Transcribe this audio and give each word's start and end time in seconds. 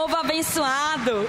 Povo 0.00 0.16
abençoado. 0.16 1.28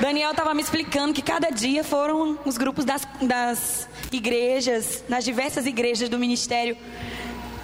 Daniel 0.00 0.30
estava 0.30 0.54
me 0.54 0.62
explicando 0.62 1.12
que 1.12 1.20
cada 1.20 1.50
dia 1.50 1.84
foram 1.84 2.38
os 2.46 2.56
grupos 2.56 2.82
das, 2.86 3.06
das 3.20 3.86
igrejas, 4.10 5.04
nas 5.06 5.22
diversas 5.22 5.66
igrejas 5.66 6.08
do 6.08 6.18
ministério. 6.18 6.78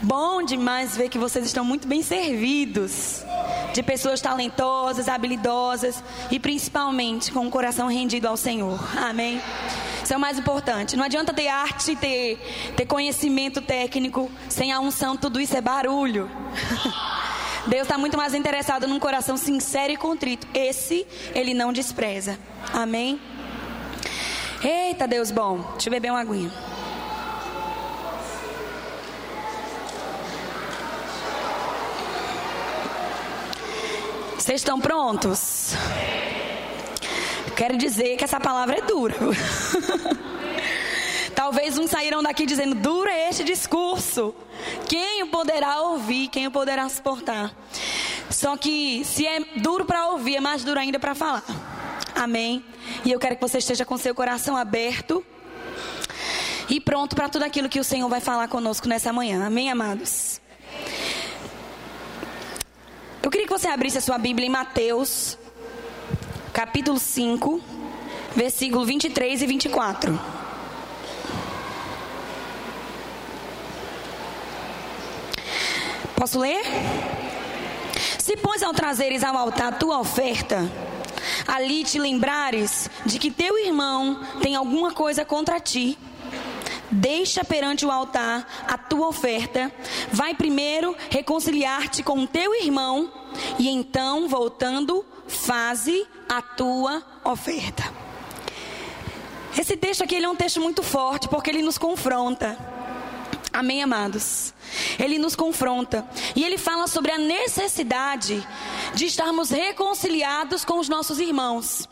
Bom 0.02 0.42
demais 0.42 0.94
ver 0.94 1.08
que 1.08 1.18
vocês 1.18 1.46
estão 1.46 1.64
muito 1.64 1.88
bem 1.88 2.02
servidos. 2.02 3.24
De 3.72 3.82
pessoas 3.82 4.20
talentosas, 4.20 5.08
habilidosas 5.08 6.04
e 6.30 6.38
principalmente 6.38 7.32
com 7.32 7.46
o 7.46 7.50
coração 7.50 7.88
rendido 7.88 8.28
ao 8.28 8.36
Senhor. 8.36 8.78
Amém? 8.94 9.40
Isso 10.04 10.12
é 10.12 10.16
o 10.18 10.20
mais 10.20 10.38
importante. 10.38 10.98
Não 10.98 11.04
adianta 11.04 11.32
ter 11.32 11.48
arte, 11.48 11.96
ter, 11.96 12.38
ter 12.76 12.84
conhecimento 12.84 13.62
técnico, 13.62 14.30
sem 14.50 14.70
a 14.70 14.80
unção, 14.80 15.16
tudo 15.16 15.40
isso 15.40 15.56
é 15.56 15.62
barulho. 15.62 16.30
Deus 17.66 17.82
está 17.82 17.98
muito 17.98 18.16
mais 18.16 18.32
interessado 18.32 18.86
num 18.86 19.00
coração 19.00 19.36
sincero 19.36 19.92
e 19.92 19.96
contrito. 19.96 20.46
Esse 20.54 21.06
ele 21.34 21.52
não 21.52 21.72
despreza. 21.72 22.38
Amém? 22.72 23.20
Eita, 24.62 25.08
Deus 25.08 25.30
bom. 25.30 25.58
Deixa 25.72 25.88
eu 25.88 25.92
beber 25.92 26.10
uma 26.10 26.20
aguinha. 26.20 26.50
Vocês 34.38 34.60
estão 34.60 34.80
prontos? 34.80 35.74
Quero 37.56 37.76
dizer 37.76 38.16
que 38.16 38.22
essa 38.22 38.38
palavra 38.38 38.78
é 38.78 38.82
dura. 38.82 39.16
Talvez 41.46 41.78
uns 41.78 41.90
saíram 41.90 42.24
daqui 42.24 42.44
dizendo: 42.44 42.74
duro 42.74 43.08
é 43.08 43.28
este 43.28 43.44
discurso. 43.44 44.34
Quem 44.88 45.22
o 45.22 45.28
poderá 45.28 45.80
ouvir? 45.82 46.26
Quem 46.26 46.48
o 46.48 46.50
poderá 46.50 46.88
suportar? 46.88 47.54
Só 48.28 48.56
que 48.56 49.04
se 49.04 49.24
é 49.24 49.38
duro 49.58 49.84
para 49.84 50.08
ouvir, 50.08 50.34
é 50.34 50.40
mais 50.40 50.64
duro 50.64 50.80
ainda 50.80 50.98
para 50.98 51.14
falar. 51.14 51.44
Amém? 52.16 52.64
E 53.04 53.12
eu 53.12 53.20
quero 53.20 53.36
que 53.36 53.40
você 53.40 53.58
esteja 53.58 53.84
com 53.84 53.96
seu 53.96 54.12
coração 54.12 54.56
aberto 54.56 55.24
e 56.68 56.80
pronto 56.80 57.14
para 57.14 57.28
tudo 57.28 57.44
aquilo 57.44 57.68
que 57.68 57.78
o 57.78 57.84
Senhor 57.84 58.08
vai 58.08 58.20
falar 58.20 58.48
conosco 58.48 58.88
nessa 58.88 59.12
manhã. 59.12 59.46
Amém, 59.46 59.70
amados? 59.70 60.40
Eu 63.22 63.30
queria 63.30 63.46
que 63.46 63.52
você 63.52 63.68
abrisse 63.68 63.98
a 63.98 64.00
sua 64.00 64.18
Bíblia 64.18 64.48
em 64.48 64.50
Mateus, 64.50 65.38
capítulo 66.52 66.98
5, 66.98 67.62
versículo 68.34 68.84
23 68.84 69.42
e 69.42 69.46
24. 69.46 70.45
Posso 76.16 76.38
ler? 76.38 76.62
Se, 78.18 78.36
pois, 78.38 78.62
ao 78.62 78.72
trazeres 78.72 79.22
ao 79.22 79.36
altar 79.36 79.68
a 79.68 79.72
tua 79.72 79.98
oferta, 79.98 80.68
ali 81.46 81.84
te 81.84 81.98
lembrares 81.98 82.90
de 83.04 83.18
que 83.18 83.30
teu 83.30 83.58
irmão 83.58 84.20
tem 84.40 84.56
alguma 84.56 84.92
coisa 84.92 85.24
contra 85.26 85.60
ti, 85.60 85.98
deixa 86.90 87.44
perante 87.44 87.84
o 87.84 87.90
altar 87.90 88.46
a 88.66 88.78
tua 88.78 89.08
oferta, 89.08 89.70
vai 90.10 90.34
primeiro 90.34 90.96
reconciliar-te 91.10 92.02
com 92.02 92.26
teu 92.26 92.54
irmão, 92.54 93.12
e 93.58 93.68
então, 93.68 94.26
voltando, 94.26 95.04
faze 95.28 96.06
a 96.28 96.40
tua 96.40 97.02
oferta. 97.24 97.84
Esse 99.58 99.76
texto 99.76 100.02
aqui 100.02 100.16
é 100.16 100.28
um 100.28 100.36
texto 100.36 100.60
muito 100.60 100.82
forte, 100.82 101.28
porque 101.28 101.50
ele 101.50 101.62
nos 101.62 101.76
confronta. 101.76 102.75
Amém, 103.56 103.82
amados? 103.82 104.52
Ele 104.98 105.16
nos 105.16 105.34
confronta 105.34 106.06
e 106.34 106.44
ele 106.44 106.58
fala 106.58 106.86
sobre 106.86 107.10
a 107.10 107.16
necessidade 107.16 108.46
de 108.92 109.06
estarmos 109.06 109.48
reconciliados 109.48 110.62
com 110.62 110.78
os 110.78 110.90
nossos 110.90 111.18
irmãos. 111.18 111.88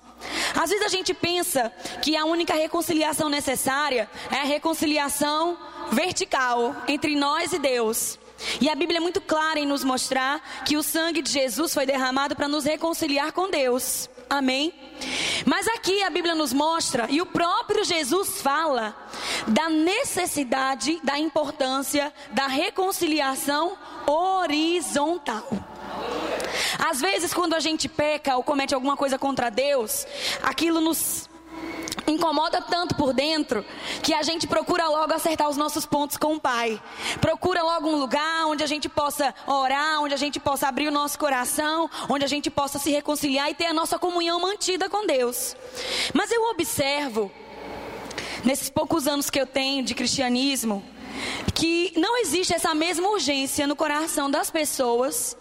Às 0.54 0.68
vezes 0.68 0.84
a 0.84 0.90
gente 0.90 1.14
pensa 1.14 1.72
que 2.02 2.18
a 2.18 2.26
única 2.26 2.52
reconciliação 2.52 3.30
necessária 3.30 4.10
é 4.30 4.40
a 4.40 4.44
reconciliação 4.44 5.56
vertical 5.90 6.76
entre 6.86 7.16
nós 7.16 7.54
e 7.54 7.58
Deus. 7.58 8.18
E 8.60 8.68
a 8.68 8.74
Bíblia 8.74 8.98
é 8.98 9.00
muito 9.00 9.22
clara 9.22 9.58
em 9.58 9.64
nos 9.64 9.84
mostrar 9.84 10.42
que 10.66 10.76
o 10.76 10.82
sangue 10.82 11.22
de 11.22 11.30
Jesus 11.30 11.72
foi 11.72 11.86
derramado 11.86 12.36
para 12.36 12.46
nos 12.46 12.66
reconciliar 12.66 13.32
com 13.32 13.48
Deus. 13.48 14.10
Amém? 14.28 14.72
Mas 15.44 15.68
aqui 15.68 16.02
a 16.02 16.10
Bíblia 16.10 16.34
nos 16.34 16.52
mostra, 16.52 17.06
e 17.10 17.20
o 17.20 17.26
próprio 17.26 17.84
Jesus 17.84 18.40
fala, 18.40 18.96
da 19.46 19.68
necessidade, 19.68 20.98
da 21.02 21.18
importância 21.18 22.12
da 22.30 22.46
reconciliação 22.46 23.76
horizontal. 24.06 25.46
Às 26.78 27.00
vezes, 27.00 27.34
quando 27.34 27.54
a 27.54 27.60
gente 27.60 27.88
peca 27.88 28.36
ou 28.36 28.42
comete 28.42 28.74
alguma 28.74 28.96
coisa 28.96 29.18
contra 29.18 29.50
Deus, 29.50 30.06
aquilo 30.42 30.80
nos 30.80 31.28
incomoda 32.06 32.60
tanto 32.60 32.94
por 32.94 33.12
dentro 33.12 33.64
que 34.02 34.14
a 34.14 34.22
gente 34.22 34.46
procura 34.46 34.88
logo 34.88 35.12
acertar 35.12 35.48
os 35.48 35.56
nossos 35.56 35.86
pontos 35.86 36.16
com 36.16 36.34
o 36.34 36.40
Pai. 36.40 36.80
Procura 37.20 37.62
logo 37.62 37.88
um 37.88 37.96
lugar 37.96 38.46
onde 38.46 38.62
a 38.62 38.66
gente 38.66 38.88
possa 38.88 39.34
orar, 39.46 40.02
onde 40.02 40.14
a 40.14 40.16
gente 40.16 40.38
possa 40.40 40.68
abrir 40.68 40.88
o 40.88 40.92
nosso 40.92 41.18
coração, 41.18 41.90
onde 42.08 42.24
a 42.24 42.28
gente 42.28 42.50
possa 42.50 42.78
se 42.78 42.90
reconciliar 42.90 43.50
e 43.50 43.54
ter 43.54 43.66
a 43.66 43.72
nossa 43.72 43.98
comunhão 43.98 44.40
mantida 44.40 44.88
com 44.88 45.06
Deus. 45.06 45.56
Mas 46.12 46.30
eu 46.30 46.50
observo, 46.50 47.30
nesses 48.44 48.70
poucos 48.70 49.06
anos 49.06 49.30
que 49.30 49.40
eu 49.40 49.46
tenho 49.46 49.84
de 49.84 49.94
cristianismo, 49.94 50.84
que 51.54 51.92
não 51.96 52.18
existe 52.18 52.54
essa 52.54 52.74
mesma 52.74 53.08
urgência 53.08 53.66
no 53.66 53.76
coração 53.76 54.30
das 54.30 54.50
pessoas 54.50 55.36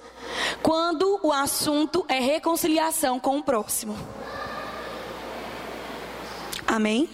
quando 0.61 1.19
o 1.23 1.31
assunto 1.31 2.05
é 2.07 2.19
reconciliação 2.19 3.19
com 3.19 3.37
o 3.37 3.43
próximo. 3.43 3.97
Amém? 6.67 7.09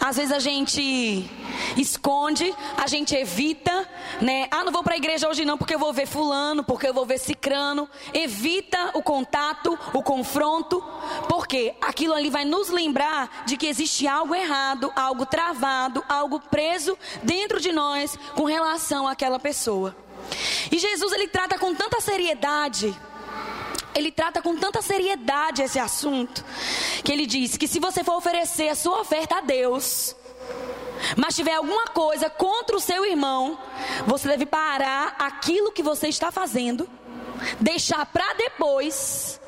Às 0.00 0.16
vezes 0.16 0.32
a 0.32 0.38
gente 0.38 1.30
esconde, 1.76 2.54
a 2.76 2.86
gente 2.86 3.14
evita, 3.14 3.88
né? 4.20 4.48
Ah, 4.50 4.64
não 4.64 4.72
vou 4.72 4.82
para 4.82 4.94
a 4.94 4.96
igreja 4.96 5.28
hoje 5.28 5.44
não 5.44 5.56
porque 5.56 5.74
eu 5.74 5.78
vou 5.78 5.92
ver 5.92 6.06
fulano, 6.06 6.62
porque 6.62 6.88
eu 6.88 6.94
vou 6.94 7.06
ver 7.06 7.18
cicrano. 7.18 7.88
Evita 8.12 8.90
o 8.94 9.02
contato, 9.02 9.78
o 9.92 10.02
confronto, 10.02 10.82
porque 11.28 11.74
aquilo 11.80 12.14
ali 12.14 12.30
vai 12.30 12.44
nos 12.44 12.68
lembrar 12.68 13.44
de 13.46 13.56
que 13.56 13.66
existe 13.66 14.06
algo 14.06 14.34
errado, 14.34 14.92
algo 14.94 15.24
travado, 15.24 16.04
algo 16.08 16.40
preso 16.40 16.98
dentro 17.22 17.60
de 17.60 17.72
nós 17.72 18.18
com 18.34 18.44
relação 18.44 19.08
àquela 19.08 19.38
pessoa. 19.38 19.96
E 20.70 20.78
Jesus 20.78 21.12
ele 21.12 21.28
trata 21.28 21.58
com 21.58 21.74
tanta 21.74 22.00
seriedade 22.00 22.94
ele 23.94 24.10
trata 24.10 24.42
com 24.42 24.56
tanta 24.56 24.82
seriedade 24.82 25.62
esse 25.62 25.78
assunto, 25.78 26.44
que 27.02 27.12
ele 27.12 27.26
diz 27.26 27.56
que 27.56 27.68
se 27.68 27.78
você 27.78 28.02
for 28.02 28.16
oferecer 28.16 28.68
a 28.68 28.74
sua 28.74 29.00
oferta 29.00 29.36
a 29.36 29.40
Deus, 29.40 30.14
mas 31.16 31.34
tiver 31.34 31.54
alguma 31.54 31.86
coisa 31.86 32.30
contra 32.30 32.76
o 32.76 32.80
seu 32.80 33.04
irmão, 33.04 33.58
você 34.06 34.28
deve 34.28 34.46
parar 34.46 35.16
aquilo 35.18 35.72
que 35.72 35.82
você 35.82 36.08
está 36.08 36.30
fazendo, 36.30 36.88
deixar 37.60 38.04
para 38.06 38.34
depois 38.34 39.40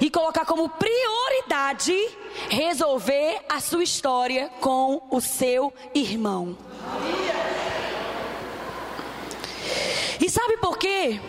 e 0.00 0.10
colocar 0.10 0.44
como 0.44 0.68
prioridade 0.68 1.96
resolver 2.48 3.40
a 3.48 3.60
sua 3.60 3.82
história 3.82 4.50
com 4.60 5.02
o 5.10 5.20
seu 5.20 5.72
irmão. 5.94 6.56
E 10.20 10.30
sabe 10.30 10.56
por 10.58 10.78
quê? 10.78 11.20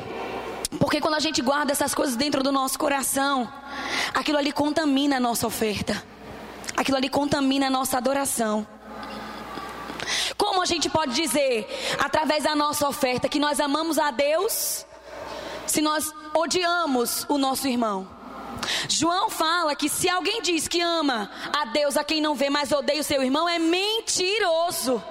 Porque 0.80 1.00
quando 1.00 1.16
a 1.16 1.19
gente 1.19 1.41
guarda 1.41 1.72
essas 1.72 1.94
coisas 1.94 2.16
dentro 2.16 2.44
do 2.44 2.51
nosso 2.51 2.77
coração, 2.77 3.51
aquilo 4.13 4.38
ali 4.38 4.51
contamina 4.51 5.18
a 5.18 5.19
nossa 5.19 5.48
oferta. 5.48 6.01
Aquilo 6.75 6.98
ali 6.98 7.10
contamina 7.10 7.68
a 7.68 7.69
nossa 7.69 7.98
adoração. 7.98 8.68
Como 10.38 10.62
a 10.62 10.66
gente 10.66 10.89
pode 10.89 11.13
dizer, 11.13 11.68
através 11.98 12.44
da 12.44 12.56
nossa 12.56 12.88
oferta, 12.88 13.30
que 13.30 13.39
nós 13.39 13.60
amamos 13.60 13.98
a 13.98 14.12
Deus, 14.12 14.86
se 15.66 15.81
nós 15.81 16.13
odiamos 16.33 17.25
o 17.30 17.38
nosso 17.38 17.68
irmão? 17.68 18.07
João 18.89 19.30
fala 19.30 19.75
que 19.75 19.89
se 19.89 20.10
alguém 20.10 20.42
diz 20.42 20.68
que 20.68 20.81
ama 20.81 21.30
a 21.54 21.66
Deus 21.66 21.98
a 21.98 22.04
quem 22.04 22.21
não 22.21 22.36
vê, 22.36 22.50
mas 22.50 22.71
odeia 22.71 23.01
o 23.01 23.04
seu 23.04 23.21
irmão, 23.24 23.48
é 23.48 23.60
mentiroso. 23.60 25.01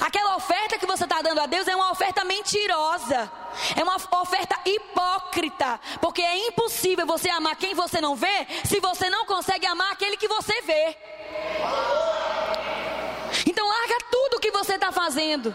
Aquela 0.00 0.36
oferta 0.36 0.78
que 0.78 0.86
você 0.86 1.04
está 1.04 1.22
dando 1.22 1.40
a 1.40 1.46
Deus 1.46 1.66
é 1.66 1.74
uma 1.74 1.90
oferta 1.90 2.24
mentirosa. 2.24 3.30
É 3.76 3.82
uma 3.82 3.96
oferta 4.20 4.58
hipócrita. 4.64 5.80
Porque 6.00 6.22
é 6.22 6.48
impossível 6.48 7.06
você 7.06 7.28
amar 7.30 7.56
quem 7.56 7.74
você 7.74 8.00
não 8.00 8.14
vê 8.14 8.46
se 8.64 8.80
você 8.80 9.08
não 9.10 9.24
consegue 9.24 9.66
amar 9.66 9.92
aquele 9.92 10.16
que 10.16 10.28
você 10.28 10.60
vê. 10.62 10.96
Então 13.46 13.66
larga 13.66 13.98
tudo 14.10 14.36
o 14.36 14.40
que 14.40 14.50
você 14.50 14.74
está 14.74 14.90
fazendo. 14.90 15.54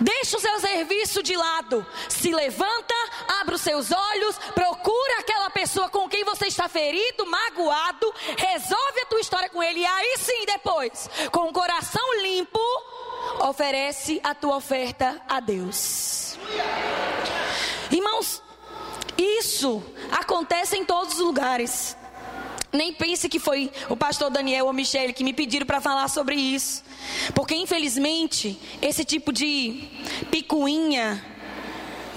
Deixa 0.00 0.36
o 0.36 0.40
seu 0.40 0.60
serviço 0.60 1.22
de 1.22 1.36
lado. 1.36 1.86
Se 2.08 2.32
levanta, 2.32 2.94
abre 3.40 3.54
os 3.54 3.60
seus 3.60 3.90
olhos, 3.90 4.36
procura 4.54 5.18
aquela 5.20 5.50
pessoa 5.50 5.88
com 5.88 6.08
quem 6.08 6.24
você 6.24 6.46
está 6.46 6.68
ferido, 6.68 7.26
magoado, 7.26 8.12
resolve 8.36 9.00
a 9.00 9.06
tua 9.06 9.20
história 9.20 9.48
com 9.48 9.62
ele. 9.62 9.80
E 9.80 9.86
aí 9.86 10.16
sim, 10.18 10.44
depois, 10.46 11.08
com 11.30 11.48
o 11.48 11.52
coração 11.52 12.20
limpo, 12.20 12.60
oferece 13.40 14.20
a 14.22 14.34
tua 14.34 14.56
oferta 14.56 15.20
a 15.28 15.40
Deus. 15.40 16.36
Irmãos, 17.90 18.42
Isso 19.16 19.82
acontece 20.10 20.76
em 20.76 20.84
todos 20.84 21.14
os 21.14 21.20
lugares. 21.20 21.96
Nem 22.72 22.92
pense 22.92 23.28
que 23.28 23.38
foi 23.38 23.70
o 23.88 23.96
pastor 23.96 24.30
Daniel 24.30 24.66
ou 24.66 24.72
Michele 24.72 25.12
que 25.12 25.22
me 25.22 25.32
pediram 25.32 25.66
para 25.66 25.80
falar 25.80 26.08
sobre 26.08 26.34
isso. 26.34 26.82
Porque 27.34 27.54
infelizmente, 27.54 28.58
esse 28.80 29.04
tipo 29.04 29.32
de 29.32 29.88
picuinha, 30.30 31.22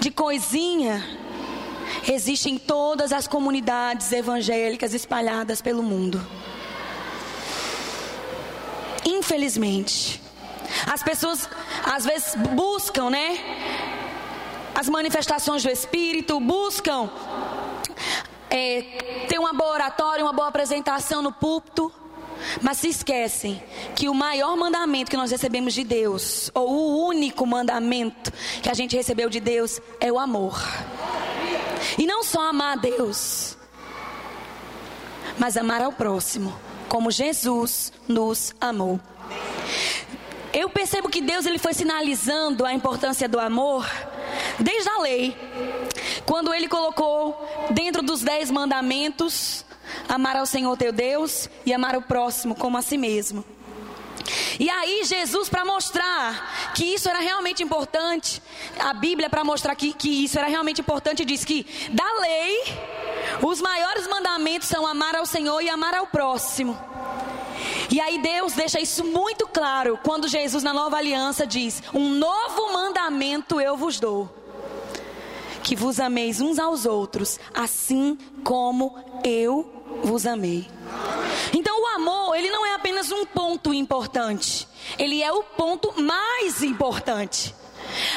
de 0.00 0.10
coisinha, 0.10 1.06
existe 2.10 2.48
em 2.50 2.58
todas 2.58 3.12
as 3.12 3.28
comunidades 3.28 4.10
evangélicas 4.12 4.94
espalhadas 4.94 5.60
pelo 5.60 5.82
mundo. 5.82 6.26
Infelizmente, 9.04 10.20
as 10.86 11.02
pessoas 11.02 11.48
às 11.84 12.04
vezes 12.04 12.34
buscam, 12.34 13.10
né? 13.10 13.38
As 14.74 14.88
manifestações 14.88 15.62
do 15.62 15.70
Espírito, 15.70 16.38
buscam 16.38 17.10
é, 18.50 18.82
ter 19.28 19.38
uma 19.38 19.52
boa 19.52 19.72
oratória, 19.72 20.24
uma 20.24 20.32
boa 20.32 20.48
apresentação 20.48 21.22
no 21.22 21.32
púlpito, 21.32 21.92
mas 22.60 22.78
se 22.78 22.88
esquecem 22.88 23.62
que 23.94 24.08
o 24.08 24.14
maior 24.14 24.56
mandamento 24.56 25.10
que 25.10 25.16
nós 25.16 25.30
recebemos 25.30 25.74
de 25.74 25.84
Deus, 25.84 26.50
ou 26.54 26.68
o 26.68 27.06
único 27.06 27.46
mandamento 27.46 28.32
que 28.62 28.68
a 28.68 28.74
gente 28.74 28.96
recebeu 28.96 29.28
de 29.28 29.40
Deus, 29.40 29.80
é 30.00 30.12
o 30.12 30.18
amor. 30.18 30.60
E 31.98 32.06
não 32.06 32.22
só 32.22 32.48
amar 32.48 32.74
a 32.74 32.80
Deus, 32.80 33.56
mas 35.38 35.56
amar 35.56 35.82
ao 35.82 35.92
próximo, 35.92 36.54
como 36.88 37.10
Jesus 37.10 37.92
nos 38.08 38.54
amou. 38.60 39.00
Eu 40.56 40.70
percebo 40.70 41.10
que 41.10 41.20
Deus 41.20 41.44
ele 41.44 41.58
foi 41.58 41.74
sinalizando 41.74 42.64
a 42.64 42.72
importância 42.72 43.28
do 43.28 43.38
amor 43.38 43.86
desde 44.58 44.88
a 44.88 45.00
lei. 45.00 45.36
Quando 46.24 46.54
ele 46.54 46.66
colocou 46.66 47.46
dentro 47.72 48.02
dos 48.02 48.22
dez 48.22 48.50
mandamentos, 48.50 49.66
amar 50.08 50.34
ao 50.34 50.46
Senhor 50.46 50.74
teu 50.78 50.92
Deus 50.92 51.50
e 51.66 51.74
amar 51.74 51.94
o 51.94 52.00
próximo 52.00 52.54
como 52.54 52.78
a 52.78 52.80
si 52.80 52.96
mesmo. 52.96 53.44
E 54.58 54.70
aí, 54.70 55.04
Jesus, 55.04 55.50
para 55.50 55.62
mostrar 55.62 56.72
que 56.74 56.84
isso 56.84 57.06
era 57.06 57.18
realmente 57.18 57.62
importante, 57.62 58.40
a 58.80 58.94
Bíblia, 58.94 59.28
para 59.28 59.44
mostrar 59.44 59.76
que, 59.76 59.92
que 59.92 60.24
isso 60.24 60.38
era 60.38 60.48
realmente 60.48 60.80
importante, 60.80 61.22
diz 61.26 61.44
que 61.44 61.66
da 61.90 62.20
lei, 62.20 62.62
os 63.42 63.60
maiores 63.60 64.06
mandamentos 64.06 64.68
são 64.68 64.86
amar 64.86 65.14
ao 65.16 65.26
Senhor 65.26 65.60
e 65.60 65.68
amar 65.68 65.92
ao 65.92 66.06
próximo. 66.06 66.78
E 67.90 68.00
aí 68.00 68.18
Deus 68.18 68.52
deixa 68.52 68.80
isso 68.80 69.04
muito 69.04 69.46
claro 69.46 69.98
quando 70.02 70.28
Jesus 70.28 70.62
na 70.62 70.72
nova 70.72 70.96
aliança 70.96 71.46
diz: 71.46 71.82
"Um 71.94 72.10
novo 72.10 72.72
mandamento 72.72 73.60
eu 73.60 73.76
vos 73.76 74.00
dou: 74.00 74.28
que 75.62 75.76
vos 75.76 76.00
ameis 76.00 76.40
uns 76.40 76.58
aos 76.58 76.86
outros, 76.86 77.38
assim 77.54 78.18
como 78.42 78.96
eu 79.24 79.70
vos 80.02 80.26
amei." 80.26 80.68
Então 81.52 81.82
o 81.82 81.86
amor, 81.86 82.34
ele 82.36 82.50
não 82.50 82.66
é 82.66 82.74
apenas 82.74 83.10
um 83.12 83.24
ponto 83.24 83.72
importante, 83.72 84.66
ele 84.98 85.22
é 85.22 85.32
o 85.32 85.42
ponto 85.42 86.00
mais 86.00 86.62
importante. 86.62 87.54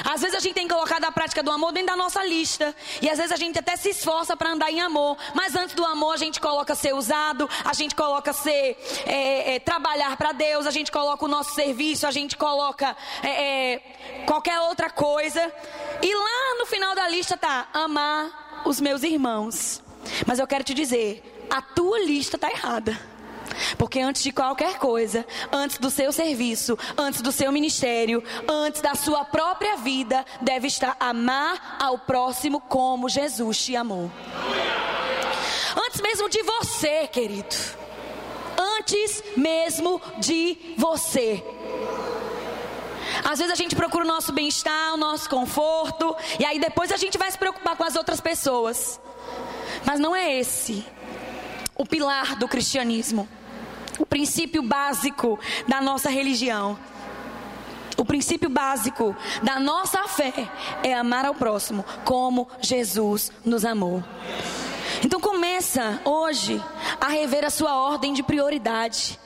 Às 0.04 0.22
vezes 0.22 0.36
a 0.36 0.40
gente 0.40 0.56
tem 0.56 0.68
colocado 0.68 1.04
a 1.06 1.12
prática 1.12 1.44
do 1.44 1.52
amor 1.52 1.72
dentro 1.72 1.88
da 1.88 1.96
nossa 1.96 2.24
lista. 2.24 2.76
E 3.02 3.10
às 3.10 3.18
vezes 3.18 3.32
a 3.32 3.36
gente 3.36 3.58
até 3.60 3.76
se 3.76 3.90
esforça 3.90 4.36
para 4.36 4.52
andar 4.52 4.72
em 4.72 4.82
amor. 4.82 5.18
Mas 5.34 5.56
antes 5.56 5.76
do 5.76 5.86
amor 5.86 6.14
a 6.14 6.18
gente 6.18 6.40
coloca 6.40 6.76
ser 6.76 6.94
usado, 6.94 7.50
a 7.64 7.74
gente 7.74 7.96
coloca 7.96 8.34
ser 8.34 8.78
é, 9.06 9.56
é, 9.56 9.60
trabalhar 9.60 10.16
para 10.18 10.32
Deus, 10.32 10.66
a 10.66 10.72
gente 10.72 10.92
coloca 10.92 11.24
o 11.26 11.28
nosso 11.28 11.54
serviço, 11.54 12.08
a 12.08 12.12
gente 12.12 12.38
coloca 12.38 12.96
é, 13.24 13.74
é, 13.74 13.80
qualquer 14.26 14.60
outra 14.62 14.90
coisa. 14.90 15.52
E 16.02 16.14
lá 16.14 16.56
no 16.58 16.66
final 16.66 16.96
da 16.96 17.08
lista 17.08 17.38
tá 17.38 17.68
amar 17.74 18.62
os 18.66 18.80
meus 18.80 19.04
irmãos. 19.04 19.82
Mas 20.26 20.40
eu 20.40 20.48
quero 20.48 20.64
te 20.64 20.74
dizer, 20.74 21.24
a 21.50 21.62
tua 21.62 22.00
lista 22.00 22.38
tá 22.38 22.50
errada. 22.50 23.19
Porque 23.78 24.00
antes 24.00 24.24
de 24.24 24.32
qualquer 24.32 24.78
coisa, 24.78 25.26
antes 25.52 25.78
do 25.78 25.90
seu 25.90 26.12
serviço, 26.12 26.78
antes 26.98 27.22
do 27.22 27.32
seu 27.32 27.52
ministério, 27.52 28.24
antes 28.48 28.82
da 28.82 28.96
sua 28.96 29.26
própria 29.26 29.78
vida, 29.78 30.26
deve 30.42 30.68
estar 30.68 30.96
amar 31.00 31.78
ao 31.80 31.98
próximo 32.00 32.60
como 32.62 33.10
Jesus 33.10 33.58
te 33.64 33.76
amou. 33.76 34.12
Antes 35.86 36.02
mesmo 36.02 36.30
de 36.30 36.42
você, 36.44 37.08
querido. 37.08 37.56
Antes 38.58 39.24
mesmo 39.38 40.02
de 40.18 40.76
você. 40.78 41.44
Às 43.24 43.40
vezes 43.40 43.52
a 43.52 43.56
gente 43.56 43.76
procura 43.76 44.04
o 44.04 44.08
nosso 44.08 44.32
bem-estar, 44.32 44.94
o 44.94 44.98
nosso 44.98 45.30
conforto, 45.30 46.16
e 46.40 46.46
aí 46.46 46.60
depois 46.60 46.92
a 46.92 46.98
gente 46.98 47.18
vai 47.18 47.30
se 47.30 47.38
preocupar 47.38 47.76
com 47.76 47.84
as 47.84 47.96
outras 47.96 48.22
pessoas. 48.22 49.00
Mas 49.86 50.00
não 50.00 50.16
é 50.16 50.38
esse 50.38 50.86
o 51.76 51.86
pilar 51.86 52.36
do 52.36 52.48
cristianismo 52.48 53.28
o 54.00 54.06
princípio 54.06 54.64
básico 54.64 55.38
da 55.68 55.82
nossa 55.82 56.10
religião. 56.10 56.80
O 57.98 58.06
princípio 58.06 58.50
básico 58.50 59.14
da 59.44 59.60
nossa 59.60 60.08
fé 60.08 60.50
é 60.82 60.94
amar 60.94 61.26
ao 61.26 61.36
próximo 61.36 61.84
como 62.06 62.48
Jesus 62.62 63.32
nos 63.44 63.66
amou. 63.66 64.02
Então 65.04 65.20
começa 65.20 66.02
hoje 66.06 66.62
a 67.00 67.10
rever 67.10 67.44
a 67.44 67.50
sua 67.50 67.76
ordem 67.76 68.14
de 68.14 68.24
prioridade. 68.24 69.20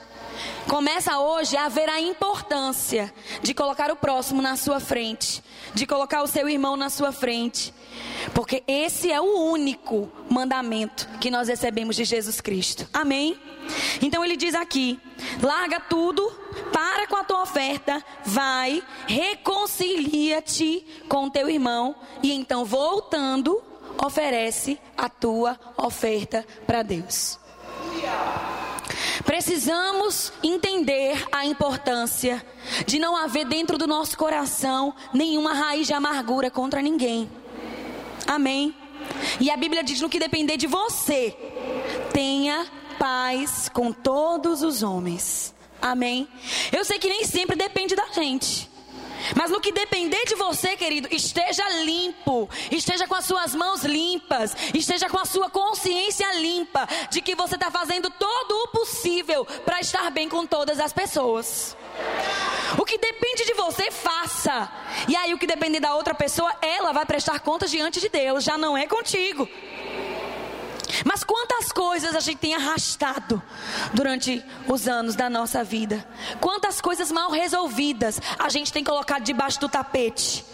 Começa 0.68 1.20
hoje 1.20 1.58
a 1.58 1.68
ver 1.70 1.90
a 1.90 2.00
importância 2.00 3.14
de 3.42 3.54
colocar 3.54 3.92
o 3.92 3.96
próximo 3.96 4.42
na 4.42 4.56
sua 4.56 4.80
frente, 4.80 5.44
de 5.74 5.86
colocar 5.86 6.24
o 6.24 6.28
seu 6.28 6.48
irmão 6.48 6.76
na 6.76 6.90
sua 6.90 7.12
frente, 7.12 7.74
porque 8.34 8.64
esse 8.68 9.12
é 9.12 9.20
o 9.20 9.52
único 9.52 10.10
mandamento 10.30 11.08
que 11.20 11.30
nós 11.30 11.48
recebemos 11.48 11.96
de 11.96 12.06
Jesus 12.06 12.42
Cristo. 12.42 12.88
Amém? 12.94 13.38
Então 14.02 14.24
ele 14.24 14.38
diz 14.38 14.56
aqui: 14.56 15.00
larga 15.42 15.80
tudo, 15.80 16.32
para 16.72 17.08
com 17.08 17.18
a 17.18 17.24
tua 17.24 17.44
oferta, 17.44 18.04
vai, 18.26 18.82
reconcilia-te 19.08 20.86
com 21.08 21.30
teu 21.30 21.50
irmão, 21.50 21.96
e 22.22 22.32
então 22.32 22.66
voltando, 22.66 23.62
oferece 24.04 24.80
a 24.98 25.10
tua 25.10 25.60
oferta 25.78 26.46
para 26.66 26.84
Deus. 26.84 27.40
Precisamos 29.26 30.32
entender 30.42 31.26
a 31.32 31.46
importância 31.46 32.46
de 32.86 33.00
não 33.00 33.16
haver 33.16 33.46
dentro 33.46 33.78
do 33.78 33.88
nosso 33.88 34.18
coração 34.18 34.94
nenhuma 35.14 35.54
raiz 35.54 35.88
de 35.88 35.94
amargura 35.94 36.50
contra 36.50 36.82
ninguém. 36.82 37.30
Amém. 38.28 38.76
E 39.40 39.50
a 39.50 39.58
Bíblia 39.58 39.84
diz: 39.84 40.02
no 40.02 40.10
que 40.10 40.20
depender 40.20 40.58
de 40.58 40.68
você, 40.68 41.36
tenha 42.14 42.66
paz 42.98 43.70
com 43.70 43.92
todos 43.92 44.62
os 44.62 44.84
homens. 44.84 45.54
Amém. 45.82 46.28
Eu 46.72 46.86
sei 46.86 46.98
que 46.98 47.10
nem 47.10 47.26
sempre 47.26 47.56
depende 47.56 47.96
da 47.96 48.08
gente. 48.14 48.73
Mas 49.36 49.50
no 49.50 49.62
que 49.62 49.72
depender 49.72 50.24
de 50.26 50.36
você, 50.36 50.76
querido, 50.76 51.08
esteja 51.12 51.68
limpo, 51.84 52.50
esteja 52.72 53.08
com 53.08 53.16
as 53.16 53.26
suas 53.26 53.56
mãos 53.56 53.84
limpas, 53.84 54.56
esteja 54.74 55.10
com 55.10 55.18
a 55.18 55.26
sua 55.26 55.50
consciência 55.50 56.32
limpa 56.34 56.88
de 57.10 57.22
que 57.22 57.36
você 57.36 57.56
está 57.56 57.72
fazendo 57.72 58.10
todo 58.10 58.52
o 58.64 58.68
possível 58.70 59.46
para 59.66 59.80
estar 59.80 60.10
bem 60.12 60.28
com 60.28 60.46
todas 60.46 60.80
as 60.80 60.92
pessoas. 60.92 61.76
O 62.78 62.86
que 62.86 62.98
depende 62.98 63.46
de 63.46 63.54
você, 63.54 63.92
faça. 63.92 64.72
E 65.08 65.16
aí, 65.16 65.34
o 65.34 65.38
que 65.38 65.46
depender 65.46 65.80
da 65.80 65.96
outra 65.96 66.14
pessoa, 66.14 66.54
ela 66.62 66.92
vai 66.92 67.06
prestar 67.06 67.40
contas 67.40 67.70
diante 67.70 68.00
de 68.00 68.10
Deus, 68.10 68.44
já 68.44 68.58
não 68.58 68.78
é 68.78 68.88
contigo. 68.88 69.48
Mas 71.06 71.24
quantas 71.24 71.72
coisas 71.72 72.16
a 72.16 72.20
gente 72.20 72.38
tem 72.38 72.56
arrastado 72.56 73.42
durante 73.94 74.44
os 74.68 74.88
anos 74.88 75.16
da 75.16 75.30
nossa 75.30 75.64
vida? 75.64 76.06
Quantas 76.40 76.80
coisas 76.82 77.12
mal 77.12 77.32
resolvidas 77.32 78.20
a 78.38 78.50
gente 78.50 78.72
tem 78.72 78.84
colocado 78.84 79.24
debaixo 79.24 79.60
do 79.60 79.70
tapete? 79.70 80.46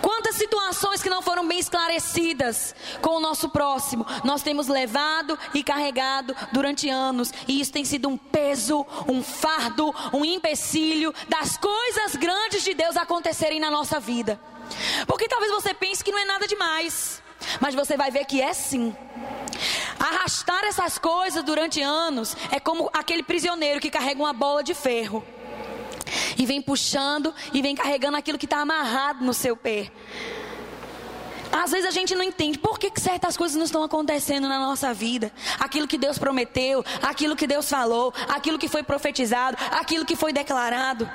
Quantas 0.00 0.36
situações 0.36 1.02
que 1.02 1.10
não 1.10 1.22
foram 1.22 1.46
bem 1.46 1.58
esclarecidas 1.58 2.74
com 3.00 3.10
o 3.16 3.20
nosso 3.20 3.48
próximo, 3.48 4.06
nós 4.24 4.42
temos 4.42 4.68
levado 4.68 5.38
e 5.54 5.62
carregado 5.62 6.34
durante 6.52 6.88
anos, 6.88 7.32
e 7.46 7.60
isso 7.60 7.72
tem 7.72 7.84
sido 7.84 8.08
um 8.08 8.16
peso, 8.16 8.86
um 9.06 9.22
fardo, 9.22 9.94
um 10.12 10.24
empecilho 10.24 11.14
das 11.28 11.56
coisas 11.56 12.16
grandes 12.16 12.64
de 12.64 12.74
Deus 12.74 12.96
acontecerem 12.96 13.60
na 13.60 13.70
nossa 13.70 14.00
vida. 14.00 14.40
Porque 15.06 15.28
talvez 15.28 15.52
você 15.52 15.72
pense 15.72 16.02
que 16.02 16.10
não 16.10 16.18
é 16.18 16.24
nada 16.24 16.46
demais. 16.46 17.22
Mas 17.60 17.74
você 17.74 17.96
vai 17.96 18.10
ver 18.10 18.24
que 18.24 18.40
é 18.40 18.52
sim. 18.52 18.94
Arrastar 19.98 20.64
essas 20.64 20.98
coisas 20.98 21.42
durante 21.42 21.80
anos 21.80 22.36
é 22.50 22.60
como 22.60 22.90
aquele 22.92 23.22
prisioneiro 23.22 23.80
que 23.80 23.90
carrega 23.90 24.20
uma 24.20 24.32
bola 24.32 24.62
de 24.62 24.74
ferro 24.74 25.24
e 26.38 26.46
vem 26.46 26.60
puxando 26.60 27.34
e 27.52 27.62
vem 27.62 27.74
carregando 27.74 28.16
aquilo 28.16 28.38
que 28.38 28.46
está 28.46 28.58
amarrado 28.58 29.24
no 29.24 29.34
seu 29.34 29.56
pé. 29.56 29.90
Às 31.52 31.70
vezes 31.70 31.86
a 31.86 31.90
gente 31.90 32.14
não 32.14 32.22
entende 32.22 32.58
por 32.58 32.78
que, 32.78 32.90
que 32.90 33.00
certas 33.00 33.36
coisas 33.36 33.56
não 33.56 33.64
estão 33.64 33.82
acontecendo 33.82 34.48
na 34.48 34.58
nossa 34.58 34.92
vida. 34.92 35.32
Aquilo 35.58 35.86
que 35.86 35.96
Deus 35.96 36.18
prometeu, 36.18 36.84
aquilo 37.02 37.36
que 37.36 37.46
Deus 37.46 37.68
falou, 37.68 38.12
aquilo 38.28 38.58
que 38.58 38.68
foi 38.68 38.82
profetizado, 38.82 39.56
aquilo 39.70 40.04
que 40.04 40.16
foi 40.16 40.32
declarado. 40.32 41.08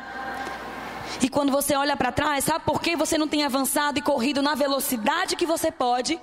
E 1.19 1.29
quando 1.29 1.51
você 1.51 1.75
olha 1.75 1.97
para 1.97 2.11
trás, 2.11 2.45
sabe 2.45 2.63
por 2.65 2.81
que 2.81 2.95
você 2.95 3.17
não 3.17 3.27
tem 3.27 3.43
avançado 3.43 3.99
e 3.99 4.01
corrido 4.01 4.41
na 4.41 4.55
velocidade 4.55 5.35
que 5.35 5.45
você 5.45 5.71
pode? 5.71 6.19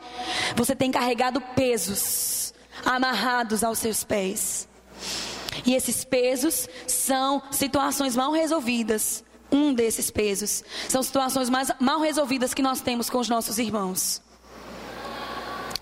Você 0.57 0.75
tem 0.75 0.91
carregado 0.91 1.41
pesos 1.41 2.55
amarrados 2.85 3.63
aos 3.65 3.79
seus 3.79 4.05
pés. 4.05 4.69
E 5.67 5.75
esses 5.75 6.05
pesos 6.05 6.69
são 6.87 7.43
situações 7.51 8.17
mal 8.17 8.33
resolvidas. 8.33 9.25
Um 9.51 9.73
desses 9.73 10.11
pesos 10.11 10.63
são 10.89 11.03
situações 11.03 11.49
mais 11.49 11.71
mal 11.81 12.01
resolvidas 12.01 12.53
que 12.55 12.63
nós 12.63 12.81
temos 12.81 13.09
com 13.09 13.19
os 13.19 13.29
nossos 13.29 13.59
irmãos. 13.59 14.23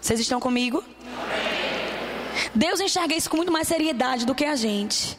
Vocês 0.00 0.20
estão 0.20 0.38
comigo? 0.38 0.84
Deus 2.54 2.80
enxerga 2.80 3.14
isso 3.14 3.28
com 3.28 3.36
muito 3.36 3.52
mais 3.52 3.66
seriedade 3.66 4.24
do 4.24 4.34
que 4.34 4.44
a 4.44 4.54
gente. 4.54 5.18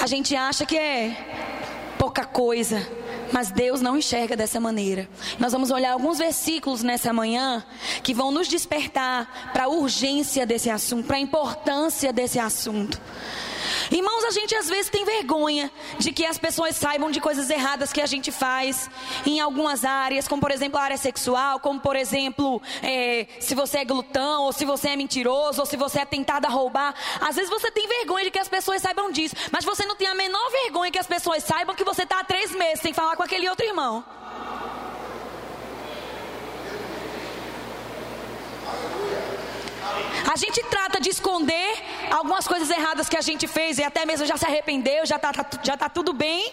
A 0.00 0.06
gente 0.06 0.36
acha 0.36 0.64
que 0.64 0.76
é 0.76 1.65
pouca 2.06 2.24
coisa, 2.24 2.86
mas 3.32 3.50
Deus 3.50 3.80
não 3.80 3.98
enxerga 3.98 4.36
dessa 4.36 4.60
maneira. 4.60 5.08
Nós 5.40 5.50
vamos 5.50 5.72
olhar 5.72 5.90
alguns 5.90 6.18
versículos 6.18 6.80
nessa 6.80 7.12
manhã 7.12 7.64
que 8.04 8.14
vão 8.14 8.30
nos 8.30 8.46
despertar 8.46 9.50
para 9.52 9.64
a 9.64 9.68
urgência 9.68 10.46
desse 10.46 10.70
assunto, 10.70 11.04
para 11.04 11.16
a 11.16 11.20
importância 11.20 12.12
desse 12.12 12.38
assunto. 12.38 13.00
Irmãos, 13.90 14.24
a 14.24 14.30
gente 14.30 14.54
às 14.54 14.68
vezes 14.68 14.90
tem 14.90 15.04
vergonha 15.04 15.70
de 15.98 16.12
que 16.12 16.24
as 16.24 16.38
pessoas 16.38 16.76
saibam 16.76 17.10
de 17.10 17.20
coisas 17.20 17.50
erradas 17.50 17.92
que 17.92 18.00
a 18.00 18.06
gente 18.06 18.32
faz 18.32 18.90
em 19.24 19.40
algumas 19.40 19.84
áreas, 19.84 20.26
como 20.26 20.40
por 20.40 20.50
exemplo 20.50 20.78
a 20.78 20.82
área 20.82 20.96
sexual, 20.96 21.60
como 21.60 21.80
por 21.80 21.96
exemplo 21.96 22.60
é, 22.82 23.26
se 23.40 23.54
você 23.54 23.78
é 23.78 23.84
glutão, 23.84 24.42
ou 24.42 24.52
se 24.52 24.64
você 24.64 24.90
é 24.90 24.96
mentiroso, 24.96 25.60
ou 25.60 25.66
se 25.66 25.76
você 25.76 26.00
é 26.00 26.04
tentado 26.04 26.46
a 26.46 26.50
roubar. 26.50 26.94
Às 27.20 27.36
vezes 27.36 27.50
você 27.50 27.70
tem 27.70 27.86
vergonha 27.86 28.24
de 28.24 28.30
que 28.30 28.38
as 28.38 28.48
pessoas 28.48 28.82
saibam 28.82 29.10
disso, 29.10 29.34
mas 29.50 29.64
você 29.64 29.84
não 29.86 29.96
tem 29.96 30.08
a 30.08 30.14
menor 30.14 30.50
vergonha 30.50 30.90
que 30.90 30.98
as 30.98 31.06
pessoas 31.06 31.42
saibam 31.44 31.74
que 31.74 31.84
você 31.84 32.02
está 32.02 32.20
há 32.20 32.24
três 32.24 32.52
meses 32.52 32.80
sem 32.80 32.92
falar 32.92 33.16
com 33.16 33.22
aquele 33.22 33.48
outro 33.48 33.64
irmão. 33.64 34.04
A 40.32 40.36
gente 40.36 40.62
trata 40.64 41.00
de 41.00 41.08
esconder 41.10 41.82
algumas 42.10 42.48
coisas 42.48 42.68
erradas 42.70 43.08
que 43.08 43.16
a 43.16 43.20
gente 43.20 43.46
fez 43.46 43.78
e 43.78 43.84
até 43.84 44.04
mesmo 44.04 44.26
já 44.26 44.36
se 44.36 44.44
arrependeu, 44.44 45.06
já 45.06 45.16
está 45.16 45.32
já 45.62 45.76
tá 45.76 45.88
tudo 45.88 46.12
bem. 46.12 46.52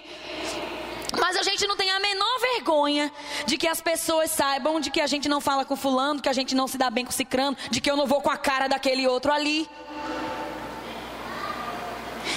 Mas 1.19 1.35
a 1.37 1.43
gente 1.43 1.65
não 1.67 1.75
tem 1.75 1.91
a 1.91 1.99
menor 1.99 2.39
vergonha 2.39 3.11
de 3.45 3.57
que 3.57 3.67
as 3.67 3.81
pessoas 3.81 4.31
saibam 4.31 4.79
de 4.79 4.89
que 4.89 4.99
a 5.01 5.07
gente 5.07 5.29
não 5.29 5.39
fala 5.39 5.63
com 5.63 5.75
fulano, 5.75 6.21
que 6.21 6.29
a 6.29 6.33
gente 6.33 6.55
não 6.55 6.67
se 6.67 6.77
dá 6.77 6.89
bem 6.89 7.05
com 7.05 7.11
cicrano, 7.11 7.55
de 7.69 7.79
que 7.79 7.89
eu 7.89 7.95
não 7.95 8.07
vou 8.07 8.21
com 8.21 8.31
a 8.31 8.37
cara 8.37 8.67
daquele 8.67 9.07
outro 9.07 9.31
ali. 9.31 9.69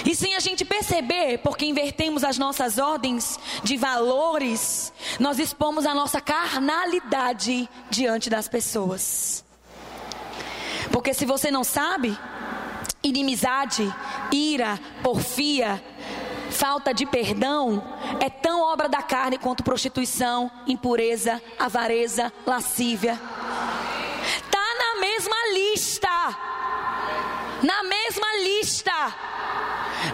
E 0.05 0.13
sem 0.15 0.35
a 0.35 0.39
gente 0.39 0.63
perceber, 0.65 1.39
porque 1.39 1.65
invertemos 1.65 2.23
as 2.23 2.37
nossas 2.37 2.77
ordens 2.77 3.39
de 3.63 3.77
valores, 3.77 4.93
nós 5.19 5.39
expomos 5.39 5.85
a 5.85 5.95
nossa 5.95 6.21
carnalidade 6.21 7.67
diante 7.89 8.29
das 8.29 8.47
pessoas. 8.47 9.46
Porque 10.91 11.13
se 11.13 11.25
você 11.25 11.51
não 11.51 11.63
sabe, 11.63 12.17
inimizade, 13.03 13.93
ira, 14.31 14.79
porfia, 15.03 15.83
falta 16.51 16.93
de 16.93 17.05
perdão 17.05 17.83
é 18.19 18.29
tão 18.29 18.61
obra 18.61 18.89
da 18.89 19.01
carne 19.01 19.37
quanto 19.37 19.63
prostituição, 19.63 20.51
impureza, 20.65 21.41
avareza, 21.59 22.31
lascívia. 22.45 23.19
Tá 24.51 24.75
na 24.79 25.01
mesma 25.01 25.35
lista. 25.53 26.09
Na 27.61 27.83
mesma 27.83 28.37
lista. 28.43 29.15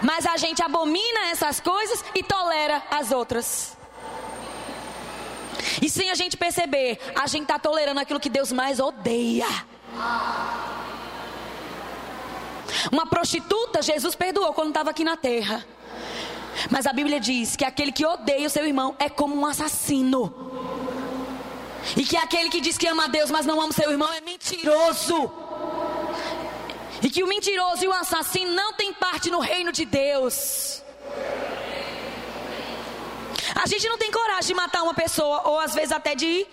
Mas 0.02 0.26
a 0.26 0.36
gente 0.36 0.62
abomina 0.62 1.26
essas 1.30 1.60
coisas 1.60 2.04
e 2.14 2.22
tolera 2.22 2.82
as 2.90 3.10
outras. 3.12 3.76
E 5.80 5.88
sem 5.88 6.10
a 6.10 6.14
gente 6.14 6.36
perceber, 6.36 6.98
a 7.14 7.26
gente 7.26 7.42
está 7.42 7.58
tolerando 7.58 8.00
aquilo 8.00 8.20
que 8.20 8.28
Deus 8.28 8.52
mais 8.52 8.80
odeia. 8.80 9.46
Uma 12.90 13.06
prostituta, 13.06 13.82
Jesus 13.82 14.14
perdoou 14.14 14.52
quando 14.52 14.68
estava 14.68 14.90
aqui 14.90 15.04
na 15.04 15.16
terra. 15.16 15.64
Mas 16.70 16.86
a 16.86 16.92
Bíblia 16.92 17.18
diz 17.20 17.56
que 17.56 17.64
aquele 17.64 17.92
que 17.92 18.04
odeia 18.04 18.46
o 18.46 18.50
seu 18.50 18.66
irmão 18.66 18.94
é 18.98 19.08
como 19.08 19.34
um 19.34 19.46
assassino. 19.46 20.52
E 21.96 22.04
que 22.04 22.16
aquele 22.16 22.48
que 22.48 22.60
diz 22.60 22.78
que 22.78 22.86
ama 22.86 23.04
a 23.04 23.08
Deus, 23.08 23.30
mas 23.30 23.44
não 23.44 23.60
ama 23.60 23.70
o 23.70 23.72
seu 23.72 23.90
irmão, 23.90 24.12
é 24.12 24.20
mentiroso. 24.20 25.30
E 27.02 27.10
que 27.10 27.22
o 27.22 27.26
mentiroso 27.26 27.84
e 27.84 27.88
o 27.88 27.92
assassino 27.92 28.52
não 28.52 28.72
têm 28.72 28.92
parte 28.92 29.30
no 29.30 29.40
reino 29.40 29.70
de 29.70 29.84
Deus. 29.84 30.82
A 33.54 33.66
gente 33.66 33.88
não 33.88 33.98
tem 33.98 34.10
coragem 34.10 34.48
de 34.48 34.54
matar 34.54 34.82
uma 34.82 34.94
pessoa, 34.94 35.42
ou 35.48 35.58
às 35.60 35.74
vezes 35.74 35.92
até 35.92 36.14
de, 36.14 36.46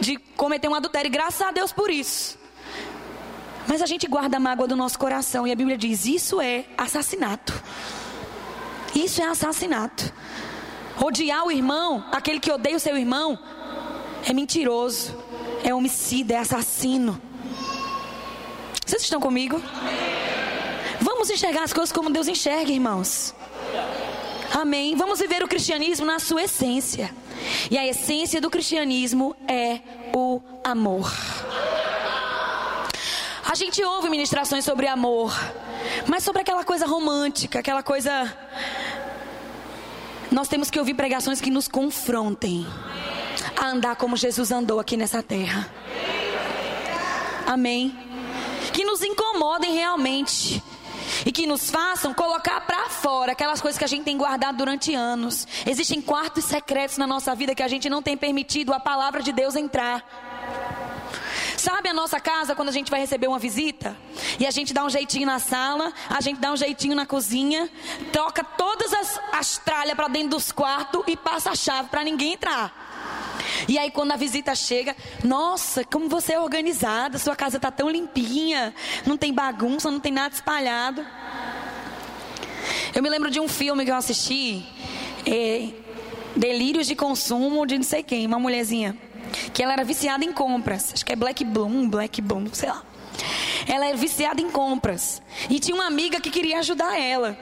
de 0.00 0.16
cometer 0.36 0.68
um 0.68 0.74
adultério, 0.74 1.10
graças 1.10 1.40
a 1.42 1.50
Deus 1.50 1.72
por 1.72 1.90
isso. 1.90 2.38
Mas 3.68 3.82
a 3.82 3.86
gente 3.86 4.06
guarda 4.06 4.38
a 4.38 4.40
mágoa 4.40 4.66
do 4.66 4.74
nosso 4.74 4.98
coração 4.98 5.46
e 5.46 5.52
a 5.52 5.54
Bíblia 5.54 5.76
diz: 5.76 6.06
isso 6.06 6.40
é 6.40 6.64
assassinato. 6.76 7.52
Isso 8.94 9.20
é 9.20 9.26
assassinato. 9.26 10.10
Odiar 11.00 11.44
o 11.46 11.52
irmão, 11.52 12.04
aquele 12.10 12.40
que 12.40 12.50
odeia 12.50 12.76
o 12.76 12.80
seu 12.80 12.96
irmão, 12.96 13.38
é 14.26 14.32
mentiroso, 14.32 15.16
é 15.62 15.72
homicida, 15.74 16.34
é 16.34 16.38
assassino. 16.38 17.20
Vocês 18.84 19.02
estão 19.02 19.20
comigo? 19.20 19.62
Vamos 21.00 21.30
enxergar 21.30 21.62
as 21.62 21.72
coisas 21.72 21.92
como 21.92 22.10
Deus 22.10 22.26
enxerga, 22.26 22.72
irmãos. 22.72 23.34
Amém. 24.52 24.96
Vamos 24.96 25.20
viver 25.20 25.42
o 25.42 25.46
cristianismo 25.46 26.06
na 26.06 26.18
sua 26.18 26.44
essência. 26.44 27.14
E 27.70 27.76
a 27.76 27.86
essência 27.86 28.40
do 28.40 28.50
cristianismo 28.50 29.36
é 29.46 29.80
o 30.14 30.40
amor. 30.64 31.12
A 33.50 33.54
gente 33.54 33.82
ouve 33.82 34.10
ministrações 34.10 34.62
sobre 34.62 34.86
amor, 34.86 35.32
mas 36.06 36.22
sobre 36.22 36.42
aquela 36.42 36.64
coisa 36.64 36.84
romântica, 36.84 37.60
aquela 37.60 37.82
coisa. 37.82 38.30
Nós 40.30 40.48
temos 40.48 40.68
que 40.68 40.78
ouvir 40.78 40.92
pregações 40.92 41.40
que 41.40 41.50
nos 41.50 41.66
confrontem 41.66 42.66
a 43.56 43.68
andar 43.68 43.96
como 43.96 44.18
Jesus 44.18 44.52
andou 44.52 44.78
aqui 44.78 44.98
nessa 44.98 45.22
terra. 45.22 45.66
Amém. 47.46 47.98
Que 48.74 48.84
nos 48.84 49.02
incomodem 49.02 49.72
realmente 49.72 50.62
e 51.24 51.32
que 51.32 51.46
nos 51.46 51.70
façam 51.70 52.12
colocar 52.12 52.60
para 52.60 52.90
fora 52.90 53.32
aquelas 53.32 53.62
coisas 53.62 53.78
que 53.78 53.84
a 53.84 53.88
gente 53.88 54.04
tem 54.04 54.18
guardado 54.18 54.58
durante 54.58 54.94
anos. 54.94 55.48
Existem 55.66 56.02
quartos 56.02 56.44
secretos 56.44 56.98
na 56.98 57.06
nossa 57.06 57.34
vida 57.34 57.54
que 57.54 57.62
a 57.62 57.68
gente 57.68 57.88
não 57.88 58.02
tem 58.02 58.14
permitido 58.14 58.74
a 58.74 58.78
palavra 58.78 59.22
de 59.22 59.32
Deus 59.32 59.56
entrar. 59.56 60.27
Sabe 61.68 61.90
a 61.90 61.92
nossa 61.92 62.18
casa 62.18 62.54
quando 62.54 62.70
a 62.70 62.72
gente 62.72 62.90
vai 62.90 62.98
receber 62.98 63.26
uma 63.26 63.38
visita? 63.38 63.94
E 64.40 64.46
a 64.46 64.50
gente 64.50 64.72
dá 64.72 64.86
um 64.86 64.88
jeitinho 64.88 65.26
na 65.26 65.38
sala, 65.38 65.92
a 66.08 66.18
gente 66.18 66.40
dá 66.40 66.50
um 66.50 66.56
jeitinho 66.56 66.94
na 66.94 67.04
cozinha, 67.04 67.68
troca 68.10 68.42
todas 68.42 68.90
as, 68.94 69.20
as 69.34 69.58
tralhas 69.58 69.94
para 69.94 70.08
dentro 70.08 70.30
dos 70.30 70.50
quartos 70.50 71.02
e 71.06 71.14
passa 71.14 71.50
a 71.50 71.54
chave 71.54 71.90
para 71.90 72.02
ninguém 72.02 72.32
entrar. 72.32 72.72
E 73.68 73.78
aí 73.78 73.90
quando 73.90 74.12
a 74.12 74.16
visita 74.16 74.54
chega, 74.54 74.96
nossa, 75.22 75.84
como 75.84 76.08
você 76.08 76.32
é 76.32 76.40
organizada, 76.40 77.18
sua 77.18 77.36
casa 77.36 77.58
está 77.58 77.70
tão 77.70 77.90
limpinha, 77.90 78.74
não 79.04 79.18
tem 79.18 79.30
bagunça, 79.30 79.90
não 79.90 80.00
tem 80.00 80.10
nada 80.10 80.34
espalhado. 80.34 81.04
Eu 82.94 83.02
me 83.02 83.10
lembro 83.10 83.30
de 83.30 83.40
um 83.40 83.46
filme 83.46 83.84
que 83.84 83.90
eu 83.90 83.96
assisti, 83.96 84.64
é, 85.26 85.68
Delírios 86.34 86.86
de 86.86 86.96
Consumo 86.96 87.66
de 87.66 87.76
não 87.76 87.84
sei 87.84 88.02
quem, 88.02 88.26
uma 88.26 88.38
mulherzinha 88.38 88.96
que 89.52 89.62
ela 89.62 89.72
era 89.72 89.84
viciada 89.84 90.24
em 90.24 90.32
compras. 90.32 90.92
Acho 90.94 91.04
que 91.04 91.12
é 91.12 91.16
Black 91.16 91.44
Bloom, 91.44 91.88
Black 91.88 92.20
Bloom, 92.20 92.46
sei 92.52 92.68
lá. 92.68 92.82
Ela 93.66 93.86
era 93.86 93.96
viciada 93.96 94.40
em 94.40 94.50
compras. 94.50 95.20
E 95.50 95.58
tinha 95.58 95.74
uma 95.74 95.86
amiga 95.86 96.20
que 96.20 96.30
queria 96.30 96.58
ajudar 96.58 96.98
ela. 97.00 97.36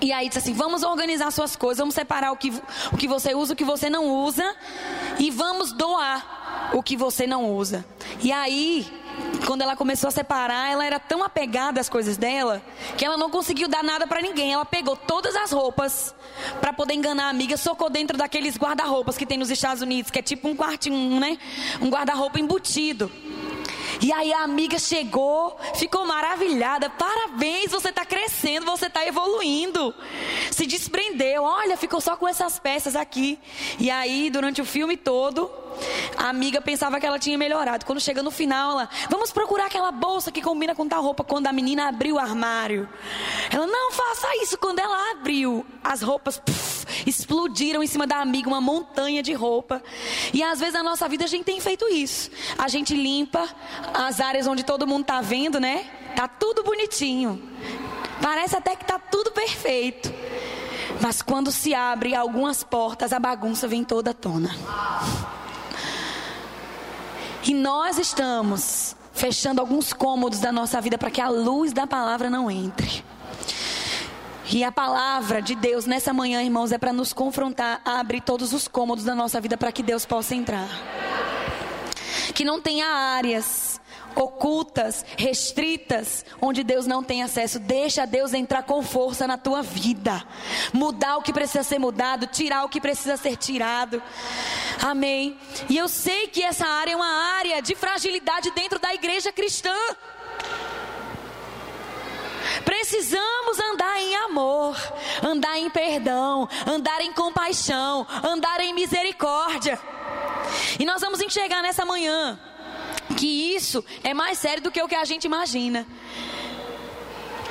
E 0.00 0.12
aí 0.12 0.28
disse 0.28 0.38
assim: 0.38 0.52
vamos 0.52 0.82
organizar 0.82 1.30
suas 1.30 1.56
coisas, 1.56 1.78
vamos 1.78 1.94
separar 1.94 2.32
o 2.32 2.36
que, 2.36 2.52
o 2.92 2.96
que 2.96 3.08
você 3.08 3.34
usa, 3.34 3.52
o 3.52 3.56
que 3.56 3.64
você 3.64 3.88
não 3.88 4.06
usa, 4.06 4.54
e 5.18 5.30
vamos 5.30 5.72
doar 5.72 6.70
o 6.72 6.82
que 6.82 6.96
você 6.96 7.26
não 7.26 7.54
usa. 7.54 7.84
E 8.20 8.32
aí 8.32 8.86
quando 9.46 9.62
ela 9.62 9.76
começou 9.76 10.08
a 10.08 10.10
separar, 10.10 10.70
ela 10.70 10.84
era 10.84 10.98
tão 10.98 11.22
apegada 11.22 11.80
às 11.80 11.88
coisas 11.88 12.16
dela 12.16 12.62
que 12.96 13.04
ela 13.04 13.16
não 13.16 13.30
conseguiu 13.30 13.68
dar 13.68 13.82
nada 13.82 14.06
para 14.06 14.20
ninguém. 14.20 14.52
Ela 14.52 14.64
pegou 14.64 14.96
todas 14.96 15.36
as 15.36 15.52
roupas 15.52 16.14
para 16.60 16.72
poder 16.72 16.94
enganar 16.94 17.26
a 17.26 17.28
amiga, 17.28 17.56
socou 17.56 17.90
dentro 17.90 18.16
daqueles 18.16 18.56
guarda-roupas 18.56 19.16
que 19.16 19.26
tem 19.26 19.38
nos 19.38 19.50
Estados 19.50 19.82
Unidos, 19.82 20.10
que 20.10 20.18
é 20.18 20.22
tipo 20.22 20.48
um 20.48 20.56
quartinho, 20.56 21.20
né? 21.20 21.38
Um 21.80 21.88
guarda-roupa 21.88 22.40
embutido. 22.40 23.10
E 24.00 24.12
aí 24.12 24.32
a 24.32 24.42
amiga 24.42 24.78
chegou, 24.78 25.56
ficou 25.74 26.04
maravilhada. 26.06 26.90
Parabéns, 26.90 27.70
você 27.70 27.90
está 27.90 28.04
crescendo, 28.04 28.66
você 28.66 28.86
está 28.86 29.06
evoluindo. 29.06 29.94
Se 30.50 30.66
desprendeu, 30.66 31.42
olha, 31.42 31.76
ficou 31.76 32.00
só 32.00 32.16
com 32.16 32.26
essas 32.26 32.58
peças 32.58 32.96
aqui. 32.96 33.38
E 33.78 33.90
aí, 33.90 34.30
durante 34.30 34.60
o 34.60 34.64
filme 34.64 34.96
todo, 34.96 35.50
a 36.16 36.28
amiga 36.28 36.60
pensava 36.60 36.98
que 37.00 37.06
ela 37.06 37.18
tinha 37.18 37.36
melhorado. 37.36 37.84
Quando 37.84 38.00
chega 38.00 38.22
no 38.22 38.30
final, 38.30 38.72
ela, 38.72 38.88
vamos 39.10 39.32
procurar 39.32 39.66
aquela 39.66 39.90
bolsa 39.90 40.30
que 40.30 40.40
combina 40.40 40.74
com 40.74 40.86
tal 40.88 41.02
roupa. 41.02 41.24
Quando 41.24 41.46
a 41.46 41.52
menina 41.52 41.88
abriu 41.88 42.16
o 42.16 42.18
armário, 42.18 42.88
ela, 43.50 43.66
não 43.66 43.92
faça 43.92 44.26
isso. 44.42 44.58
Quando 44.58 44.78
ela 44.78 45.12
abriu, 45.12 45.64
as 45.82 46.02
roupas, 46.02 46.38
puff, 46.38 46.86
explodiram 47.06 47.82
em 47.82 47.86
cima 47.86 48.06
da 48.06 48.18
amiga 48.18 48.48
uma 48.48 48.60
montanha 48.60 49.22
de 49.22 49.32
roupa. 49.32 49.82
E 50.32 50.42
às 50.42 50.58
vezes 50.58 50.74
na 50.74 50.82
nossa 50.82 51.08
vida 51.08 51.24
a 51.24 51.28
gente 51.28 51.44
tem 51.44 51.60
feito 51.60 51.86
isso. 51.88 52.30
A 52.58 52.68
gente 52.68 52.94
limpa 52.94 53.48
as 53.92 54.20
áreas 54.20 54.46
onde 54.46 54.64
todo 54.64 54.86
mundo 54.86 55.04
tá 55.04 55.20
vendo, 55.20 55.60
né? 55.60 55.86
Tá 56.16 56.28
tudo 56.28 56.62
bonitinho. 56.62 57.42
Parece 58.22 58.56
até 58.56 58.76
que 58.76 58.84
tá 58.84 58.98
tudo 58.98 59.32
perfeito. 59.32 60.12
Mas 61.00 61.20
quando 61.20 61.50
se 61.50 61.74
abre 61.74 62.14
algumas 62.14 62.62
portas, 62.62 63.12
a 63.12 63.18
bagunça 63.18 63.66
vem 63.66 63.84
toda 63.84 64.10
à 64.10 64.14
tona. 64.14 64.50
E 67.46 67.52
nós 67.52 67.98
estamos 67.98 68.96
fechando 69.12 69.60
alguns 69.60 69.92
cômodos 69.92 70.38
da 70.38 70.50
nossa 70.50 70.80
vida 70.80 70.96
para 70.96 71.10
que 71.10 71.20
a 71.20 71.28
luz 71.28 71.72
da 71.72 71.86
palavra 71.86 72.30
não 72.30 72.50
entre. 72.50 73.04
E 74.50 74.64
a 74.64 74.72
palavra 74.72 75.42
de 75.42 75.54
Deus 75.54 75.84
nessa 75.84 76.12
manhã, 76.12 76.42
irmãos, 76.42 76.72
é 76.72 76.78
para 76.78 76.92
nos 76.92 77.12
confrontar 77.12 77.80
abrir 77.84 78.20
todos 78.22 78.52
os 78.52 78.66
cômodos 78.66 79.04
da 79.04 79.14
nossa 79.14 79.40
vida 79.40 79.56
para 79.56 79.72
que 79.72 79.82
Deus 79.82 80.06
possa 80.06 80.34
entrar. 80.34 80.68
Que 82.34 82.44
não 82.44 82.60
tenha 82.60 82.86
áreas 82.86 83.73
ocultas, 84.16 85.04
restritas, 85.16 86.24
onde 86.40 86.62
Deus 86.62 86.86
não 86.86 87.02
tem 87.02 87.22
acesso. 87.22 87.58
Deixa 87.58 88.06
Deus 88.06 88.32
entrar 88.32 88.62
com 88.62 88.82
força 88.82 89.26
na 89.26 89.36
tua 89.36 89.62
vida. 89.62 90.22
Mudar 90.72 91.16
o 91.16 91.22
que 91.22 91.32
precisa 91.32 91.62
ser 91.62 91.78
mudado, 91.78 92.26
tirar 92.26 92.64
o 92.64 92.68
que 92.68 92.80
precisa 92.80 93.16
ser 93.16 93.36
tirado. 93.36 94.02
Amém. 94.82 95.38
E 95.68 95.76
eu 95.76 95.88
sei 95.88 96.28
que 96.28 96.42
essa 96.42 96.66
área 96.66 96.92
é 96.92 96.96
uma 96.96 97.36
área 97.38 97.60
de 97.60 97.74
fragilidade 97.74 98.50
dentro 98.52 98.78
da 98.78 98.94
igreja 98.94 99.32
cristã. 99.32 99.74
Precisamos 102.64 103.58
andar 103.58 104.00
em 104.00 104.14
amor, 104.16 104.76
andar 105.22 105.58
em 105.58 105.70
perdão, 105.70 106.48
andar 106.66 107.00
em 107.00 107.12
compaixão, 107.12 108.06
andar 108.22 108.60
em 108.60 108.74
misericórdia. 108.74 109.78
E 110.78 110.84
nós 110.84 111.00
vamos 111.00 111.20
enxergar 111.20 111.62
nessa 111.62 111.84
manhã 111.84 112.38
que 113.14 113.54
isso 113.54 113.84
é 114.02 114.12
mais 114.12 114.38
sério 114.38 114.62
do 114.62 114.70
que 114.70 114.82
o 114.82 114.88
que 114.88 114.94
a 114.94 115.04
gente 115.04 115.24
imagina. 115.24 115.86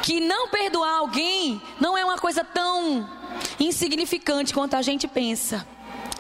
Que 0.02 0.20
não 0.20 0.50
perdoar 0.50 0.98
alguém 0.98 1.62
não 1.80 1.98
é 1.98 2.04
uma 2.04 2.18
coisa 2.18 2.44
tão 2.44 3.10
insignificante 3.60 4.54
quanto 4.54 4.76
a 4.76 4.82
gente 4.82 5.08
pensa. 5.08 5.66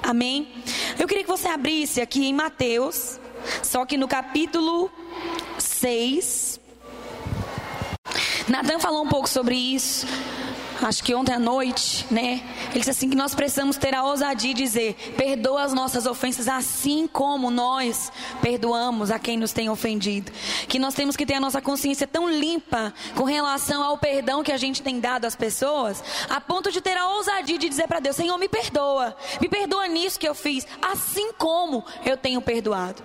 Amém? 0.01 0.63
Eu 0.97 1.07
queria 1.07 1.23
que 1.23 1.29
você 1.29 1.47
abrisse 1.47 2.01
aqui 2.01 2.25
em 2.25 2.33
Mateus, 2.33 3.19
só 3.61 3.85
que 3.85 3.97
no 3.97 4.07
capítulo 4.07 4.91
6. 5.57 6.59
Natan 8.47 8.79
falou 8.79 9.03
um 9.03 9.07
pouco 9.07 9.29
sobre 9.29 9.55
isso 9.55 10.05
acho 10.85 11.03
que 11.03 11.13
ontem 11.15 11.33
à 11.33 11.39
noite, 11.39 12.05
né? 12.11 12.43
Ele 12.69 12.79
disse 12.79 12.89
assim 12.89 13.09
que 13.09 13.15
nós 13.15 13.33
precisamos 13.33 13.77
ter 13.77 13.93
a 13.93 14.03
ousadia 14.03 14.53
de 14.53 14.63
dizer: 14.63 14.95
perdoa 15.17 15.63
as 15.63 15.73
nossas 15.73 16.05
ofensas 16.05 16.47
assim 16.47 17.07
como 17.07 17.49
nós 17.49 18.11
perdoamos 18.41 19.11
a 19.11 19.19
quem 19.19 19.37
nos 19.37 19.51
tem 19.51 19.69
ofendido. 19.69 20.31
Que 20.67 20.79
nós 20.79 20.93
temos 20.93 21.15
que 21.15 21.25
ter 21.25 21.35
a 21.35 21.39
nossa 21.39 21.61
consciência 21.61 22.07
tão 22.07 22.29
limpa 22.29 22.93
com 23.15 23.23
relação 23.23 23.83
ao 23.83 23.97
perdão 23.97 24.43
que 24.43 24.51
a 24.51 24.57
gente 24.57 24.81
tem 24.81 24.99
dado 24.99 25.25
às 25.25 25.35
pessoas, 25.35 26.03
a 26.29 26.41
ponto 26.41 26.71
de 26.71 26.81
ter 26.81 26.97
a 26.97 27.07
ousadia 27.09 27.57
de 27.57 27.69
dizer 27.69 27.87
para 27.87 27.99
Deus: 27.99 28.15
Senhor, 28.15 28.37
me 28.37 28.49
perdoa. 28.49 29.15
Me 29.39 29.47
perdoa 29.47 29.87
nisso 29.87 30.19
que 30.19 30.27
eu 30.27 30.35
fiz, 30.35 30.67
assim 30.81 31.31
como 31.33 31.85
eu 32.05 32.17
tenho 32.17 32.41
perdoado. 32.41 33.03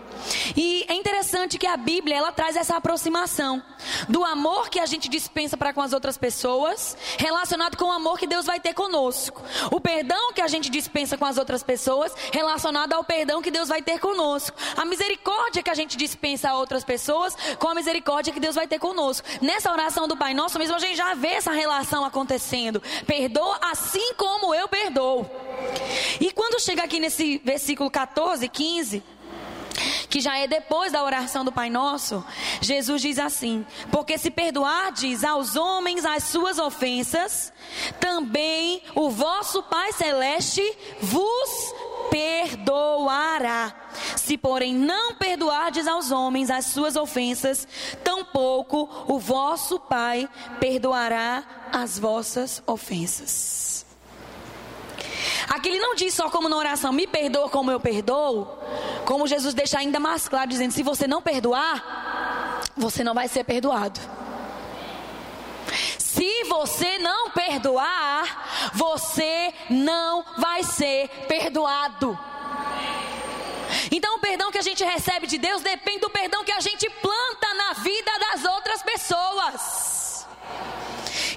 E 0.56 0.84
é 0.88 0.94
interessante 0.94 1.58
que 1.58 1.66
a 1.66 1.76
Bíblia 1.76 2.16
ela 2.16 2.32
traz 2.32 2.56
essa 2.56 2.76
aproximação 2.76 3.62
do 4.08 4.24
amor 4.24 4.68
que 4.68 4.80
a 4.80 4.86
gente 4.86 5.08
dispensa 5.08 5.56
para 5.56 5.72
com 5.72 5.80
as 5.80 5.92
outras 5.92 6.18
pessoas, 6.18 6.96
relacionado 7.16 7.67
com 7.76 7.86
o 7.86 7.92
amor 7.92 8.18
que 8.18 8.26
Deus 8.26 8.46
vai 8.46 8.60
ter 8.60 8.74
conosco. 8.74 9.42
O 9.70 9.80
perdão 9.80 10.32
que 10.32 10.40
a 10.40 10.48
gente 10.48 10.70
dispensa 10.70 11.16
com 11.16 11.24
as 11.24 11.38
outras 11.38 11.62
pessoas, 11.62 12.12
relacionado 12.32 12.92
ao 12.92 13.04
perdão 13.04 13.42
que 13.42 13.50
Deus 13.50 13.68
vai 13.68 13.82
ter 13.82 13.98
conosco. 13.98 14.56
A 14.76 14.84
misericórdia 14.84 15.62
que 15.62 15.70
a 15.70 15.74
gente 15.74 15.96
dispensa 15.96 16.50
a 16.50 16.56
outras 16.56 16.84
pessoas, 16.84 17.36
com 17.58 17.68
a 17.68 17.74
misericórdia 17.74 18.32
que 18.32 18.40
Deus 18.40 18.54
vai 18.54 18.66
ter 18.66 18.78
conosco. 18.78 19.26
Nessa 19.40 19.70
oração 19.70 20.08
do 20.08 20.16
Pai 20.16 20.34
Nosso 20.34 20.58
mesmo 20.58 20.76
a 20.76 20.78
gente 20.78 20.96
já 20.96 21.14
vê 21.14 21.28
essa 21.28 21.52
relação 21.52 22.04
acontecendo. 22.04 22.82
Perdoa 23.06 23.58
assim 23.62 24.14
como 24.14 24.54
eu 24.54 24.68
perdoo. 24.68 25.26
E 26.20 26.30
quando 26.32 26.60
chega 26.60 26.82
aqui 26.82 27.00
nesse 27.00 27.38
versículo 27.44 27.90
14, 27.90 28.48
15, 28.48 29.02
que 30.08 30.20
já 30.20 30.38
é 30.38 30.46
depois 30.46 30.92
da 30.92 31.04
oração 31.04 31.44
do 31.44 31.52
Pai 31.52 31.70
Nosso, 31.70 32.24
Jesus 32.60 33.02
diz 33.02 33.18
assim: 33.18 33.64
Porque 33.90 34.18
se 34.18 34.30
perdoardes 34.30 35.24
aos 35.24 35.56
homens 35.56 36.04
as 36.04 36.24
suas 36.24 36.58
ofensas, 36.58 37.52
também 38.00 38.82
o 38.94 39.10
vosso 39.10 39.62
Pai 39.64 39.92
Celeste 39.92 40.62
vos 41.00 41.74
perdoará. 42.10 43.74
Se, 44.16 44.36
porém, 44.38 44.74
não 44.74 45.14
perdoardes 45.14 45.86
aos 45.86 46.10
homens 46.10 46.50
as 46.50 46.66
suas 46.66 46.96
ofensas, 46.96 47.66
tampouco 48.04 48.88
o 49.06 49.18
vosso 49.18 49.78
Pai 49.78 50.28
perdoará 50.60 51.44
as 51.72 51.98
vossas 51.98 52.62
ofensas. 52.66 53.87
Aqui 55.48 55.68
ele 55.68 55.78
não 55.78 55.94
diz 55.94 56.14
só 56.14 56.28
como 56.30 56.48
na 56.48 56.56
oração, 56.56 56.92
me 56.92 57.06
perdoa 57.06 57.48
como 57.48 57.70
eu 57.70 57.80
perdoo, 57.80 58.46
como 59.04 59.26
Jesus 59.26 59.54
deixa 59.54 59.78
ainda 59.78 59.98
mais 59.98 60.28
claro, 60.28 60.48
dizendo: 60.48 60.72
se 60.72 60.82
você 60.82 61.06
não 61.06 61.22
perdoar, 61.22 62.62
você 62.76 63.02
não 63.02 63.14
vai 63.14 63.28
ser 63.28 63.44
perdoado. 63.44 64.00
Se 65.98 66.44
você 66.44 66.98
não 66.98 67.30
perdoar, 67.30 68.70
você 68.74 69.54
não 69.70 70.24
vai 70.38 70.62
ser 70.64 71.08
perdoado. 71.28 72.18
Então, 73.90 74.16
o 74.16 74.18
perdão 74.18 74.50
que 74.50 74.58
a 74.58 74.62
gente 74.62 74.82
recebe 74.82 75.26
de 75.26 75.38
Deus 75.38 75.62
depende 75.62 76.00
do 76.00 76.10
perdão 76.10 76.44
que 76.44 76.52
a 76.52 76.60
gente 76.60 76.88
planta 76.90 77.54
na 77.54 77.72
vida 77.74 78.10
das 78.18 78.44
outras 78.44 78.82
pessoas. 78.82 80.07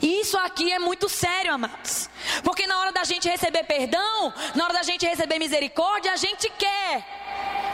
E 0.02 0.21
isso 0.21 0.38
aqui 0.38 0.71
é 0.71 0.80
muito 0.80 1.08
sério, 1.08 1.54
amados. 1.54 2.10
Porque 2.43 2.65
na 2.65 2.80
hora 2.80 2.91
da 2.91 3.04
gente 3.04 3.30
receber 3.30 3.63
perdão, 3.63 4.34
na 4.56 4.63
hora 4.63 4.74
da 4.74 4.84
gente 4.84 5.06
receber 5.06 5.38
misericórdia, 5.38 6.12
a 6.12 6.17
gente 6.17 6.50
quer. 6.58 7.06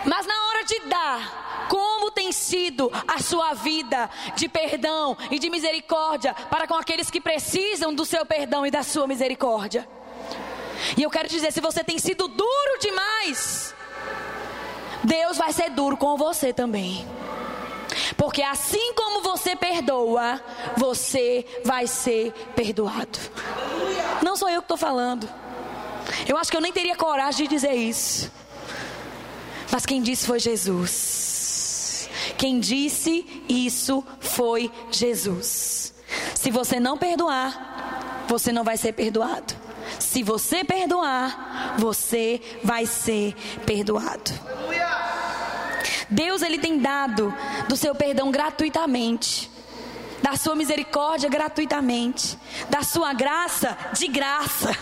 Mas 0.06 0.26
na 0.26 0.48
hora 0.48 0.64
de 0.64 0.80
dar, 0.82 1.68
como 1.70 2.12
tem 2.12 2.32
sido 2.32 2.92
a 3.08 3.20
sua 3.20 3.54
vida 3.54 4.10
de 4.36 4.50
perdão 4.50 5.18
e 5.32 5.40
de 5.40 5.50
misericórdia 5.50 6.34
para 6.50 6.68
com 6.68 6.76
aqueles 6.76 7.10
que 7.10 7.22
precisam 7.22 7.94
do 7.94 8.06
seu 8.06 8.26
perdão 8.26 8.66
e 8.66 8.72
da 8.72 8.84
sua 8.84 9.08
misericórdia? 9.08 9.88
E 10.96 11.04
eu 11.04 11.10
quero 11.10 11.28
dizer, 11.28 11.52
se 11.52 11.62
você 11.62 11.84
tem 11.84 11.98
sido 11.98 12.28
duro 12.28 12.80
demais, 12.80 13.74
Deus 15.04 15.38
vai 15.38 15.52
ser 15.54 15.70
duro 15.70 15.98
com 15.98 16.18
você 16.18 16.54
também. 16.54 17.08
Porque 18.16 18.42
assim 18.42 18.94
como 18.94 19.22
você 19.22 19.56
perdoa, 19.56 20.42
você 20.76 21.46
vai 21.64 21.88
ser 21.88 22.32
perdoado. 22.56 23.20
Não 24.22 24.36
sou 24.36 24.50
eu 24.50 24.62
que 24.62 24.66
estou 24.66 24.78
falando. 24.78 25.28
Eu 26.28 26.38
acho 26.38 26.50
que 26.50 26.58
eu 26.58 26.62
nem 26.62 26.72
teria 26.72 26.96
coragem 26.96 27.48
de 27.48 27.56
dizer 27.56 27.74
isso. 27.74 28.32
Mas 29.72 29.86
quem 29.86 30.02
disse 30.02 30.26
foi 30.26 30.40
Jesus. 30.40 32.10
Quem 32.38 32.60
disse 32.60 33.26
isso 33.50 34.04
foi 34.20 34.72
Jesus. 34.92 35.94
Se 36.36 36.52
você 36.52 36.80
não 36.80 36.98
perdoar, 36.98 38.26
você 38.28 38.52
não 38.52 38.64
vai 38.64 38.78
ser 38.78 38.94
perdoado. 38.94 39.56
Se 40.00 40.24
você 40.24 40.64
perdoar, 40.64 41.76
você 41.78 42.42
vai 42.64 42.86
ser 42.86 43.36
perdoado. 43.66 44.32
Deus 46.10 46.42
ele 46.42 46.58
tem 46.58 46.80
dado 46.80 47.34
do 47.68 47.76
seu 47.76 47.94
perdão 47.94 48.32
gratuitamente, 48.32 49.50
da 50.22 50.36
sua 50.36 50.56
misericórdia 50.56 51.30
gratuitamente, 51.30 52.38
da 52.70 52.82
sua 52.84 53.14
graça 53.14 53.78
de 53.94 54.08
graça. 54.08 54.76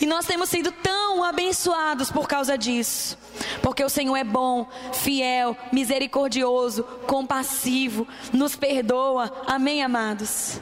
E 0.00 0.06
nós 0.06 0.26
temos 0.26 0.48
sido 0.48 0.72
tão 0.72 1.22
abençoados 1.22 2.10
por 2.10 2.26
causa 2.26 2.58
disso. 2.58 3.16
Porque 3.62 3.84
o 3.84 3.88
Senhor 3.88 4.16
é 4.16 4.24
bom, 4.24 4.66
fiel, 4.92 5.56
misericordioso, 5.72 6.82
compassivo, 7.06 8.06
nos 8.32 8.56
perdoa. 8.56 9.32
Amém, 9.46 9.82
amados? 9.82 10.60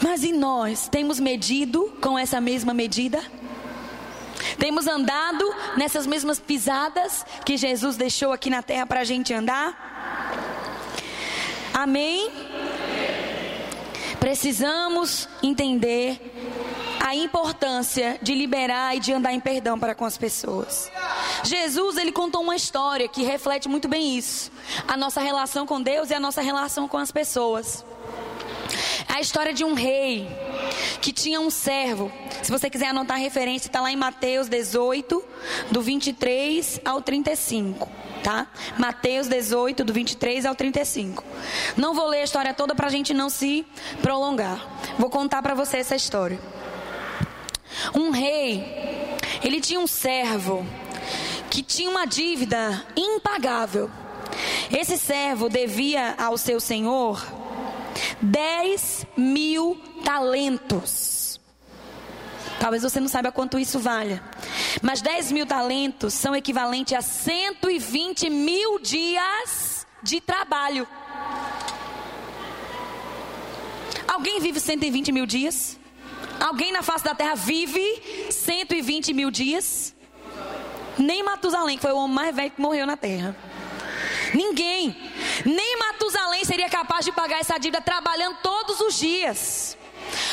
Mas 0.00 0.22
e 0.22 0.32
nós? 0.32 0.88
Temos 0.88 1.18
medido 1.18 1.92
com 2.00 2.18
essa 2.18 2.40
mesma 2.40 2.72
medida? 2.72 3.20
Temos 4.58 4.86
andado 4.86 5.44
nessas 5.76 6.06
mesmas 6.06 6.38
pisadas 6.38 7.24
que 7.44 7.56
Jesus 7.56 7.96
deixou 7.96 8.32
aqui 8.32 8.50
na 8.50 8.62
terra 8.62 8.86
para 8.86 9.00
a 9.00 9.04
gente 9.04 9.32
andar? 9.32 9.76
Amém? 11.72 12.30
Precisamos 14.18 15.28
entender 15.42 16.20
a 17.00 17.14
importância 17.14 18.18
de 18.20 18.34
liberar 18.34 18.96
e 18.96 19.00
de 19.00 19.12
andar 19.12 19.32
em 19.32 19.38
perdão 19.38 19.78
para 19.78 19.94
com 19.94 20.04
as 20.04 20.18
pessoas. 20.18 20.90
Jesus, 21.44 21.96
ele 21.96 22.10
contou 22.10 22.42
uma 22.42 22.56
história 22.56 23.06
que 23.06 23.22
reflete 23.22 23.68
muito 23.68 23.86
bem 23.86 24.16
isso. 24.16 24.50
A 24.88 24.96
nossa 24.96 25.20
relação 25.20 25.66
com 25.66 25.80
Deus 25.80 26.10
e 26.10 26.14
a 26.14 26.20
nossa 26.20 26.40
relação 26.40 26.88
com 26.88 26.98
as 26.98 27.12
pessoas. 27.12 27.84
A 29.16 29.20
história 29.22 29.54
de 29.54 29.64
um 29.64 29.72
rei 29.72 30.28
que 31.00 31.10
tinha 31.10 31.40
um 31.40 31.48
servo. 31.48 32.12
Se 32.42 32.52
você 32.52 32.68
quiser 32.68 32.88
anotar 32.88 33.16
a 33.16 33.18
referência, 33.18 33.66
está 33.66 33.80
lá 33.80 33.90
em 33.90 33.96
Mateus 33.96 34.46
18, 34.46 35.24
do 35.70 35.80
23 35.80 36.82
ao 36.84 37.00
35. 37.00 37.88
Tá? 38.22 38.46
Mateus 38.76 39.26
18, 39.26 39.84
do 39.84 39.92
23 39.94 40.44
ao 40.44 40.54
35. 40.54 41.24
Não 41.78 41.94
vou 41.94 42.08
ler 42.08 42.20
a 42.20 42.24
história 42.24 42.52
toda 42.52 42.74
para 42.74 42.88
a 42.88 42.90
gente 42.90 43.14
não 43.14 43.30
se 43.30 43.64
prolongar. 44.02 44.60
Vou 44.98 45.08
contar 45.08 45.40
para 45.40 45.54
você 45.54 45.78
essa 45.78 45.96
história. 45.96 46.38
Um 47.94 48.10
rei, 48.10 48.62
ele 49.42 49.62
tinha 49.62 49.80
um 49.80 49.86
servo 49.86 50.62
que 51.48 51.62
tinha 51.62 51.88
uma 51.88 52.04
dívida 52.04 52.84
impagável. 52.94 53.90
Esse 54.70 54.98
servo 54.98 55.48
devia 55.48 56.14
ao 56.18 56.36
seu 56.36 56.60
senhor 56.60 57.45
10 58.20 59.06
mil 59.16 59.80
talentos. 60.04 61.40
Talvez 62.58 62.82
você 62.82 63.00
não 63.00 63.08
saiba 63.08 63.30
quanto 63.30 63.58
isso 63.58 63.78
vale. 63.78 64.20
Mas 64.82 65.00
10 65.00 65.32
mil 65.32 65.46
talentos 65.46 66.14
são 66.14 66.34
equivalentes 66.34 66.96
a 66.96 67.02
120 67.02 68.30
mil 68.30 68.78
dias 68.78 69.86
de 70.02 70.20
trabalho. 70.20 70.86
Alguém 74.08 74.40
vive 74.40 74.60
120 74.60 75.12
mil 75.12 75.26
dias? 75.26 75.78
Alguém 76.40 76.72
na 76.72 76.82
face 76.82 77.04
da 77.04 77.14
terra 77.14 77.34
vive 77.34 78.28
120 78.30 79.12
mil 79.12 79.30
dias? 79.30 79.94
Nem 80.98 81.22
Matusalém, 81.22 81.76
que 81.76 81.82
foi 81.82 81.92
o 81.92 81.98
homem 81.98 82.14
mais 82.14 82.34
velho 82.34 82.50
que 82.50 82.60
morreu 82.60 82.86
na 82.86 82.96
terra. 82.96 83.36
Ninguém, 84.34 84.96
nem 85.44 85.78
Matusalém 85.78 86.44
seria 86.44 86.68
capaz 86.68 87.04
de 87.04 87.12
pagar 87.12 87.40
essa 87.40 87.58
dívida 87.58 87.80
trabalhando 87.80 88.38
todos 88.42 88.80
os 88.80 88.98
dias. 88.98 89.76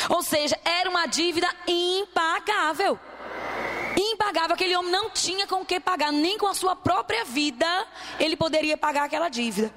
Ou 0.08 0.22
seja, 0.22 0.58
era 0.64 0.88
uma 0.88 1.06
dívida 1.06 1.48
impagável. 1.66 2.98
Impagável, 3.96 4.54
aquele 4.54 4.76
homem 4.76 4.90
não 4.90 5.08
tinha 5.10 5.46
com 5.46 5.60
o 5.60 5.64
que 5.64 5.78
pagar, 5.78 6.10
nem 6.10 6.36
com 6.36 6.48
a 6.48 6.54
sua 6.54 6.74
própria 6.74 7.24
vida 7.24 7.66
ele 8.18 8.36
poderia 8.36 8.76
pagar 8.76 9.04
aquela 9.04 9.28
dívida. 9.28 9.72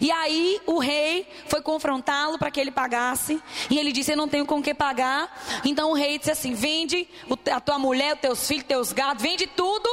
E 0.00 0.10
aí 0.10 0.60
o 0.66 0.78
rei 0.78 1.28
foi 1.46 1.62
confrontá-lo 1.62 2.38
para 2.38 2.50
que 2.50 2.60
ele 2.60 2.70
pagasse, 2.70 3.40
e 3.68 3.78
ele 3.78 3.92
disse: 3.92 4.12
Eu 4.12 4.16
não 4.16 4.28
tenho 4.28 4.44
com 4.44 4.58
o 4.58 4.62
que 4.62 4.74
pagar. 4.74 5.30
Então 5.64 5.90
o 5.90 5.94
rei 5.94 6.18
disse 6.18 6.32
assim: 6.32 6.52
Vende 6.52 7.08
a 7.50 7.60
tua 7.60 7.78
mulher, 7.78 8.14
os 8.14 8.20
teus 8.20 8.48
filhos, 8.48 8.64
teus 8.64 8.92
gatos, 8.92 9.22
vende 9.22 9.46
tudo, 9.46 9.88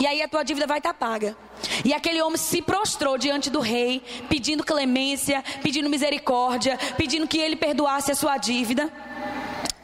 e 0.00 0.06
aí 0.06 0.22
a 0.22 0.28
tua 0.28 0.42
dívida 0.42 0.66
vai 0.66 0.78
estar 0.78 0.94
paga. 0.94 1.36
E 1.84 1.92
aquele 1.92 2.20
homem 2.22 2.36
se 2.36 2.62
prostrou 2.62 3.18
diante 3.18 3.50
do 3.50 3.60
rei, 3.60 4.02
pedindo 4.28 4.64
clemência, 4.64 5.42
pedindo 5.62 5.90
misericórdia, 5.90 6.78
pedindo 6.96 7.26
que 7.26 7.38
ele 7.38 7.56
perdoasse 7.56 8.12
a 8.12 8.14
sua 8.14 8.36
dívida. 8.36 8.92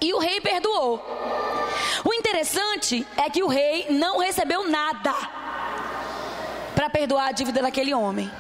E 0.01 0.13
o 0.15 0.19
rei 0.19 0.41
perdoou. 0.41 1.03
O 2.05 2.15
interessante 2.15 3.07
é 3.17 3.29
que 3.29 3.43
o 3.43 3.49
rei 3.49 3.87
não 3.91 4.19
recebeu 4.19 4.69
nada 4.69 5.13
para 6.75 6.89
perdoar 6.89 7.29
a 7.29 7.33
dívida 7.33 7.61
daquele 7.61 7.93
homem. 7.93 8.31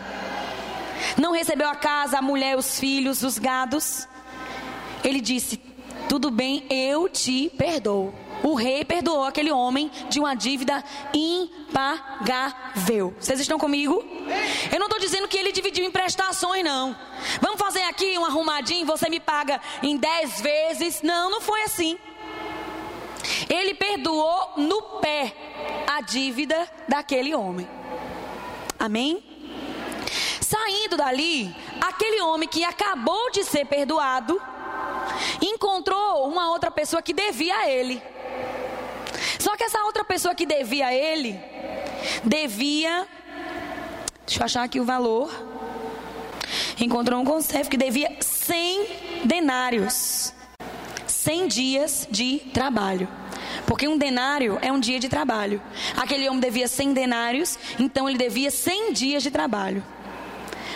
Não 1.16 1.32
recebeu 1.32 1.68
a 1.68 1.74
casa, 1.74 2.18
a 2.18 2.22
mulher, 2.22 2.56
os 2.56 2.78
filhos, 2.78 3.22
os 3.22 3.38
gados. 3.38 4.06
Ele 5.02 5.20
disse: 5.20 5.60
Tudo 6.08 6.30
bem, 6.30 6.64
eu 6.70 7.08
te 7.08 7.50
perdoo. 7.56 8.14
O 8.42 8.54
rei 8.54 8.84
perdoou 8.84 9.24
aquele 9.24 9.50
homem 9.50 9.90
de 10.08 10.20
uma 10.20 10.34
dívida 10.34 10.82
impagável. 11.12 13.14
Vocês 13.18 13.40
estão 13.40 13.58
comigo? 13.58 14.04
Eu 14.72 14.78
não 14.78 14.86
estou 14.86 15.00
dizendo 15.00 15.28
que 15.28 15.36
ele 15.36 15.52
dividiu 15.52 15.84
em 15.84 15.90
prestações, 15.90 16.64
não. 16.64 16.96
Vamos 17.40 17.58
fazer 17.58 17.82
aqui 17.82 18.18
um 18.18 18.24
arrumadinho, 18.24 18.86
você 18.86 19.08
me 19.08 19.20
paga 19.20 19.60
em 19.82 19.96
dez 19.96 20.40
vezes. 20.40 21.02
Não, 21.02 21.30
não 21.30 21.40
foi 21.40 21.62
assim. 21.62 21.98
Ele 23.48 23.74
perdoou 23.74 24.52
no 24.56 24.80
pé 25.00 25.34
a 25.86 26.00
dívida 26.00 26.68
daquele 26.88 27.34
homem. 27.34 27.68
Amém? 28.78 29.22
Saindo 30.40 30.96
dali, 30.96 31.54
aquele 31.80 32.22
homem 32.22 32.48
que 32.48 32.64
acabou 32.64 33.30
de 33.30 33.44
ser 33.44 33.66
perdoado 33.66 34.40
encontrou 35.42 36.28
uma 36.28 36.50
outra 36.50 36.70
pessoa 36.70 37.02
que 37.02 37.12
devia 37.12 37.56
a 37.56 37.68
ele. 37.68 38.00
Só 39.38 39.56
que 39.56 39.64
essa 39.64 39.82
outra 39.84 40.04
pessoa 40.04 40.34
que 40.34 40.44
devia 40.44 40.88
a 40.88 40.94
ele, 40.94 41.38
devia. 42.24 43.06
Deixa 44.26 44.40
eu 44.40 44.44
achar 44.44 44.62
aqui 44.64 44.80
o 44.80 44.84
valor. 44.84 45.32
Encontrou 46.78 47.20
um 47.20 47.24
conservo 47.24 47.70
que 47.70 47.76
devia 47.76 48.16
100 48.20 48.86
denários. 49.24 50.32
100 51.06 51.48
dias 51.48 52.08
de 52.10 52.38
trabalho. 52.52 53.08
Porque 53.66 53.86
um 53.86 53.98
denário 53.98 54.58
é 54.62 54.72
um 54.72 54.80
dia 54.80 54.98
de 54.98 55.08
trabalho. 55.08 55.60
Aquele 55.96 56.28
homem 56.28 56.40
devia 56.40 56.66
100 56.66 56.92
denários, 56.92 57.58
então 57.78 58.08
ele 58.08 58.18
devia 58.18 58.50
100 58.50 58.92
dias 58.92 59.22
de 59.22 59.30
trabalho. 59.30 59.84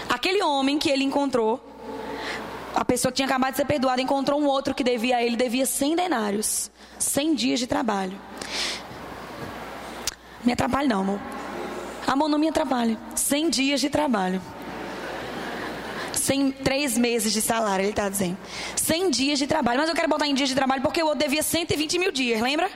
Aquele 0.08 0.42
homem 0.42 0.78
que 0.78 0.90
ele 0.90 1.04
encontrou, 1.04 1.71
a 2.74 2.84
pessoa 2.84 3.12
que 3.12 3.16
tinha 3.16 3.26
acabado 3.26 3.52
de 3.52 3.58
ser 3.58 3.66
perdoada, 3.66 4.00
encontrou 4.00 4.40
um 4.40 4.46
outro 4.46 4.74
que 4.74 4.82
devia 4.82 5.16
a 5.16 5.22
ele, 5.22 5.36
devia 5.36 5.66
100 5.66 5.96
denários. 5.96 6.70
100 6.98 7.34
dias 7.34 7.60
de 7.60 7.66
trabalho. 7.66 8.18
Me 10.44 10.52
atrapalhe 10.52 10.88
não, 10.88 11.00
amor. 11.00 11.20
Amor, 12.06 12.28
não 12.28 12.38
me 12.38 12.48
atrapalhe. 12.48 12.98
100 13.14 13.50
dias 13.50 13.80
de 13.80 13.90
trabalho. 13.90 14.40
100, 16.12 16.52
três 16.52 16.96
meses 16.96 17.32
de 17.32 17.40
salário, 17.40 17.82
ele 17.82 17.90
está 17.90 18.08
dizendo. 18.08 18.38
100 18.76 19.10
dias 19.10 19.38
de 19.38 19.46
trabalho. 19.46 19.80
Mas 19.80 19.88
eu 19.88 19.94
quero 19.94 20.08
botar 20.08 20.26
em 20.26 20.34
dias 20.34 20.48
de 20.48 20.54
trabalho 20.54 20.82
porque 20.82 21.02
o 21.02 21.06
outro 21.06 21.20
devia 21.20 21.42
120 21.42 21.98
mil 21.98 22.12
dias, 22.12 22.40
lembra? 22.40 22.70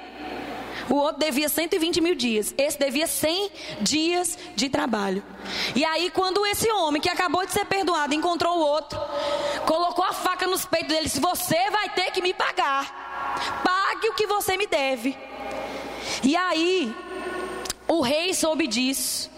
O 0.88 0.94
outro 0.94 1.18
devia 1.20 1.48
120 1.48 2.00
mil 2.00 2.14
dias. 2.14 2.54
Esse 2.56 2.78
devia 2.78 3.06
100 3.06 3.50
dias 3.80 4.38
de 4.54 4.68
trabalho. 4.68 5.22
E 5.74 5.84
aí, 5.84 6.10
quando 6.10 6.46
esse 6.46 6.70
homem 6.70 7.00
que 7.00 7.08
acabou 7.08 7.44
de 7.44 7.52
ser 7.52 7.64
perdoado 7.64 8.14
encontrou 8.14 8.56
o 8.56 8.60
outro, 8.60 8.98
colocou 9.66 10.04
a 10.04 10.12
faca 10.12 10.46
nos 10.46 10.64
peitos 10.64 10.88
dele, 10.88 11.04
disse: 11.04 11.20
Você 11.20 11.70
vai 11.70 11.88
ter 11.90 12.10
que 12.12 12.22
me 12.22 12.32
pagar. 12.32 13.62
Pague 13.64 14.08
o 14.08 14.14
que 14.14 14.26
você 14.26 14.56
me 14.56 14.66
deve. 14.66 15.16
E 16.22 16.36
aí, 16.36 16.94
o 17.88 18.00
rei 18.00 18.32
soube 18.32 18.66
disso. 18.66 19.35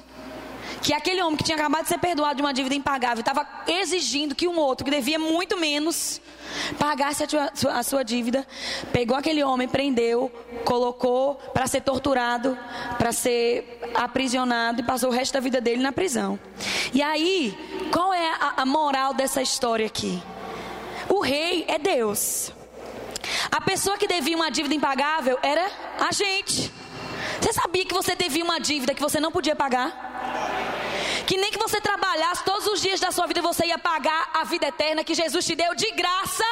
Que 0.82 0.92
aquele 0.92 1.22
homem 1.22 1.36
que 1.36 1.44
tinha 1.44 1.56
acabado 1.56 1.82
de 1.82 1.88
ser 1.88 1.98
perdoado 1.98 2.36
de 2.36 2.42
uma 2.42 2.52
dívida 2.52 2.74
impagável 2.74 3.20
estava 3.20 3.46
exigindo 3.66 4.34
que 4.34 4.46
um 4.46 4.58
outro 4.58 4.84
que 4.84 4.90
devia 4.90 5.18
muito 5.18 5.56
menos 5.58 6.20
pagasse 6.78 7.24
a, 7.24 7.26
tua, 7.26 7.52
a 7.72 7.82
sua 7.82 8.02
dívida. 8.02 8.46
Pegou 8.92 9.16
aquele 9.16 9.42
homem, 9.42 9.68
prendeu, 9.68 10.30
colocou 10.64 11.34
para 11.52 11.66
ser 11.66 11.80
torturado, 11.82 12.56
para 12.96 13.12
ser 13.12 13.80
aprisionado 13.94 14.80
e 14.80 14.84
passou 14.84 15.10
o 15.10 15.12
resto 15.12 15.34
da 15.34 15.40
vida 15.40 15.60
dele 15.60 15.82
na 15.82 15.92
prisão. 15.92 16.38
E 16.92 17.02
aí, 17.02 17.56
qual 17.92 18.12
é 18.14 18.30
a, 18.40 18.62
a 18.62 18.66
moral 18.66 19.14
dessa 19.14 19.42
história 19.42 19.86
aqui? 19.86 20.22
O 21.08 21.20
rei 21.20 21.64
é 21.68 21.78
Deus. 21.78 22.52
A 23.50 23.60
pessoa 23.60 23.96
que 23.96 24.06
devia 24.06 24.36
uma 24.36 24.50
dívida 24.50 24.74
impagável 24.74 25.38
era 25.42 25.70
a 25.98 26.12
gente. 26.12 26.72
Você 27.40 27.52
sabia 27.52 27.84
que 27.84 27.94
você 27.94 28.14
devia 28.14 28.44
uma 28.44 28.58
dívida 28.58 28.94
que 28.94 29.00
você 29.00 29.20
não 29.20 29.30
podia 29.30 29.54
pagar? 29.54 30.07
Que 31.26 31.36
nem 31.36 31.50
que 31.50 31.58
você 31.58 31.80
trabalhasse 31.80 32.44
todos 32.44 32.66
os 32.66 32.80
dias 32.80 33.00
da 33.00 33.10
sua 33.12 33.26
vida 33.26 33.42
você 33.42 33.66
ia 33.66 33.78
pagar 33.78 34.30
a 34.34 34.44
vida 34.44 34.68
eterna 34.68 35.04
que 35.04 35.14
Jesus 35.14 35.44
te 35.44 35.54
deu 35.54 35.74
de 35.74 35.90
graça. 35.92 36.44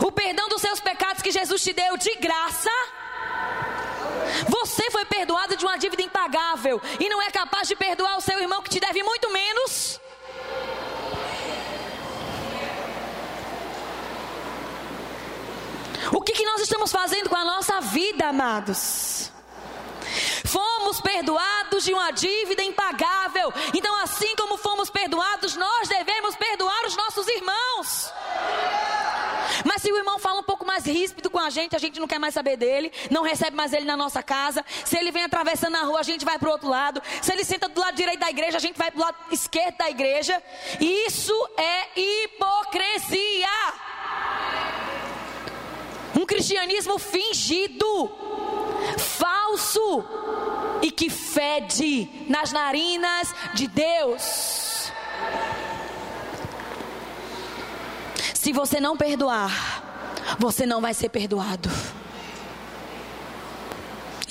O 0.00 0.10
perdão 0.10 0.48
dos 0.48 0.62
seus 0.62 0.80
pecados 0.80 1.22
que 1.22 1.30
Jesus 1.30 1.62
te 1.62 1.72
deu 1.72 1.96
de 1.96 2.14
graça. 2.16 2.70
Você 4.48 4.90
foi 4.90 5.04
perdoado 5.04 5.56
de 5.56 5.64
uma 5.64 5.76
dívida 5.76 6.02
impagável 6.02 6.80
e 6.98 7.08
não 7.08 7.20
é 7.20 7.30
capaz 7.30 7.68
de 7.68 7.76
perdoar 7.76 8.16
o 8.16 8.20
seu 8.20 8.38
irmão 8.40 8.62
que 8.62 8.70
te 8.70 8.80
deve 8.80 9.02
muito 9.02 9.30
menos. 9.30 10.00
O 16.12 16.20
que, 16.20 16.32
que 16.32 16.44
nós 16.44 16.60
estamos 16.60 16.90
fazendo 16.90 17.28
com 17.28 17.36
a 17.36 17.44
nossa 17.44 17.80
vida, 17.80 18.28
amados? 18.28 19.31
Fomos 20.52 21.00
perdoados 21.00 21.82
de 21.82 21.94
uma 21.94 22.10
dívida 22.10 22.62
impagável. 22.62 23.50
Então, 23.72 23.96
assim 24.02 24.36
como 24.36 24.58
fomos 24.58 24.90
perdoados, 24.90 25.56
nós 25.56 25.88
devemos 25.88 26.36
perdoar 26.36 26.84
os 26.86 26.94
nossos 26.94 27.26
irmãos. 27.26 28.12
Mas 29.64 29.80
se 29.80 29.90
o 29.90 29.96
irmão 29.96 30.18
fala 30.18 30.40
um 30.40 30.42
pouco 30.42 30.66
mais 30.66 30.84
ríspido 30.84 31.30
com 31.30 31.38
a 31.38 31.48
gente, 31.48 31.74
a 31.74 31.78
gente 31.78 31.98
não 31.98 32.06
quer 32.06 32.18
mais 32.18 32.34
saber 32.34 32.58
dele, 32.58 32.92
não 33.10 33.22
recebe 33.22 33.56
mais 33.56 33.72
ele 33.72 33.86
na 33.86 33.96
nossa 33.96 34.22
casa. 34.22 34.62
Se 34.84 34.98
ele 34.98 35.10
vem 35.10 35.24
atravessando 35.24 35.76
a 35.76 35.84
rua, 35.84 36.00
a 36.00 36.02
gente 36.02 36.24
vai 36.24 36.38
para 36.38 36.48
o 36.50 36.52
outro 36.52 36.68
lado. 36.68 37.00
Se 37.22 37.32
ele 37.32 37.44
senta 37.44 37.66
do 37.68 37.80
lado 37.80 37.94
direito 37.94 38.20
da 38.20 38.28
igreja, 38.28 38.58
a 38.58 38.60
gente 38.60 38.76
vai 38.76 38.90
para 38.90 38.98
o 38.98 39.02
lado 39.02 39.16
esquerdo 39.30 39.78
da 39.78 39.88
igreja. 39.88 40.42
Isso 40.78 41.34
é 41.56 41.98
hipocrisia 41.98 43.48
um 46.20 46.26
cristianismo 46.26 46.98
fingido, 46.98 48.10
falso 48.98 50.04
e 50.82 50.90
que 50.90 51.08
fede 51.08 52.08
nas 52.28 52.52
narinas 52.52 53.34
de 53.54 53.66
Deus. 53.66 54.90
Se 58.34 58.52
você 58.52 58.80
não 58.80 58.96
perdoar, 58.96 60.36
você 60.38 60.66
não 60.66 60.80
vai 60.80 60.94
ser 60.94 61.08
perdoado. 61.08 61.70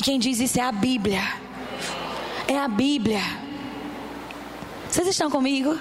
Quem 0.04 0.20
diz 0.20 0.40
isso 0.40 0.60
é 0.60 0.64
a 0.64 0.72
Bíblia. 0.72 1.22
É 2.48 2.58
a 2.58 2.68
Bíblia. 2.68 3.22
Vocês 4.90 5.08
estão 5.08 5.30
comigo? 5.30 5.80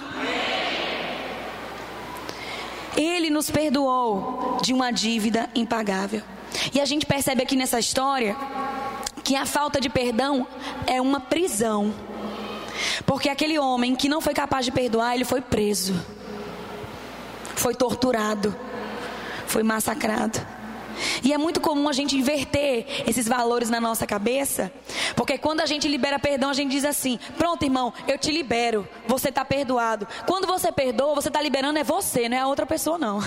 Ele 2.96 3.30
nos 3.30 3.50
perdoou 3.50 4.59
de 4.62 4.72
uma 4.72 4.92
dívida 4.92 5.48
impagável. 5.54 6.22
E 6.73 6.81
a 6.81 6.85
gente 6.85 7.07
percebe 7.07 7.43
aqui 7.43 7.57
nessa 7.57 7.79
história 7.79 8.37
que 9.23 9.37
a 9.37 9.47
falta 9.47 9.81
de 9.81 9.89
perdão 9.89 10.47
é 10.87 11.01
uma 11.01 11.21
prisão. 11.21 11.93
Porque 13.07 13.29
aquele 13.29 13.59
homem 13.59 13.95
que 13.95 14.09
não 14.09 14.21
foi 14.21 14.35
capaz 14.35 14.65
de 14.65 14.73
perdoar, 14.73 15.15
ele 15.15 15.25
foi 15.25 15.41
preso. 15.41 15.95
Foi 17.55 17.75
torturado. 17.75 18.55
Foi 19.47 19.63
massacrado. 19.63 20.41
E 21.23 21.33
é 21.33 21.39
muito 21.39 21.61
comum 21.61 21.89
a 21.89 21.93
gente 21.93 22.17
inverter 22.17 22.87
esses 23.07 23.27
valores 23.27 23.71
na 23.71 23.81
nossa 23.81 24.07
cabeça, 24.07 24.71
porque 25.17 25.39
quando 25.39 25.61
a 25.61 25.67
gente 25.67 25.89
libera 25.89 26.19
perdão, 26.19 26.51
a 26.51 26.55
gente 26.55 26.71
diz 26.71 26.85
assim: 26.85 27.19
pronto, 27.39 27.65
irmão, 27.65 27.93
eu 28.07 28.19
te 28.19 28.31
libero, 28.31 28.87
você 29.07 29.29
está 29.31 29.45
perdoado. 29.45 30.07
Quando 30.27 30.47
você 30.47 30.71
perdoa, 30.71 31.15
você 31.15 31.29
está 31.29 31.41
liberando 31.41 31.79
é 31.79 31.85
você, 31.85 32.29
não 32.29 32.37
é 32.37 32.41
a 32.41 32.47
outra 32.47 32.67
pessoa, 32.67 32.99
não. 32.99 33.21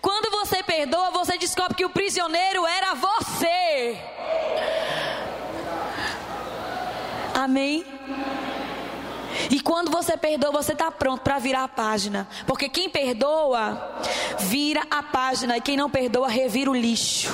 Quando 0.00 0.30
você 0.30 0.62
perdoa, 0.62 1.10
você 1.10 1.36
descobre 1.36 1.74
que 1.74 1.84
o 1.84 1.90
prisioneiro 1.90 2.66
era 2.66 2.94
você. 2.94 3.98
Amém? 7.34 7.84
E 9.50 9.60
quando 9.60 9.90
você 9.90 10.16
perdoa, 10.16 10.50
você 10.50 10.72
está 10.72 10.90
pronto 10.90 11.22
para 11.22 11.38
virar 11.38 11.64
a 11.64 11.68
página. 11.68 12.28
Porque 12.46 12.68
quem 12.68 12.88
perdoa, 12.88 14.00
vira 14.40 14.82
a 14.90 15.02
página. 15.02 15.56
E 15.56 15.60
quem 15.60 15.76
não 15.76 15.88
perdoa, 15.90 16.28
revira 16.28 16.70
o 16.70 16.74
lixo. 16.74 17.32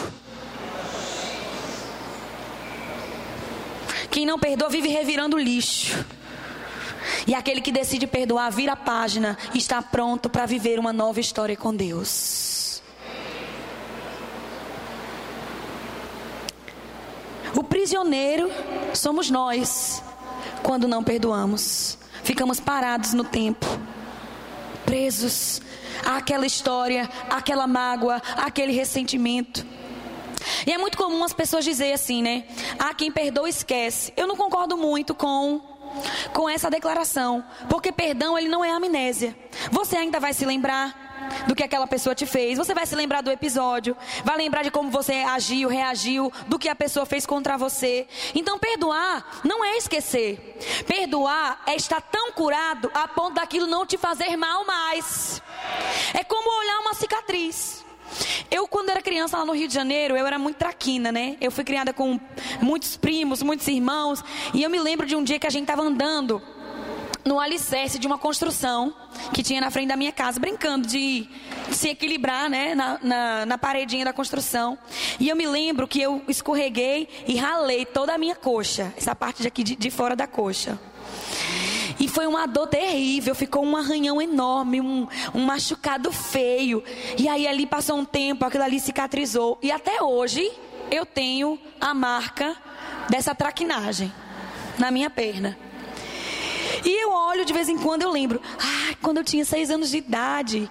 Quem 4.11 4.25
não 4.25 4.39
perdoa, 4.39 4.69
vive 4.69 4.89
revirando 4.89 5.37
o 5.37 5.41
lixo. 5.41 6.05
E 7.27 7.35
aquele 7.35 7.61
que 7.61 7.73
decide 7.73 8.07
perdoar, 8.07 8.51
vira 8.51 8.73
a 8.73 8.77
página 8.77 9.37
e 9.53 9.59
está 9.59 9.83
pronto 9.83 10.29
para 10.29 10.47
viver 10.47 10.79
uma 10.79 10.93
nova 10.93 11.21
história 11.21 11.57
com 11.57 11.75
Deus. 11.75 12.83
O 17.57 17.63
prisioneiro 17.85 18.51
somos 18.95 19.29
nós 19.29 20.03
quando 20.63 20.89
não 20.89 21.05
perdoamos. 21.05 21.99
Ficamos 22.23 22.59
parados 22.59 23.13
no 23.13 23.25
tempo, 23.25 23.67
presos 24.87 25.61
àquela 26.03 26.47
história, 26.47 27.11
àquela 27.29 27.67
mágoa, 27.67 28.23
àquele 28.37 28.73
ressentimento. 28.73 29.67
E 30.67 30.73
é 30.73 30.79
muito 30.79 30.97
comum 30.97 31.23
as 31.25 31.35
pessoas 31.35 31.63
dizerem 31.63 31.93
assim, 31.93 32.23
né? 32.23 32.45
Ah, 32.79 32.95
quem 32.95 33.13
perdoa 33.13 33.51
esquece. 33.51 34.15
Eu 34.17 34.27
não 34.27 34.35
concordo 34.35 34.79
muito 34.79 35.15
com 35.15 35.61
com 36.33 36.49
essa 36.49 36.71
declaração, 36.71 37.45
porque 37.69 37.93
perdão 37.93 38.37
ele 38.37 38.49
não 38.49 38.65
é 38.65 38.71
amnésia. 38.71 39.37
Você 39.71 39.97
ainda 39.97 40.19
vai 40.19 40.33
se 40.33 40.45
lembrar, 40.47 41.14
do 41.47 41.55
que 41.55 41.63
aquela 41.63 41.87
pessoa 41.87 42.15
te 42.15 42.27
fez. 42.27 42.59
Você 42.59 42.75
vai 42.75 42.87
se 42.87 42.95
lembrar 42.95 43.23
do 43.23 43.31
episódio, 43.31 43.97
vai 44.25 44.37
lembrar 44.37 44.63
de 44.63 44.71
como 44.71 44.91
você 44.91 45.15
agiu, 45.15 45.69
reagiu, 45.69 46.33
do 46.47 46.59
que 46.59 46.69
a 46.69 46.75
pessoa 46.75 47.07
fez 47.07 47.27
contra 47.27 47.57
você. 47.57 48.07
Então, 48.35 48.59
perdoar 48.59 49.41
não 49.45 49.65
é 49.65 49.77
esquecer. 49.77 50.59
Perdoar 50.87 51.63
é 51.67 51.75
estar 51.75 52.01
tão 52.01 52.33
curado 52.33 52.91
a 52.95 53.07
ponto 53.09 53.35
daquilo 53.35 53.67
não 53.67 53.87
te 53.87 53.97
fazer 53.97 54.37
mal 54.37 54.65
mais. 54.65 55.43
É 56.13 56.25
como 56.25 56.49
olhar 56.61 56.81
uma 56.81 56.95
cicatriz. 56.95 57.85
Eu, 58.51 58.69
quando 58.69 58.91
era 58.91 59.03
criança 59.03 59.39
lá 59.39 59.45
no 59.45 59.53
Rio 59.53 59.67
de 59.67 59.75
Janeiro, 59.75 60.17
eu 60.17 60.27
era 60.27 60.39
muito 60.39 60.57
traquina, 60.57 61.11
né? 61.11 61.37
Eu 61.41 61.51
fui 61.51 61.65
criada 61.65 61.93
com 61.93 62.21
muitos 62.61 62.97
primos, 62.97 63.43
muitos 63.43 63.67
irmãos. 63.67 64.23
E 64.53 64.63
eu 64.63 64.71
me 64.71 64.79
lembro 64.79 65.07
de 65.07 65.17
um 65.17 65.25
dia 65.25 65.39
que 65.39 65.47
a 65.47 65.51
gente 65.51 65.63
estava 65.63 65.83
andando 65.83 66.41
no 67.25 67.41
alicerce 67.41 67.99
de 67.99 68.07
uma 68.07 68.19
construção 68.19 68.95
que 69.33 69.43
tinha 69.43 69.61
na 69.61 69.71
frente 69.71 69.89
da 69.89 69.97
minha 69.97 70.13
casa, 70.13 70.39
brincando 70.39 70.87
de 70.87 71.29
se 71.71 71.89
equilibrar 71.89 72.51
né, 72.51 72.75
na, 72.75 72.99
na, 73.03 73.47
na, 73.47 73.59
paredinha 73.59 74.05
da 74.05 74.13
construção. 74.13 74.79
E 75.19 75.29
eu 75.29 75.37
me 75.37 75.47
lembro 75.47 75.89
que 75.89 76.01
eu 76.01 76.23
escorreguei 76.29 77.09
e 77.27 77.37
ralei 77.37 77.85
toda 77.87 78.15
a 78.15 78.19
minha 78.19 78.35
coxa, 78.35 78.93
essa 78.97 79.15
parte 79.15 79.43
de 79.43 79.49
aqui 79.49 79.63
de, 79.63 79.75
de 79.75 79.91
fora 79.91 80.15
da 80.15 80.27
coxa. 80.27 80.79
E 81.99 82.09
foi 82.09 82.27
uma 82.27 82.47
dor 82.47 82.67
terrível, 82.67 83.35
ficou 83.35 83.65
um 83.65 83.77
arranhão 83.77 84.21
enorme, 84.21 84.81
um, 84.81 85.07
um 85.33 85.45
machucado 85.45 86.13
feio. 86.13 86.83
E 87.17 87.29
aí 87.29 87.47
ali 87.47 87.67
passou 87.67 87.97
um 87.97 88.05
tempo, 88.05 88.45
aquilo 88.45 88.65
ali 88.65 88.81
cicatrizou. 88.81 89.59
E 89.63 89.71
até 89.71 90.03
hoje 90.03 90.51
eu 90.91 91.07
tenho 91.07 91.59
a 91.81 91.95
marca 91.95 92.57
dessa 93.09 93.35
traquinagem 93.35 94.13
na 94.79 94.91
minha 94.91 95.09
perna. 95.09 95.57
E 96.85 97.03
eu 97.03 97.13
olho 97.13 97.45
de 97.45 97.53
vez 97.53 97.69
em 97.69 97.77
quando, 97.77 98.03
eu 98.03 98.11
lembro. 98.11 98.41
Ah, 98.59 98.95
quando 99.03 99.19
eu 99.19 99.25
tinha 99.25 99.45
seis 99.45 99.71
anos 99.71 99.91
de 99.91 99.99
idade, 99.99 100.71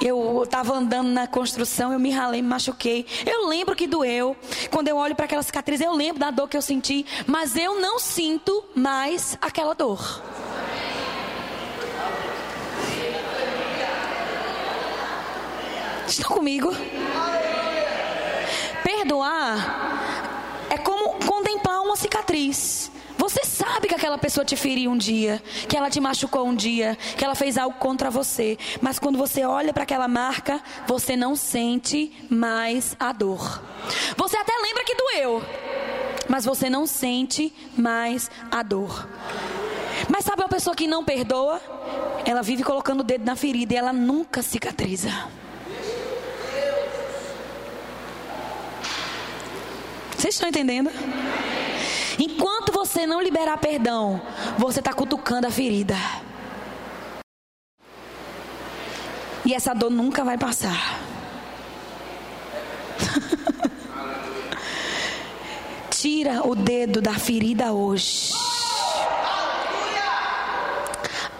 eu 0.00 0.42
estava 0.44 0.74
andando 0.74 1.08
na 1.08 1.26
construção, 1.26 1.92
eu 1.92 1.98
me 1.98 2.10
ralei, 2.10 2.40
me 2.40 2.48
machuquei. 2.48 3.06
Eu 3.26 3.46
lembro 3.46 3.76
que 3.76 3.86
doeu. 3.86 4.36
Quando 4.70 4.88
eu 4.88 4.96
olho 4.96 5.14
para 5.14 5.26
aquela 5.26 5.42
cicatriz, 5.42 5.80
eu 5.80 5.92
lembro 5.92 6.18
da 6.18 6.30
dor 6.30 6.48
que 6.48 6.56
eu 6.56 6.62
senti, 6.62 7.04
mas 7.26 7.56
eu 7.56 7.80
não 7.80 7.98
sinto 7.98 8.64
mais 8.74 9.36
aquela 9.40 9.74
dor. 9.74 10.22
Estão 16.06 16.30
comigo? 16.30 16.70
Perdoar 18.82 20.66
é 20.70 20.78
como 20.78 21.14
contemplar 21.26 21.82
uma 21.82 21.96
cicatriz. 21.96 22.90
Você 23.16 23.44
sabe 23.44 23.88
que 23.88 23.94
aquela 24.14 24.18
pessoa 24.18 24.44
te 24.44 24.54
feriu 24.54 24.92
um 24.92 24.96
dia, 24.96 25.42
que 25.68 25.76
ela 25.76 25.90
te 25.90 26.00
machucou 26.00 26.46
um 26.46 26.54
dia, 26.54 26.96
que 27.16 27.24
ela 27.24 27.34
fez 27.34 27.58
algo 27.58 27.76
contra 27.78 28.10
você, 28.10 28.56
mas 28.80 28.98
quando 28.98 29.18
você 29.18 29.44
olha 29.44 29.72
para 29.72 29.82
aquela 29.82 30.06
marca, 30.06 30.62
você 30.86 31.16
não 31.16 31.34
sente 31.34 32.12
mais 32.30 32.96
a 32.98 33.12
dor. 33.12 33.62
Você 34.16 34.36
até 34.36 34.52
lembra 34.62 34.84
que 34.84 34.94
doeu, 34.94 35.42
mas 36.28 36.44
você 36.44 36.70
não 36.70 36.86
sente 36.86 37.52
mais 37.76 38.30
a 38.50 38.62
dor. 38.62 39.08
Mas 40.08 40.24
sabe 40.24 40.42
uma 40.42 40.48
pessoa 40.48 40.76
que 40.76 40.86
não 40.86 41.04
perdoa? 41.04 41.60
Ela 42.24 42.42
vive 42.42 42.62
colocando 42.62 43.00
o 43.00 43.04
dedo 43.04 43.24
na 43.24 43.34
ferida 43.34 43.74
e 43.74 43.76
ela 43.76 43.92
nunca 43.92 44.42
cicatriza. 44.42 45.10
Vocês 50.16 50.34
estão 50.34 50.48
entendendo? 50.48 50.90
Enquanto 52.18 52.53
você 52.94 53.06
não 53.08 53.20
liberar 53.20 53.58
perdão, 53.58 54.22
você 54.56 54.78
está 54.78 54.94
cutucando 54.94 55.48
a 55.48 55.50
ferida. 55.50 55.96
E 59.44 59.52
essa 59.52 59.74
dor 59.74 59.90
nunca 59.90 60.22
vai 60.22 60.38
passar. 60.38 61.00
Tira 65.90 66.46
o 66.46 66.54
dedo 66.54 67.02
da 67.02 67.14
ferida 67.14 67.72
hoje. 67.72 68.32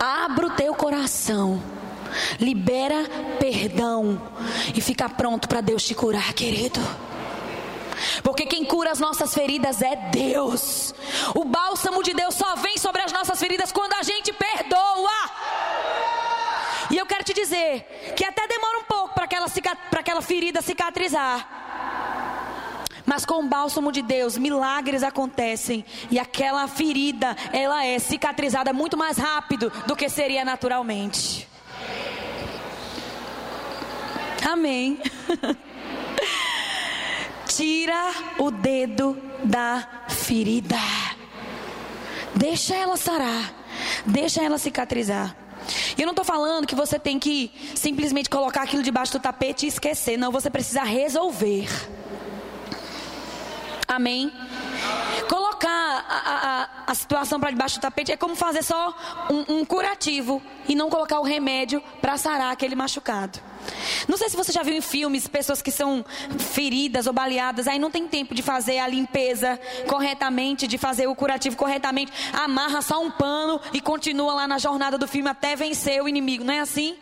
Abra 0.01 0.49
o 0.49 0.51
teu 0.51 0.75
coração. 0.75 1.63
Libera 2.41 3.09
perdão. 3.39 4.21
E 4.75 4.81
fica 4.81 5.09
pronto 5.09 5.49
para 5.49 5.61
Deus 5.61 5.85
te 5.85 5.95
curar, 5.95 6.33
querido. 6.33 6.81
Porque 8.23 8.47
quem 8.47 8.65
cura 8.65 8.91
as 8.91 9.01
nossas 9.01 9.35
feridas 9.35 9.83
é 9.83 9.97
Deus. 10.11 10.95
O 11.35 11.45
bálsamo 11.45 12.03
de 12.03 12.15
Deus 12.15 12.35
só 12.35 12.55
vem 12.57 12.79
sobre 12.79 13.03
as 13.03 13.13
nossas 13.13 13.39
feridas 13.39 13.73
quando 13.73 13.95
a 13.95 14.03
gente 14.03 14.33
perdoa. 14.33 15.11
E 16.91 16.97
eu 16.97 17.07
quero 17.07 17.25
te 17.25 17.33
dizer 17.33 18.15
que 18.17 18.25
até 18.25 18.47
demora 18.47 18.79
um 18.79 18.85
pouco 18.85 19.15
para 19.15 19.25
aquela, 19.25 19.47
aquela 19.99 20.23
ferida 20.23 20.63
cicatrizar. 20.63 21.49
Mas 23.07 23.27
com 23.27 23.45
o 23.45 23.49
bálsamo 23.49 23.93
de 23.93 24.01
Deus, 24.01 24.39
milagres 24.39 25.03
acontecem 25.03 25.85
e 26.11 26.19
aquela 26.19 26.67
ferida, 26.67 27.37
ela 27.53 27.85
é 27.85 27.99
cicatrizada 27.99 28.73
muito 28.73 28.97
mais 28.97 29.19
rápido 29.19 29.71
do 29.87 29.95
que 29.95 30.09
seria 30.09 30.45
naturalmente. 30.45 31.47
Amém. 34.47 35.01
Tira 37.47 38.13
o 38.39 38.51
dedo 38.51 39.17
da 39.45 39.87
ferida. 40.09 40.77
Deixa 42.35 42.75
ela 42.75 42.97
sarar. 42.97 43.53
Deixa 44.07 44.43
ela 44.43 44.59
cicatrizar. 44.59 45.37
Eu 45.97 46.05
não 46.05 46.13
estou 46.13 46.25
falando 46.25 46.67
que 46.67 46.75
você 46.75 46.99
tem 46.99 47.19
que 47.19 47.51
simplesmente 47.75 48.29
colocar 48.29 48.63
aquilo 48.63 48.83
debaixo 48.83 49.13
do 49.13 49.21
tapete 49.21 49.67
e 49.67 49.69
esquecer. 49.69 50.17
Não, 50.17 50.31
você 50.31 50.51
precisa 50.51 50.83
resolver. 50.83 51.69
Amém? 53.87 54.33
Colocar 55.29 55.69
a, 56.09 56.69
a, 56.89 56.93
a 56.93 56.95
situação 56.95 57.39
para 57.39 57.51
debaixo 57.51 57.79
do 57.79 57.83
tapete 57.83 58.13
é 58.13 58.17
como 58.17 58.35
fazer 58.35 58.63
só 58.63 58.95
um, 59.31 59.61
um 59.61 59.65
curativo 59.65 60.43
e 60.69 60.75
não 60.75 60.91
colocar 60.91 61.21
o 61.21 61.23
remédio 61.23 61.83
para 62.01 62.19
sarar 62.19 62.53
aquele 62.53 62.75
machucado. 62.75 63.39
Não 64.09 64.17
sei 64.17 64.29
se 64.29 64.37
você 64.37 64.53
já 64.53 64.63
viu 64.63 64.75
em 64.75 64.81
filmes 64.81 65.27
pessoas 65.27 65.63
que 65.63 65.71
são 65.71 66.05
feridas 66.39 67.07
ou 67.07 67.13
baleadas, 67.13 67.67
aí 67.67 67.79
não 67.79 67.91
tem 67.91 68.07
tempo 68.07 68.35
de 68.35 68.43
fazer 68.43 68.79
a 68.79 68.89
limpeza 68.89 69.59
corretamente, 69.87 70.67
de 70.67 70.79
fazer 70.79 71.07
o 71.07 71.15
curativo 71.15 71.57
corretamente, 71.57 72.13
amarra 72.33 72.83
só 72.83 73.03
um 73.03 73.11
pano 73.11 73.61
e 73.73 73.81
continua 73.81 74.35
lá 74.35 74.49
na 74.49 74.59
jornada 74.59 74.99
do 74.99 75.07
filme 75.07 75.29
até 75.29 75.57
vencer 75.57 76.03
o 76.03 76.09
inimigo, 76.09 76.45
não 76.45 76.55
é 76.55 76.61
assim? 76.61 76.97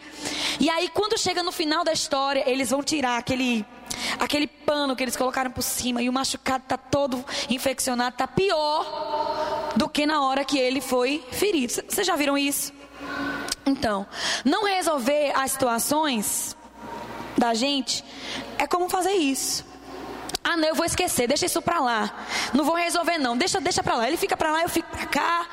E 0.61 0.71
aí 0.71 0.89
quando 0.89 1.19
chega 1.19 1.43
no 1.43 1.53
final 1.53 1.85
da 1.85 1.93
história, 1.93 2.45
eles 2.47 2.71
vão 2.71 2.83
tirar 2.83 3.19
aquele 3.19 3.65
aquele 4.19 4.47
pano 4.47 4.97
que 4.97 5.03
eles 5.03 5.17
colocaram 5.17 5.51
por 5.51 5.63
cima 5.63 6.03
e 6.03 6.09
o 6.09 6.13
machucado 6.13 6.65
tá 6.67 6.77
todo 6.77 7.23
infeccionado, 7.51 8.17
tá 8.17 8.27
pior 8.27 9.73
do 9.77 9.89
que 9.89 10.07
na 10.07 10.23
hora 10.23 10.45
que 10.45 10.59
ele 10.59 10.81
foi 10.81 11.23
ferido. 11.31 11.73
Vocês 11.73 12.07
já 12.07 12.17
viram 12.17 12.37
isso? 12.37 12.73
Então, 13.65 14.07
não 14.45 14.65
resolver 14.65 15.33
as 15.35 15.53
situações 15.53 16.57
da 17.37 17.55
gente 17.55 18.05
é 18.59 18.67
como 18.67 18.89
fazer 18.89 19.13
isso. 19.13 19.65
Ah, 20.45 20.57
não, 20.57 20.69
eu 20.69 20.75
vou 20.75 20.85
esquecer, 20.85 21.29
deixa 21.29 21.47
isso 21.47 21.63
pra 21.63 21.79
lá. 21.79 22.13
Não 22.53 22.65
vou 22.65 22.75
resolver, 22.75 23.17
não. 23.17 23.37
Deixa, 23.37 23.61
deixa 23.61 23.83
pra 23.83 23.95
lá. 23.95 24.09
Ele 24.09 24.17
fica 24.17 24.37
pra 24.37 24.51
lá, 24.51 24.63
eu 24.63 24.69
fico 24.69 24.89
pra 24.91 25.07
cá. 25.07 25.47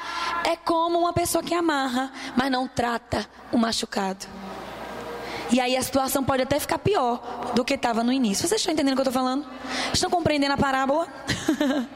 É 0.43 0.55
como 0.55 0.99
uma 0.99 1.13
pessoa 1.13 1.43
que 1.43 1.53
amarra, 1.53 2.11
mas 2.35 2.51
não 2.51 2.67
trata 2.67 3.27
o 3.51 3.57
machucado. 3.57 4.25
E 5.51 5.59
aí 5.59 5.75
a 5.75 5.81
situação 5.81 6.23
pode 6.23 6.43
até 6.43 6.59
ficar 6.59 6.79
pior 6.79 7.51
do 7.55 7.63
que 7.63 7.75
estava 7.75 8.03
no 8.03 8.11
início. 8.11 8.47
Vocês 8.47 8.61
estão 8.61 8.73
entendendo 8.73 8.93
o 8.93 8.95
que 8.97 9.01
eu 9.01 9.09
estou 9.09 9.21
falando? 9.21 9.45
Estão 9.93 10.09
compreendendo 10.09 10.53
a 10.53 10.57
parábola? 10.57 11.07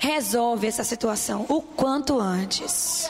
Resolve 0.00 0.66
essa 0.66 0.82
situação 0.82 1.44
o 1.48 1.60
quanto 1.60 2.18
antes. 2.18 3.08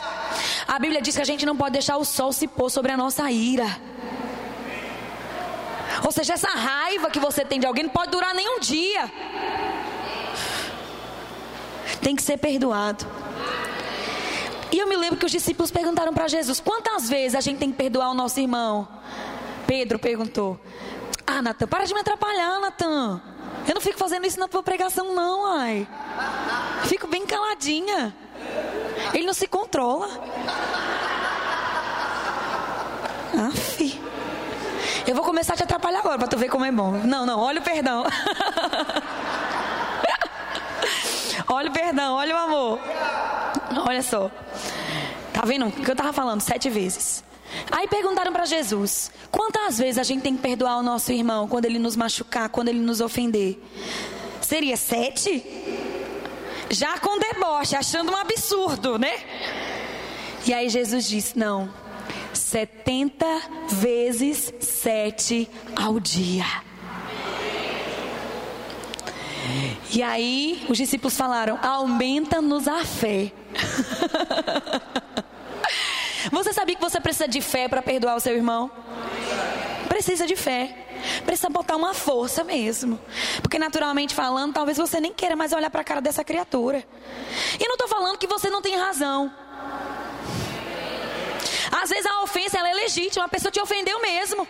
A 0.67 0.77
Bíblia 0.77 1.01
diz 1.01 1.15
que 1.15 1.21
a 1.21 1.25
gente 1.25 1.45
não 1.45 1.55
pode 1.55 1.71
deixar 1.71 1.95
o 1.95 2.03
sol 2.03 2.33
se 2.33 2.47
pôr 2.47 2.69
sobre 2.69 2.91
a 2.91 2.97
nossa 2.97 3.31
ira. 3.31 3.65
Ou 6.03 6.11
seja, 6.11 6.33
essa 6.33 6.49
raiva 6.49 7.09
que 7.09 7.19
você 7.19 7.45
tem 7.45 7.59
de 7.59 7.65
alguém 7.65 7.85
não 7.85 7.91
pode 7.91 8.11
durar 8.11 8.35
nem 8.35 8.57
um 8.57 8.59
dia. 8.59 9.09
Tem 12.01 12.13
que 12.15 12.21
ser 12.21 12.37
perdoado. 12.37 13.05
E 14.71 14.77
eu 14.77 14.87
me 14.87 14.97
lembro 14.97 15.17
que 15.17 15.25
os 15.25 15.31
discípulos 15.31 15.71
perguntaram 15.71 16.13
para 16.13 16.27
Jesus: 16.27 16.59
quantas 16.59 17.09
vezes 17.09 17.35
a 17.35 17.41
gente 17.41 17.57
tem 17.57 17.71
que 17.71 17.77
perdoar 17.77 18.11
o 18.11 18.13
nosso 18.13 18.39
irmão? 18.39 18.87
Pedro 19.65 19.97
perguntou: 19.97 20.59
Ah, 21.33 21.41
Natan, 21.41 21.65
para 21.65 21.85
de 21.85 21.93
me 21.93 22.01
atrapalhar, 22.01 22.59
Natan. 22.59 23.21
Eu 23.65 23.73
não 23.73 23.81
fico 23.81 23.97
fazendo 23.97 24.27
isso 24.27 24.37
na 24.37 24.49
tua 24.49 24.61
pregação, 24.61 25.15
não, 25.15 25.45
ai. 25.45 25.87
Fico 26.83 27.07
bem 27.07 27.25
caladinha. 27.25 28.13
Ele 29.13 29.25
não 29.25 29.33
se 29.33 29.47
controla. 29.47 30.09
Aff. 33.47 34.01
Eu 35.07 35.15
vou 35.15 35.23
começar 35.23 35.53
a 35.53 35.57
te 35.57 35.63
atrapalhar 35.63 35.99
agora 35.99 36.17
para 36.17 36.27
tu 36.27 36.37
ver 36.37 36.49
como 36.49 36.65
é 36.65 36.71
bom. 36.71 36.91
Não, 36.91 37.25
não, 37.25 37.39
olha 37.39 37.61
o 37.61 37.63
perdão. 37.63 38.03
olha 41.47 41.69
o 41.69 41.73
perdão, 41.73 42.15
olha 42.15 42.35
o 42.35 42.39
amor. 42.39 42.79
Olha 43.87 44.03
só. 44.03 44.29
Tá 45.33 45.43
vendo 45.45 45.67
o 45.67 45.71
que 45.71 45.89
eu 45.89 45.95
tava 45.95 46.11
falando? 46.11 46.41
Sete 46.41 46.69
vezes. 46.69 47.23
Aí 47.71 47.87
perguntaram 47.87 48.31
para 48.31 48.45
Jesus: 48.45 49.11
quantas 49.31 49.77
vezes 49.77 49.97
a 49.97 50.03
gente 50.03 50.21
tem 50.21 50.35
que 50.35 50.41
perdoar 50.41 50.77
o 50.77 50.83
nosso 50.83 51.11
irmão 51.11 51.47
quando 51.47 51.65
ele 51.65 51.79
nos 51.79 51.95
machucar, 51.95 52.49
quando 52.49 52.69
ele 52.69 52.79
nos 52.79 53.01
ofender? 53.01 53.59
Seria 54.41 54.77
sete? 54.77 55.43
Já 56.69 56.97
com 56.99 57.19
deboche, 57.19 57.75
achando 57.75 58.11
um 58.11 58.15
absurdo, 58.15 58.97
né? 58.97 59.13
E 60.45 60.53
aí 60.53 60.69
Jesus 60.69 61.07
disse: 61.07 61.37
não, 61.37 61.69
setenta 62.33 63.41
vezes 63.69 64.53
sete 64.59 65.49
ao 65.75 65.99
dia. 65.99 66.45
E 69.93 70.01
aí 70.01 70.65
os 70.69 70.77
discípulos 70.77 71.15
falaram: 71.15 71.59
aumenta-nos 71.61 72.67
a 72.67 72.83
fé. 72.85 73.31
Você 76.29 76.53
sabia 76.53 76.75
que 76.75 76.81
você 76.81 76.99
precisa 76.99 77.27
de 77.27 77.41
fé 77.41 77.67
para 77.67 77.81
perdoar 77.81 78.15
o 78.15 78.19
seu 78.19 78.35
irmão? 78.35 78.69
Precisa 79.87 80.27
de 80.27 80.35
fé. 80.35 80.75
Precisa 81.25 81.49
botar 81.49 81.75
uma 81.75 81.93
força 81.93 82.43
mesmo. 82.43 82.99
Porque 83.41 83.57
naturalmente 83.57 84.13
falando, 84.13 84.53
talvez 84.53 84.77
você 84.77 84.99
nem 84.99 85.13
queira 85.13 85.35
mais 85.35 85.51
olhar 85.51 85.69
para 85.69 85.81
a 85.81 85.83
cara 85.83 86.01
dessa 86.01 86.23
criatura. 86.23 86.85
E 87.59 87.67
não 87.67 87.73
estou 87.73 87.87
falando 87.87 88.17
que 88.17 88.27
você 88.27 88.49
não 88.49 88.61
tem 88.61 88.75
razão. 88.77 89.33
Às 91.71 91.89
vezes 91.89 92.05
a 92.05 92.21
ofensa 92.21 92.57
é 92.57 92.73
legítima, 92.73 93.25
a 93.25 93.29
pessoa 93.29 93.51
te 93.51 93.59
ofendeu 93.59 94.01
mesmo. 94.01 94.47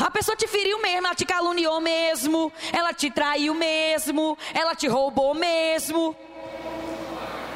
A 0.00 0.10
pessoa 0.10 0.36
te 0.36 0.46
feriu 0.46 0.80
mesmo, 0.82 1.06
ela 1.06 1.14
te 1.14 1.24
caluniou 1.24 1.80
mesmo, 1.80 2.52
ela 2.72 2.92
te 2.92 3.10
traiu 3.10 3.54
mesmo, 3.54 4.36
ela 4.52 4.74
te 4.74 4.86
roubou 4.86 5.34
mesmo. 5.34 6.14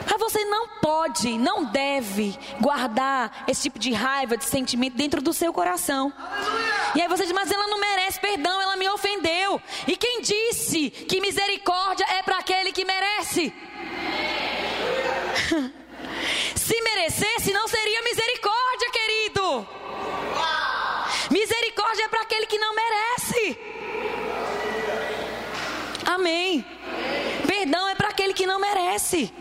Mas 0.09 0.19
você 0.19 0.45
não 0.45 0.69
pode, 0.81 1.39
não 1.39 1.65
deve 1.65 2.37
guardar 2.61 3.45
esse 3.49 3.63
tipo 3.63 3.79
de 3.79 3.93
raiva, 3.93 4.37
de 4.37 4.45
sentimento 4.45 4.97
dentro 4.97 5.23
do 5.23 5.33
seu 5.33 5.53
coração. 5.53 6.13
E 6.95 7.01
aí 7.01 7.09
você 7.09 7.25
diz, 7.25 7.33
mas 7.33 7.51
ela 7.51 7.67
não 7.69 7.79
merece 7.79 8.21
perdão, 8.21 8.61
ela 8.61 8.77
me 8.77 8.89
ofendeu. 8.89 9.61
E 9.87 9.97
quem 9.97 10.21
disse 10.21 10.91
que 10.91 11.21
misericórdia 11.21 12.07
é 12.11 12.23
para 12.23 12.39
aquele 12.39 12.73
que 12.73 12.85
merece? 12.85 13.53
Se 16.55 16.81
merecesse, 16.83 17.53
não 17.53 17.67
seria 17.67 18.03
misericórdia, 18.03 18.91
querido. 18.91 19.67
Misericórdia 21.31 22.05
é 22.05 22.09
para 22.09 22.23
aquele 22.23 22.47
que 22.47 22.59
não 22.59 22.75
merece. 22.75 23.59
Amém. 26.07 26.65
Perdão 27.47 27.89
é 27.89 27.95
para 27.95 28.09
aquele 28.09 28.35
que 28.35 28.47
não 28.47 28.59
merece. 28.59 29.33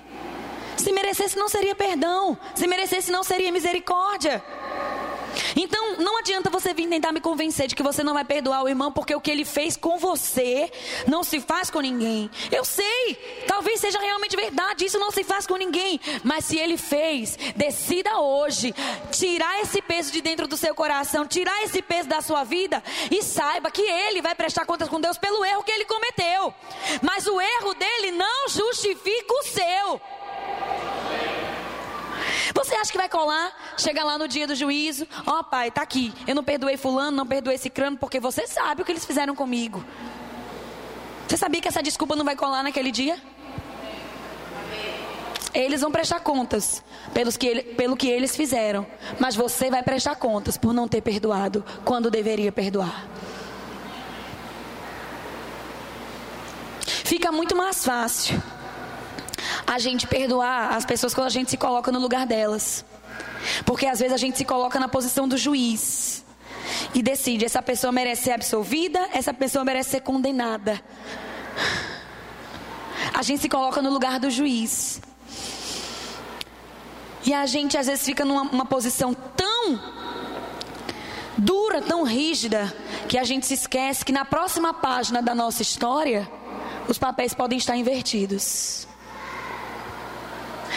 Se 0.81 0.91
merecesse, 0.91 1.37
não 1.37 1.47
seria 1.47 1.75
perdão. 1.75 2.35
Se 2.55 2.65
merecesse, 2.65 3.11
não 3.11 3.23
seria 3.23 3.51
misericórdia. 3.51 4.43
Então, 5.55 5.97
não 5.97 6.17
adianta 6.17 6.49
você 6.49 6.73
vir 6.73 6.89
tentar 6.89 7.11
me 7.11 7.21
convencer 7.21 7.67
de 7.67 7.75
que 7.75 7.83
você 7.83 8.03
não 8.03 8.15
vai 8.15 8.25
perdoar 8.25 8.63
o 8.63 8.67
irmão, 8.67 8.91
porque 8.91 9.13
o 9.13 9.21
que 9.21 9.29
ele 9.29 9.45
fez 9.45 9.77
com 9.77 9.99
você 9.99 10.71
não 11.07 11.23
se 11.23 11.39
faz 11.39 11.69
com 11.69 11.79
ninguém. 11.79 12.29
Eu 12.51 12.65
sei, 12.65 13.43
talvez 13.47 13.79
seja 13.79 13.99
realmente 13.99 14.35
verdade, 14.35 14.85
isso 14.85 14.97
não 14.97 15.11
se 15.11 15.23
faz 15.23 15.45
com 15.45 15.55
ninguém. 15.55 15.99
Mas 16.23 16.45
se 16.45 16.57
ele 16.57 16.77
fez, 16.77 17.37
decida 17.55 18.19
hoje 18.19 18.73
tirar 19.11 19.61
esse 19.61 19.83
peso 19.83 20.11
de 20.11 20.19
dentro 20.19 20.47
do 20.47 20.57
seu 20.57 20.73
coração, 20.73 21.27
tirar 21.27 21.63
esse 21.63 21.81
peso 21.81 22.09
da 22.09 22.21
sua 22.21 22.43
vida 22.43 22.83
e 23.11 23.21
saiba 23.21 23.69
que 23.69 23.83
ele 23.83 24.21
vai 24.21 24.33
prestar 24.33 24.65
contas 24.65 24.89
com 24.89 24.99
Deus 24.99 25.17
pelo 25.19 25.45
erro 25.45 25.63
que 25.63 25.71
ele 25.71 25.85
cometeu. 25.85 26.53
Mas 27.03 27.27
o 27.27 27.39
erro 27.39 27.75
dele 27.75 28.11
não 28.11 28.49
justifica 28.49 29.33
o 29.33 29.43
seu. 29.43 30.01
Você 32.53 32.75
acha 32.75 32.91
que 32.91 32.97
vai 32.97 33.09
colar? 33.09 33.51
Chegar 33.77 34.03
lá 34.03 34.17
no 34.17 34.27
dia 34.27 34.45
do 34.45 34.55
juízo, 34.55 35.07
ó 35.25 35.39
oh, 35.39 35.43
pai, 35.43 35.71
tá 35.71 35.81
aqui. 35.81 36.13
Eu 36.27 36.35
não 36.35 36.43
perdoei 36.43 36.77
fulano, 36.77 37.17
não 37.17 37.25
perdoei 37.25 37.55
esse 37.55 37.69
crânio, 37.69 37.97
porque 37.97 38.19
você 38.19 38.45
sabe 38.47 38.81
o 38.81 38.85
que 38.85 38.91
eles 38.91 39.05
fizeram 39.05 39.35
comigo. 39.35 39.83
Você 41.27 41.37
sabia 41.37 41.61
que 41.61 41.67
essa 41.67 41.81
desculpa 41.81 42.15
não 42.15 42.25
vai 42.25 42.35
colar 42.35 42.63
naquele 42.63 42.91
dia? 42.91 43.17
Eles 45.53 45.81
vão 45.81 45.91
prestar 45.91 46.21
contas 46.21 46.83
pelos 47.13 47.35
que 47.35 47.45
ele, 47.45 47.63
pelo 47.63 47.97
que 47.97 48.07
eles 48.07 48.35
fizeram. 48.35 48.85
Mas 49.19 49.35
você 49.35 49.69
vai 49.69 49.83
prestar 49.83 50.15
contas 50.15 50.57
por 50.57 50.73
não 50.73 50.87
ter 50.87 51.01
perdoado 51.01 51.65
quando 51.83 52.09
deveria 52.09 52.51
perdoar. 52.51 53.05
Fica 56.85 57.31
muito 57.31 57.55
mais 57.55 57.83
fácil 57.83 58.41
a 59.65 59.79
gente 59.79 60.07
perdoar 60.07 60.75
as 60.75 60.85
pessoas 60.85 61.13
quando 61.13 61.27
a 61.27 61.31
gente 61.31 61.51
se 61.51 61.57
coloca 61.57 61.91
no 61.91 61.99
lugar 61.99 62.25
delas. 62.25 62.85
Porque 63.65 63.85
às 63.85 63.99
vezes 63.99 64.13
a 64.13 64.17
gente 64.17 64.37
se 64.37 64.45
coloca 64.45 64.79
na 64.79 64.87
posição 64.87 65.27
do 65.27 65.37
juiz 65.37 66.23
e 66.93 67.01
decide: 67.01 67.45
essa 67.45 67.61
pessoa 67.61 67.91
merece 67.91 68.23
ser 68.23 68.31
absolvida, 68.31 69.09
essa 69.13 69.33
pessoa 69.33 69.65
merece 69.65 69.91
ser 69.91 70.01
condenada. 70.01 70.81
A 73.13 73.23
gente 73.23 73.41
se 73.41 73.49
coloca 73.49 73.81
no 73.81 73.89
lugar 73.89 74.19
do 74.19 74.29
juiz. 74.29 75.01
E 77.23 77.33
a 77.33 77.45
gente 77.45 77.77
às 77.77 77.87
vezes 77.87 78.03
fica 78.03 78.25
numa 78.25 78.65
posição 78.65 79.13
tão 79.13 79.79
dura, 81.37 81.81
tão 81.81 82.03
rígida, 82.03 82.73
que 83.07 83.17
a 83.17 83.23
gente 83.23 83.45
se 83.45 83.53
esquece 83.53 84.05
que 84.05 84.11
na 84.11 84.25
próxima 84.25 84.73
página 84.73 85.21
da 85.21 85.35
nossa 85.35 85.61
história, 85.61 86.29
os 86.87 86.97
papéis 86.97 87.33
podem 87.33 87.57
estar 87.57 87.75
invertidos. 87.75 88.87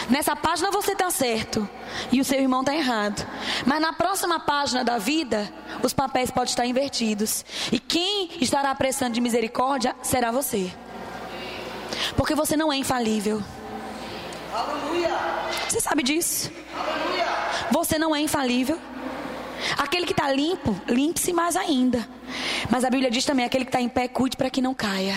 Nessa 0.09 0.35
página 0.35 0.69
você 0.69 0.91
está 0.91 1.09
certo 1.09 1.67
e 2.11 2.21
o 2.21 2.25
seu 2.25 2.39
irmão 2.39 2.61
está 2.61 2.75
errado. 2.75 3.25
Mas 3.65 3.81
na 3.81 3.91
próxima 3.91 4.39
página 4.39 4.83
da 4.83 4.97
vida, 4.97 5.51
os 5.81 5.93
papéis 5.93 6.29
podem 6.29 6.49
estar 6.49 6.65
invertidos. 6.65 7.43
E 7.71 7.79
quem 7.79 8.29
estará 8.39 8.73
prestando 8.75 9.13
de 9.13 9.21
misericórdia 9.21 9.95
será 10.03 10.31
você. 10.31 10.71
Porque 12.15 12.35
você 12.35 12.55
não 12.55 12.71
é 12.71 12.77
infalível. 12.77 13.41
Você 15.67 15.81
sabe 15.81 16.03
disso? 16.03 16.51
Você 17.71 17.97
não 17.97 18.15
é 18.15 18.21
infalível. 18.21 18.79
Aquele 19.77 20.05
que 20.05 20.13
está 20.13 20.31
limpo, 20.31 20.79
limpe-se 20.87 21.33
mais 21.33 21.55
ainda. 21.55 22.07
Mas 22.69 22.83
a 22.83 22.89
Bíblia 22.89 23.09
diz 23.09 23.25
também: 23.25 23.45
aquele 23.45 23.65
que 23.65 23.69
está 23.69 23.81
em 23.81 23.89
pé, 23.89 24.07
cuide 24.07 24.37
para 24.37 24.49
que 24.49 24.61
não 24.61 24.73
caia. 24.73 25.15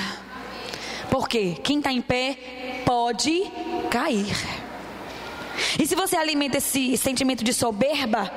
Por 1.10 1.28
quê? 1.28 1.56
Quem 1.62 1.78
está 1.78 1.92
em 1.92 2.00
pé 2.00 2.82
pode 2.84 3.50
cair. 3.90 4.36
E 5.78 5.86
se 5.86 5.94
você 5.94 6.16
alimenta 6.16 6.58
esse 6.58 6.96
sentimento 6.96 7.42
de 7.42 7.52
soberba, 7.52 8.30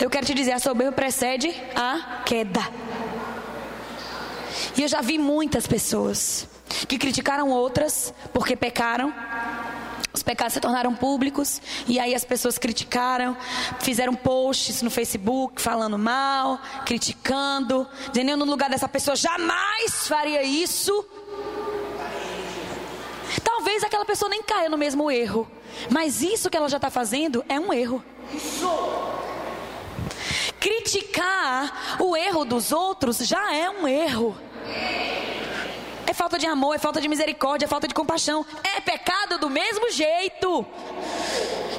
eu 0.00 0.10
quero 0.10 0.26
te 0.26 0.34
dizer: 0.34 0.52
a 0.52 0.58
soberba 0.58 0.92
precede 0.92 1.54
a 1.74 2.22
queda. 2.24 2.68
E 4.76 4.82
eu 4.82 4.88
já 4.88 5.00
vi 5.00 5.18
muitas 5.18 5.66
pessoas 5.66 6.48
que 6.88 6.98
criticaram 6.98 7.50
outras 7.50 8.12
porque 8.32 8.56
pecaram. 8.56 9.12
Os 10.12 10.22
pecados 10.22 10.54
se 10.54 10.60
tornaram 10.60 10.94
públicos 10.94 11.60
e 11.88 11.98
aí 11.98 12.14
as 12.14 12.24
pessoas 12.24 12.56
criticaram, 12.56 13.36
fizeram 13.80 14.14
posts 14.14 14.80
no 14.80 14.88
Facebook 14.88 15.60
falando 15.60 15.98
mal, 15.98 16.60
criticando, 16.86 17.84
dizendo 18.12 18.30
eu 18.30 18.36
no 18.36 18.44
lugar 18.44 18.70
dessa 18.70 18.86
pessoa 18.86 19.16
jamais 19.16 20.06
faria 20.06 20.44
isso. 20.44 21.04
Talvez 23.42 23.82
aquela 23.82 24.04
pessoa 24.04 24.28
nem 24.28 24.42
caia 24.42 24.68
no 24.68 24.78
mesmo 24.78 25.10
erro, 25.10 25.48
mas 25.90 26.22
isso 26.22 26.50
que 26.50 26.56
ela 26.56 26.68
já 26.68 26.76
está 26.76 26.90
fazendo 26.90 27.44
é 27.48 27.58
um 27.58 27.72
erro. 27.72 28.04
Criticar 30.60 31.98
o 32.00 32.16
erro 32.16 32.44
dos 32.44 32.72
outros 32.72 33.18
já 33.18 33.54
é 33.54 33.68
um 33.68 33.86
erro. 33.86 34.36
É 36.06 36.12
falta 36.12 36.38
de 36.38 36.46
amor, 36.46 36.74
é 36.74 36.78
falta 36.78 37.00
de 37.00 37.08
misericórdia, 37.08 37.66
é 37.66 37.68
falta 37.68 37.88
de 37.88 37.94
compaixão. 37.94 38.46
É 38.62 38.80
pecado 38.80 39.38
do 39.38 39.50
mesmo 39.50 39.90
jeito. 39.90 40.64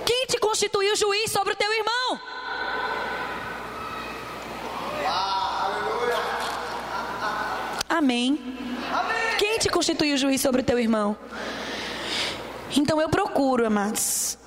Quem 0.05 0.25
te 0.27 0.37
constituiu 0.37 0.95
juiz 0.95 1.31
sobre 1.31 1.53
o 1.53 1.55
teu 1.55 1.71
irmão? 1.71 2.19
Amém. 7.87 8.35
Quem 8.35 9.24
te 9.65 9.69
constituiu 9.71 10.15
juiz 10.15 10.41
sobre 10.41 10.61
o 10.61 10.63
teu 10.63 10.77
irmão? 10.77 11.17
Então 12.77 13.01
eu 13.01 13.09
procuro, 13.09 13.65
amados, 13.65 14.37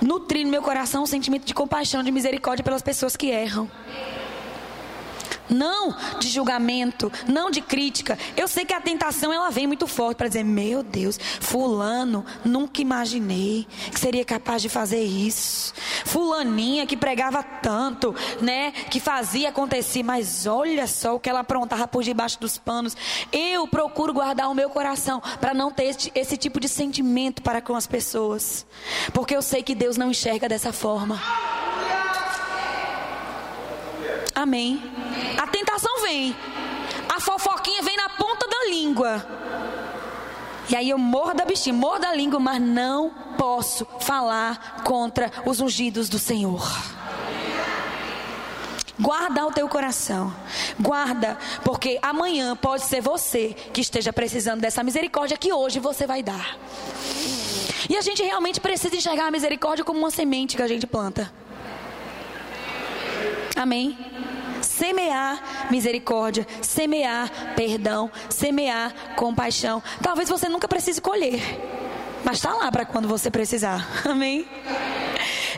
nutrir 0.00 0.44
no 0.44 0.50
meu 0.50 0.60
coração 0.60 1.04
um 1.04 1.06
sentimento 1.06 1.46
de 1.46 1.54
compaixão, 1.54 2.02
de 2.02 2.10
misericórdia 2.10 2.62
pelas 2.62 2.82
pessoas 2.82 3.16
que 3.16 3.28
erram 3.28 3.70
não 5.52 5.94
de 6.18 6.28
julgamento, 6.28 7.12
não 7.28 7.50
de 7.50 7.60
crítica. 7.60 8.18
Eu 8.36 8.48
sei 8.48 8.64
que 8.64 8.74
a 8.74 8.80
tentação 8.80 9.32
ela 9.32 9.50
vem 9.50 9.66
muito 9.66 9.86
forte 9.86 10.18
para 10.18 10.28
dizer: 10.28 10.44
"Meu 10.44 10.82
Deus, 10.82 11.18
fulano, 11.40 12.24
nunca 12.44 12.80
imaginei 12.80 13.66
que 13.90 14.00
seria 14.00 14.24
capaz 14.24 14.62
de 14.62 14.68
fazer 14.68 15.02
isso. 15.02 15.74
Fulaninha 16.04 16.86
que 16.86 16.96
pregava 16.96 17.42
tanto, 17.42 18.14
né, 18.40 18.72
que 18.90 19.00
fazia 19.00 19.50
acontecer, 19.50 20.02
mas 20.02 20.46
olha 20.46 20.86
só 20.86 21.16
o 21.16 21.20
que 21.20 21.28
ela 21.28 21.40
aprontava 21.40 21.86
por 21.86 22.02
debaixo 22.02 22.40
dos 22.40 22.58
panos. 22.58 22.96
Eu 23.32 23.66
procuro 23.66 24.12
guardar 24.12 24.50
o 24.50 24.54
meu 24.54 24.70
coração 24.70 25.20
para 25.40 25.54
não 25.54 25.70
ter 25.70 25.84
esse, 25.84 26.12
esse 26.14 26.36
tipo 26.36 26.58
de 26.60 26.68
sentimento 26.68 27.42
para 27.42 27.60
com 27.60 27.74
as 27.74 27.86
pessoas, 27.86 28.66
porque 29.12 29.36
eu 29.36 29.42
sei 29.42 29.62
que 29.62 29.74
Deus 29.74 29.96
não 29.96 30.10
enxerga 30.10 30.48
dessa 30.48 30.72
forma. 30.72 31.20
Amém. 34.34 34.82
A 35.38 35.46
tentação 35.46 36.02
vem. 36.02 36.34
A 37.08 37.20
fofoquinha 37.20 37.82
vem 37.82 37.96
na 37.96 38.08
ponta 38.10 38.46
da 38.46 38.70
língua. 38.70 39.26
E 40.68 40.76
aí 40.76 40.88
eu 40.88 40.98
morro 40.98 41.34
da 41.34 41.44
bichinha, 41.44 41.74
morro 41.74 41.98
da 41.98 42.14
língua, 42.14 42.40
mas 42.40 42.60
não 42.60 43.10
posso 43.36 43.86
falar 44.00 44.82
contra 44.84 45.30
os 45.44 45.60
ungidos 45.60 46.08
do 46.08 46.18
Senhor. 46.18 46.62
Guarda 48.98 49.46
o 49.46 49.52
teu 49.52 49.68
coração. 49.68 50.32
Guarda, 50.78 51.36
porque 51.64 51.98
amanhã 52.00 52.54
pode 52.54 52.84
ser 52.84 53.00
você 53.00 53.54
que 53.72 53.80
esteja 53.80 54.12
precisando 54.12 54.60
dessa 54.60 54.82
misericórdia 54.82 55.36
que 55.36 55.52
hoje 55.52 55.80
você 55.80 56.06
vai 56.06 56.22
dar. 56.22 56.56
E 57.90 57.96
a 57.96 58.00
gente 58.00 58.22
realmente 58.22 58.60
precisa 58.60 58.94
enxergar 58.94 59.26
a 59.26 59.30
misericórdia 59.30 59.84
como 59.84 59.98
uma 59.98 60.10
semente 60.10 60.56
que 60.56 60.62
a 60.62 60.68
gente 60.68 60.86
planta. 60.86 61.32
Amém? 63.62 63.96
Semear 64.60 65.68
misericórdia, 65.70 66.44
semear 66.60 67.30
perdão, 67.54 68.10
semear 68.28 68.92
compaixão. 69.14 69.80
Talvez 70.02 70.28
você 70.28 70.48
nunca 70.48 70.66
precise 70.66 71.00
colher, 71.00 71.40
mas 72.24 72.38
está 72.38 72.52
lá 72.54 72.72
para 72.72 72.84
quando 72.84 73.06
você 73.06 73.30
precisar. 73.30 73.86
Amém? 74.04 74.48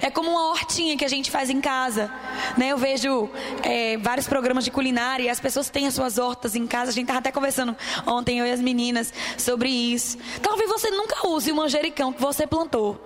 É 0.03 0.11
como 0.11 0.31
uma 0.31 0.51
hortinha 0.51 0.99
que 0.99 1.05
a 1.05 1.09
gente 1.09 1.31
faz 1.31 1.49
em 1.49 1.63
casa. 1.63 2.13
Né? 2.59 2.69
Eu 2.69 2.77
vejo 2.77 3.31
é, 3.63 3.97
vários 3.97 4.27
programas 4.27 4.63
de 4.63 4.71
culinária 4.71 5.25
e 5.25 5.29
as 5.31 5.41
pessoas 5.41 5.71
têm 5.71 5.87
as 5.87 5.95
suas 5.95 6.19
hortas 6.19 6.55
em 6.55 6.67
casa. 6.67 6.91
A 6.91 6.93
gente 6.93 7.05
estava 7.05 7.21
até 7.21 7.33
conversando 7.33 7.75
ontem, 8.07 8.39
eu 8.39 8.47
e 8.47 8.51
as 8.51 8.61
meninas, 8.61 9.15
sobre 9.39 9.71
isso. 9.71 10.19
Talvez 10.43 10.69
você 10.69 10.91
nunca 10.91 11.27
use 11.27 11.51
o 11.51 11.57
manjericão 11.57 12.13
que 12.13 12.21
você 12.21 12.47
plantou. 12.47 13.01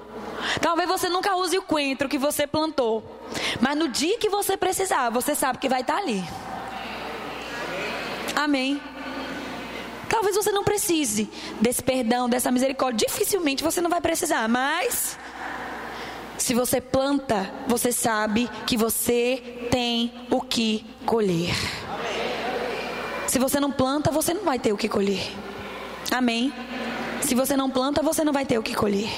Talvez 0.60 0.88
você 0.88 1.08
nunca 1.08 1.36
use 1.36 1.56
o 1.58 1.62
coentro 1.62 2.08
que 2.08 2.18
você 2.18 2.46
plantou. 2.46 3.02
Mas 3.60 3.76
no 3.76 3.88
dia 3.88 4.18
que 4.18 4.28
você 4.28 4.56
precisar, 4.56 5.10
você 5.10 5.34
sabe 5.34 5.58
que 5.58 5.68
vai 5.68 5.80
estar 5.80 5.96
ali. 5.96 6.24
Amém. 8.34 8.80
Talvez 10.08 10.34
você 10.34 10.50
não 10.50 10.64
precise 10.64 11.28
desse 11.60 11.82
perdão, 11.82 12.28
dessa 12.28 12.50
misericórdia. 12.50 13.06
Dificilmente 13.06 13.62
você 13.62 13.80
não 13.80 13.90
vai 13.90 14.00
precisar, 14.00 14.48
mas 14.48 15.18
se 16.38 16.54
você 16.54 16.80
planta, 16.80 17.50
você 17.66 17.92
sabe 17.92 18.48
que 18.66 18.76
você 18.76 19.68
tem 19.70 20.12
o 20.30 20.40
que 20.40 20.86
colher. 21.04 21.54
Se 23.26 23.38
você 23.38 23.60
não 23.60 23.70
planta, 23.70 24.10
você 24.10 24.32
não 24.32 24.44
vai 24.44 24.58
ter 24.58 24.72
o 24.72 24.76
que 24.76 24.88
colher. 24.88 25.30
Amém. 26.10 26.52
Se 27.20 27.34
você 27.34 27.56
não 27.56 27.68
planta, 27.68 28.02
você 28.02 28.24
não 28.24 28.32
vai 28.32 28.46
ter 28.46 28.56
o 28.56 28.62
que 28.62 28.74
colher. 28.74 29.10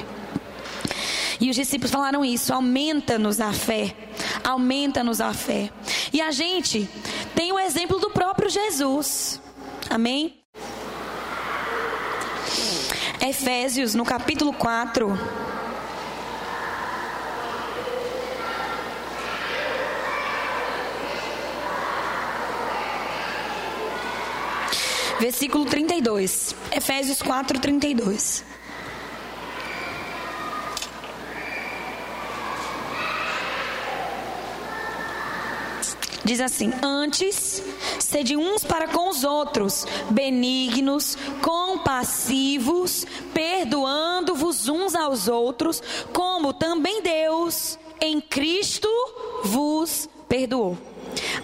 E 1.41 1.49
os 1.49 1.57
discípulos 1.57 1.91
falaram 1.91 2.25
isso: 2.25 2.53
aumenta-nos 2.53 3.41
a 3.41 3.53
fé, 3.53 3.95
aumenta-nos 4.45 5.21
a 5.21 5.33
fé. 5.33 5.71
E 6.13 6.21
a 6.21 6.31
gente 6.31 6.89
tem 7.35 7.53
o 7.53 7.59
exemplo 7.59 7.99
do 7.99 8.11
próprio 8.11 8.51
Jesus. 8.51 9.41
Amém? 9.89 10.41
Efésios, 13.21 13.95
no 13.95 14.05
capítulo 14.05 14.53
4. 14.53 15.19
Versículo 25.21 25.67
32. 25.67 26.55
Efésios 26.73 27.21
4, 27.21 27.61
32. 27.61 28.43
Diz 36.25 36.41
assim: 36.41 36.73
Antes, 36.83 37.63
sede 37.99 38.37
uns 38.37 38.65
para 38.65 38.89
com 38.89 39.09
os 39.09 39.25
outros, 39.25 39.87
benignos, 40.11 41.17
compassivos, 41.43 43.07
perdoando-vos 43.33 44.69
uns 44.69 44.95
aos 44.95 45.29
outros, 45.29 45.83
como 46.13 46.53
também 46.53 47.03
Deus 47.03 47.79
em 48.01 48.21
Cristo 48.21 48.89
vos 49.45 50.09
perdoou. 50.29 50.77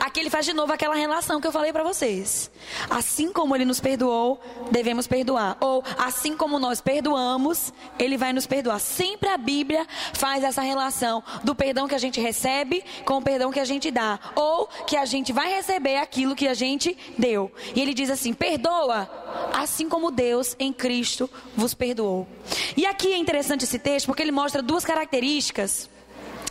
Aqui 0.06 0.20
ele 0.20 0.30
faz 0.30 0.46
de 0.46 0.52
novo 0.52 0.72
aquela 0.72 0.94
relação 0.94 1.40
que 1.40 1.48
eu 1.48 1.50
falei 1.50 1.72
para 1.72 1.82
vocês. 1.82 2.48
Assim 2.88 3.32
como 3.32 3.56
ele 3.56 3.64
nos 3.64 3.80
perdoou, 3.80 4.40
devemos 4.70 5.08
perdoar. 5.08 5.56
Ou 5.60 5.82
assim 5.98 6.36
como 6.36 6.60
nós 6.60 6.80
perdoamos, 6.80 7.72
ele 7.98 8.16
vai 8.16 8.32
nos 8.32 8.46
perdoar. 8.46 8.78
Sempre 8.78 9.28
a 9.28 9.36
Bíblia 9.36 9.84
faz 10.14 10.44
essa 10.44 10.62
relação 10.62 11.24
do 11.42 11.56
perdão 11.56 11.88
que 11.88 11.94
a 11.96 11.98
gente 11.98 12.20
recebe 12.20 12.84
com 13.04 13.16
o 13.16 13.22
perdão 13.22 13.50
que 13.50 13.58
a 13.58 13.64
gente 13.64 13.90
dá. 13.90 14.20
Ou 14.36 14.68
que 14.86 14.96
a 14.96 15.04
gente 15.04 15.32
vai 15.32 15.52
receber 15.52 15.96
aquilo 15.96 16.36
que 16.36 16.46
a 16.46 16.54
gente 16.54 16.96
deu. 17.18 17.50
E 17.74 17.82
ele 17.82 17.92
diz 17.92 18.08
assim: 18.08 18.32
perdoa, 18.32 19.10
assim 19.52 19.88
como 19.88 20.12
Deus 20.12 20.54
em 20.60 20.72
Cristo 20.72 21.28
vos 21.56 21.74
perdoou. 21.74 22.28
E 22.76 22.86
aqui 22.86 23.12
é 23.12 23.16
interessante 23.16 23.64
esse 23.64 23.80
texto 23.80 24.06
porque 24.06 24.22
ele 24.22 24.30
mostra 24.30 24.62
duas 24.62 24.84
características 24.84 25.90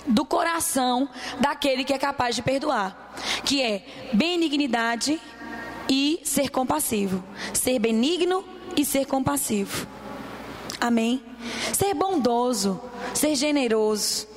do 0.05 0.25
coração 0.25 1.09
daquele 1.39 1.83
que 1.83 1.93
é 1.93 1.97
capaz 1.97 2.35
de 2.35 2.41
perdoar, 2.41 3.13
que 3.43 3.61
é 3.61 3.85
benignidade 4.13 5.19
e 5.89 6.19
ser 6.23 6.49
compassivo. 6.49 7.23
Ser 7.53 7.79
benigno 7.79 8.43
e 8.75 8.83
ser 8.83 9.05
compassivo. 9.05 9.87
Amém? 10.79 11.23
Ser 11.73 11.93
bondoso, 11.93 12.81
ser 13.13 13.35
generoso, 13.35 14.27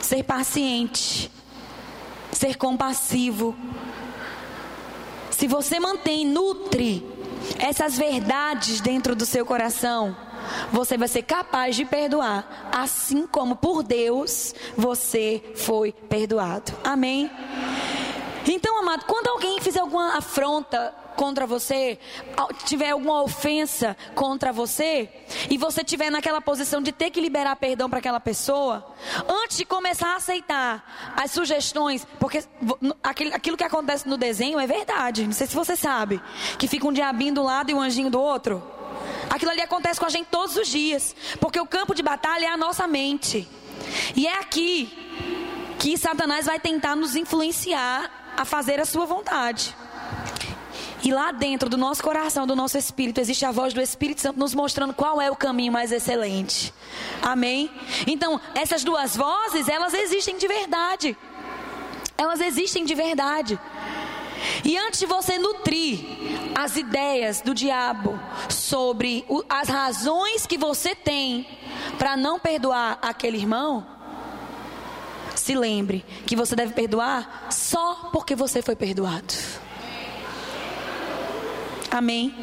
ser 0.00 0.22
paciente, 0.24 1.30
ser 2.32 2.56
compassivo. 2.56 3.54
Se 5.30 5.46
você 5.46 5.78
mantém, 5.78 6.26
nutre 6.26 7.06
essas 7.58 7.96
verdades 7.96 8.80
dentro 8.80 9.14
do 9.14 9.26
seu 9.26 9.44
coração, 9.44 10.16
você 10.72 10.96
vai 10.96 11.08
ser 11.08 11.22
capaz 11.22 11.76
de 11.76 11.84
perdoar, 11.84 12.70
assim 12.72 13.26
como 13.26 13.56
por 13.56 13.82
Deus 13.82 14.54
você 14.76 15.42
foi 15.56 15.92
perdoado. 15.92 16.72
Amém? 16.82 17.30
Então, 18.46 18.78
amado, 18.78 19.06
quando 19.06 19.28
alguém 19.28 19.60
fizer 19.60 19.80
alguma 19.80 20.18
afronta 20.18 20.94
contra 21.16 21.46
você, 21.46 21.98
tiver 22.64 22.90
alguma 22.90 23.22
ofensa 23.22 23.96
contra 24.14 24.52
você, 24.52 25.08
e 25.48 25.56
você 25.56 25.80
estiver 25.80 26.10
naquela 26.10 26.40
posição 26.40 26.82
de 26.82 26.92
ter 26.92 27.10
que 27.10 27.20
liberar 27.20 27.56
perdão 27.56 27.88
para 27.88 28.00
aquela 28.00 28.20
pessoa, 28.20 28.84
antes 29.28 29.56
de 29.56 29.64
começar 29.64 30.08
a 30.08 30.16
aceitar 30.16 31.14
as 31.16 31.30
sugestões, 31.30 32.06
porque 32.18 32.44
aquilo 33.02 33.56
que 33.56 33.64
acontece 33.64 34.08
no 34.08 34.16
desenho 34.16 34.58
é 34.58 34.66
verdade, 34.66 35.24
não 35.24 35.32
sei 35.32 35.46
se 35.46 35.54
você 35.54 35.76
sabe, 35.76 36.20
que 36.58 36.66
fica 36.66 36.86
um 36.86 36.92
diabinho 36.92 37.34
do 37.34 37.42
lado 37.42 37.70
e 37.70 37.74
um 37.74 37.80
anjinho 37.80 38.10
do 38.10 38.20
outro. 38.20 38.73
Aquilo 39.30 39.50
ali 39.50 39.60
acontece 39.60 39.98
com 39.98 40.06
a 40.06 40.10
gente 40.10 40.26
todos 40.30 40.56
os 40.56 40.68
dias, 40.68 41.14
porque 41.40 41.58
o 41.58 41.66
campo 41.66 41.94
de 41.94 42.02
batalha 42.02 42.46
é 42.46 42.48
a 42.48 42.56
nossa 42.56 42.86
mente. 42.86 43.48
E 44.14 44.26
é 44.26 44.38
aqui 44.38 44.92
que 45.78 45.96
Satanás 45.98 46.46
vai 46.46 46.58
tentar 46.58 46.96
nos 46.96 47.14
influenciar 47.16 48.10
a 48.36 48.44
fazer 48.44 48.80
a 48.80 48.84
sua 48.84 49.06
vontade. 49.06 49.74
E 51.02 51.12
lá 51.12 51.32
dentro 51.32 51.68
do 51.68 51.76
nosso 51.76 52.02
coração, 52.02 52.46
do 52.46 52.56
nosso 52.56 52.78
espírito, 52.78 53.20
existe 53.20 53.44
a 53.44 53.50
voz 53.50 53.74
do 53.74 53.80
Espírito 53.80 54.22
Santo 54.22 54.38
nos 54.38 54.54
mostrando 54.54 54.94
qual 54.94 55.20
é 55.20 55.30
o 55.30 55.36
caminho 55.36 55.70
mais 55.70 55.92
excelente. 55.92 56.72
Amém? 57.20 57.70
Então, 58.06 58.40
essas 58.54 58.82
duas 58.82 59.14
vozes, 59.14 59.68
elas 59.68 59.92
existem 59.92 60.38
de 60.38 60.48
verdade. 60.48 61.14
Elas 62.16 62.40
existem 62.40 62.86
de 62.86 62.94
verdade. 62.94 63.60
E 64.64 64.76
antes 64.76 65.00
de 65.00 65.06
você 65.06 65.38
nutrir 65.38 66.00
as 66.54 66.76
ideias 66.76 67.40
do 67.40 67.54
diabo 67.54 68.18
sobre 68.48 69.24
as 69.48 69.68
razões 69.68 70.46
que 70.46 70.58
você 70.58 70.94
tem 70.94 71.46
para 71.98 72.16
não 72.16 72.38
perdoar 72.38 72.98
aquele 73.02 73.38
irmão, 73.38 73.86
se 75.34 75.54
lembre 75.54 76.04
que 76.26 76.36
você 76.36 76.54
deve 76.54 76.72
perdoar 76.72 77.48
só 77.50 78.10
porque 78.12 78.34
você 78.34 78.62
foi 78.62 78.76
perdoado. 78.76 79.34
Amém. 81.94 82.34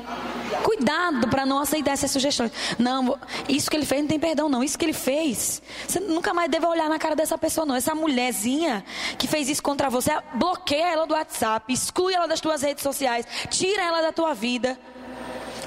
Cuidado 0.64 1.28
para 1.28 1.46
não 1.46 1.60
aceitar 1.60 1.92
essas 1.92 2.10
sugestões. 2.10 2.54
Não, 2.80 3.20
isso 3.50 3.70
que 3.70 3.76
ele 3.76 3.86
fez 3.86 4.00
não 4.00 4.08
tem 4.08 4.18
perdão, 4.18 4.48
não. 4.48 4.64
Isso 4.64 4.80
que 4.80 4.86
ele 4.86 4.94
fez, 4.94 5.62
você 5.86 6.00
nunca 6.00 6.34
mais 6.34 6.50
deve 6.50 6.66
olhar 6.66 6.88
na 6.88 6.98
cara 6.98 7.18
dessa 7.18 7.38
pessoa, 7.38 7.66
não. 7.66 7.76
Essa 7.76 7.94
mulherzinha 7.94 8.82
que 9.18 9.28
fez 9.28 9.50
isso 9.50 9.62
contra 9.62 9.90
você, 9.90 10.10
bloqueia 10.36 10.94
ela 10.94 11.06
do 11.06 11.14
WhatsApp, 11.14 11.74
exclui 11.74 12.14
ela 12.14 12.30
das 12.30 12.40
tuas 12.40 12.62
redes 12.62 12.82
sociais, 12.82 13.26
tira 13.50 13.84
ela 13.84 14.02
da 14.02 14.14
tua 14.14 14.34
vida. 14.34 14.80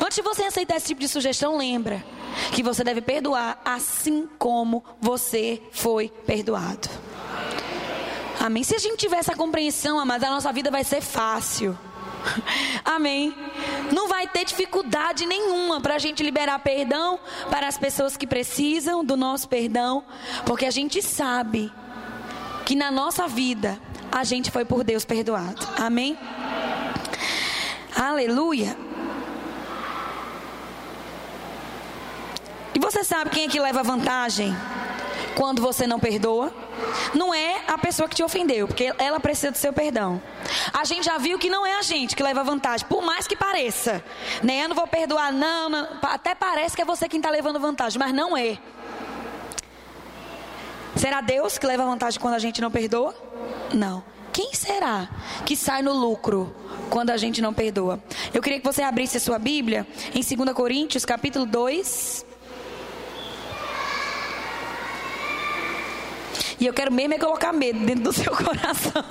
Antes 0.01 0.17
de 0.17 0.23
você 0.23 0.45
aceitar 0.45 0.79
esse 0.79 0.87
tipo 0.87 1.03
de 1.03 1.09
sugestão, 1.09 1.59
lembra 1.59 2.03
que 2.53 2.63
você 2.63 2.83
deve 2.83 3.03
perdoar 3.03 3.61
assim 3.67 4.27
como 4.39 4.83
você 4.99 5.61
foi 5.73 6.09
perdoado. 6.09 6.89
Amém. 8.41 8.65
Se 8.65 8.75
a 8.75 8.79
gente 8.79 8.97
tiver 8.97 9.19
essa 9.19 9.37
compreensão, 9.37 10.01
amados, 10.01 10.27
a 10.27 10.31
nossa 10.31 10.51
vida 10.55 10.71
vai 10.71 10.85
ser 10.85 11.03
fácil. 11.03 11.79
Amém. 12.85 13.35
Não 13.93 14.09
vai 14.09 14.27
ter 14.27 14.45
dificuldade 14.45 15.27
nenhuma 15.27 15.81
para 15.81 15.95
a 15.95 15.99
gente 15.99 16.23
liberar 16.23 16.59
perdão 16.59 17.19
para 17.51 17.69
as 17.69 17.79
pessoas 17.79 18.17
que 18.17 18.27
precisam 18.27 19.05
do 19.05 19.17
nosso 19.17 19.49
perdão, 19.49 20.05
porque 20.47 20.67
a 20.67 20.71
gente 20.71 21.03
sabe 21.03 21.73
que 22.65 22.75
na 22.75 22.91
nossa 22.91 23.29
vida 23.29 23.79
a 24.11 24.25
gente 24.25 24.51
foi 24.51 24.65
por 24.65 24.85
Deus 24.85 25.05
perdoado. 25.05 25.67
Amém. 25.77 26.19
Aleluia. 27.95 28.77
E 32.75 32.79
você 32.79 33.05
sabe 33.05 33.31
quem 33.31 33.45
é 33.45 33.49
que 33.49 33.61
leva 33.61 33.83
vantagem 33.83 34.55
quando 35.35 35.61
você 35.61 35.87
não 35.87 35.99
perdoa? 35.99 36.53
não 37.15 37.35
é 37.35 37.63
a 37.67 37.79
pessoa 37.79 38.09
que 38.09 38.15
te 38.15 38.23
ofendeu, 38.23 38.67
porque 38.67 38.93
ela 38.99 39.21
precisa 39.21 39.51
do 39.51 39.59
seu 39.59 39.73
perdão. 39.73 40.21
A 40.73 40.85
gente 40.85 41.05
já 41.05 41.19
viu 41.19 41.39
que 41.39 41.49
não 41.49 41.67
é 41.67 41.79
a 41.79 41.83
gente 41.83 42.15
que 42.15 42.23
leva 42.23 42.43
vantagem, 42.45 42.87
por 42.87 43.03
mais 43.03 43.27
que 43.27 43.37
pareça. 43.37 44.03
Né? 44.43 44.65
Eu 44.65 44.69
não 44.69 44.77
vou 44.77 44.87
perdoar, 44.87 45.33
não, 45.33 45.69
não. 45.69 45.89
Até 46.03 46.35
parece 46.35 46.77
que 46.77 46.83
é 46.83 46.85
você 46.85 47.09
quem 47.09 47.19
está 47.19 47.31
levando 47.31 47.59
vantagem, 47.59 47.99
mas 47.99 48.13
não 48.13 48.37
é. 48.37 48.59
Será 50.97 51.21
Deus 51.21 51.59
que 51.59 51.67
leva 51.67 51.85
vantagem 51.85 52.21
quando 52.21 52.35
a 52.35 52.39
gente 52.39 52.61
não 52.61 52.71
perdoa? 52.71 53.15
Não. 53.73 54.05
Quem 54.33 54.53
será 54.53 55.09
que 55.45 55.57
sai 55.57 55.81
no 55.83 55.93
lucro 55.93 56.55
quando 56.91 57.11
a 57.11 57.17
gente 57.17 57.41
não 57.41 57.55
perdoa? 57.55 58.03
Eu 58.33 58.43
queria 58.43 58.59
que 58.59 58.65
você 58.65 58.83
abrisse 58.83 59.17
a 59.17 59.21
sua 59.21 59.39
Bíblia 59.39 59.87
em 60.13 60.37
2 60.37 60.53
Coríntios, 60.53 61.05
capítulo 61.05 61.47
2, 61.47 62.27
E 66.65 66.67
eu 66.67 66.73
quero 66.73 66.91
mesmo 66.91 67.13
é 67.13 67.19
colocar 67.19 67.53
medo 67.53 67.79
dentro 67.81 68.05
do 68.05 68.13
seu 68.15 68.35
coração. 68.35 69.05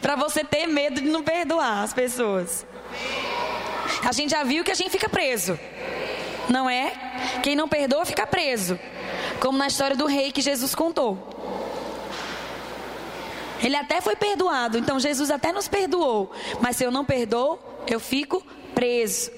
para 0.00 0.14
você 0.14 0.44
ter 0.44 0.68
medo 0.68 1.00
de 1.00 1.08
não 1.08 1.20
perdoar 1.20 1.82
as 1.82 1.92
pessoas. 1.92 2.64
A 4.06 4.12
gente 4.12 4.30
já 4.30 4.44
viu 4.44 4.62
que 4.62 4.70
a 4.70 4.74
gente 4.74 4.88
fica 4.90 5.08
preso. 5.08 5.58
Não 6.48 6.70
é? 6.70 6.92
Quem 7.42 7.56
não 7.56 7.68
perdoa 7.68 8.04
fica 8.04 8.24
preso. 8.24 8.78
Como 9.40 9.58
na 9.58 9.66
história 9.66 9.96
do 9.96 10.06
rei 10.06 10.30
que 10.30 10.40
Jesus 10.40 10.76
contou. 10.76 11.18
Ele 13.60 13.74
até 13.74 14.00
foi 14.00 14.14
perdoado, 14.14 14.78
então 14.78 15.00
Jesus 15.00 15.32
até 15.32 15.50
nos 15.50 15.66
perdoou. 15.66 16.30
Mas 16.60 16.76
se 16.76 16.84
eu 16.84 16.90
não 16.92 17.04
perdoo, 17.04 17.58
eu 17.88 17.98
fico 17.98 18.46
preso. 18.76 19.28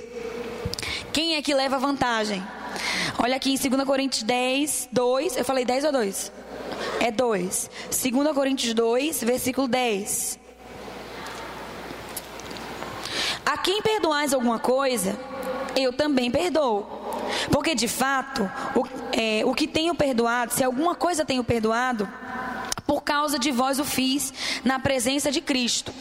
Quem 1.14 1.36
é 1.36 1.40
que 1.40 1.54
leva 1.54 1.78
vantagem? 1.78 2.46
Olha 3.18 3.36
aqui 3.36 3.54
em 3.54 3.56
2 3.56 3.84
Coríntios 3.84 4.22
10, 4.22 4.90
2. 4.92 5.38
Eu 5.38 5.44
falei 5.46 5.64
10 5.64 5.84
ou 5.84 5.92
2? 5.92 6.32
É 7.00 7.10
2. 7.10 7.70
2 7.90 8.34
Coríntios 8.34 8.74
2, 8.74 9.22
versículo 9.22 9.68
10. 9.68 10.38
A 13.44 13.56
quem 13.58 13.80
perdoais 13.80 14.34
alguma 14.34 14.58
coisa, 14.58 15.16
eu 15.76 15.92
também 15.92 16.30
perdoo. 16.30 16.84
Porque 17.50 17.74
de 17.74 17.86
fato, 17.86 18.50
o, 18.74 18.84
é, 19.12 19.42
o 19.44 19.54
que 19.54 19.66
tenho 19.66 19.94
perdoado, 19.94 20.52
se 20.52 20.64
alguma 20.64 20.94
coisa 20.94 21.24
tenho 21.24 21.44
perdoado, 21.44 22.08
por 22.86 23.02
causa 23.02 23.38
de 23.38 23.50
vós 23.50 23.78
o 23.78 23.84
fiz 23.84 24.32
na 24.64 24.78
presença 24.78 25.30
de 25.30 25.40
Cristo, 25.40 25.92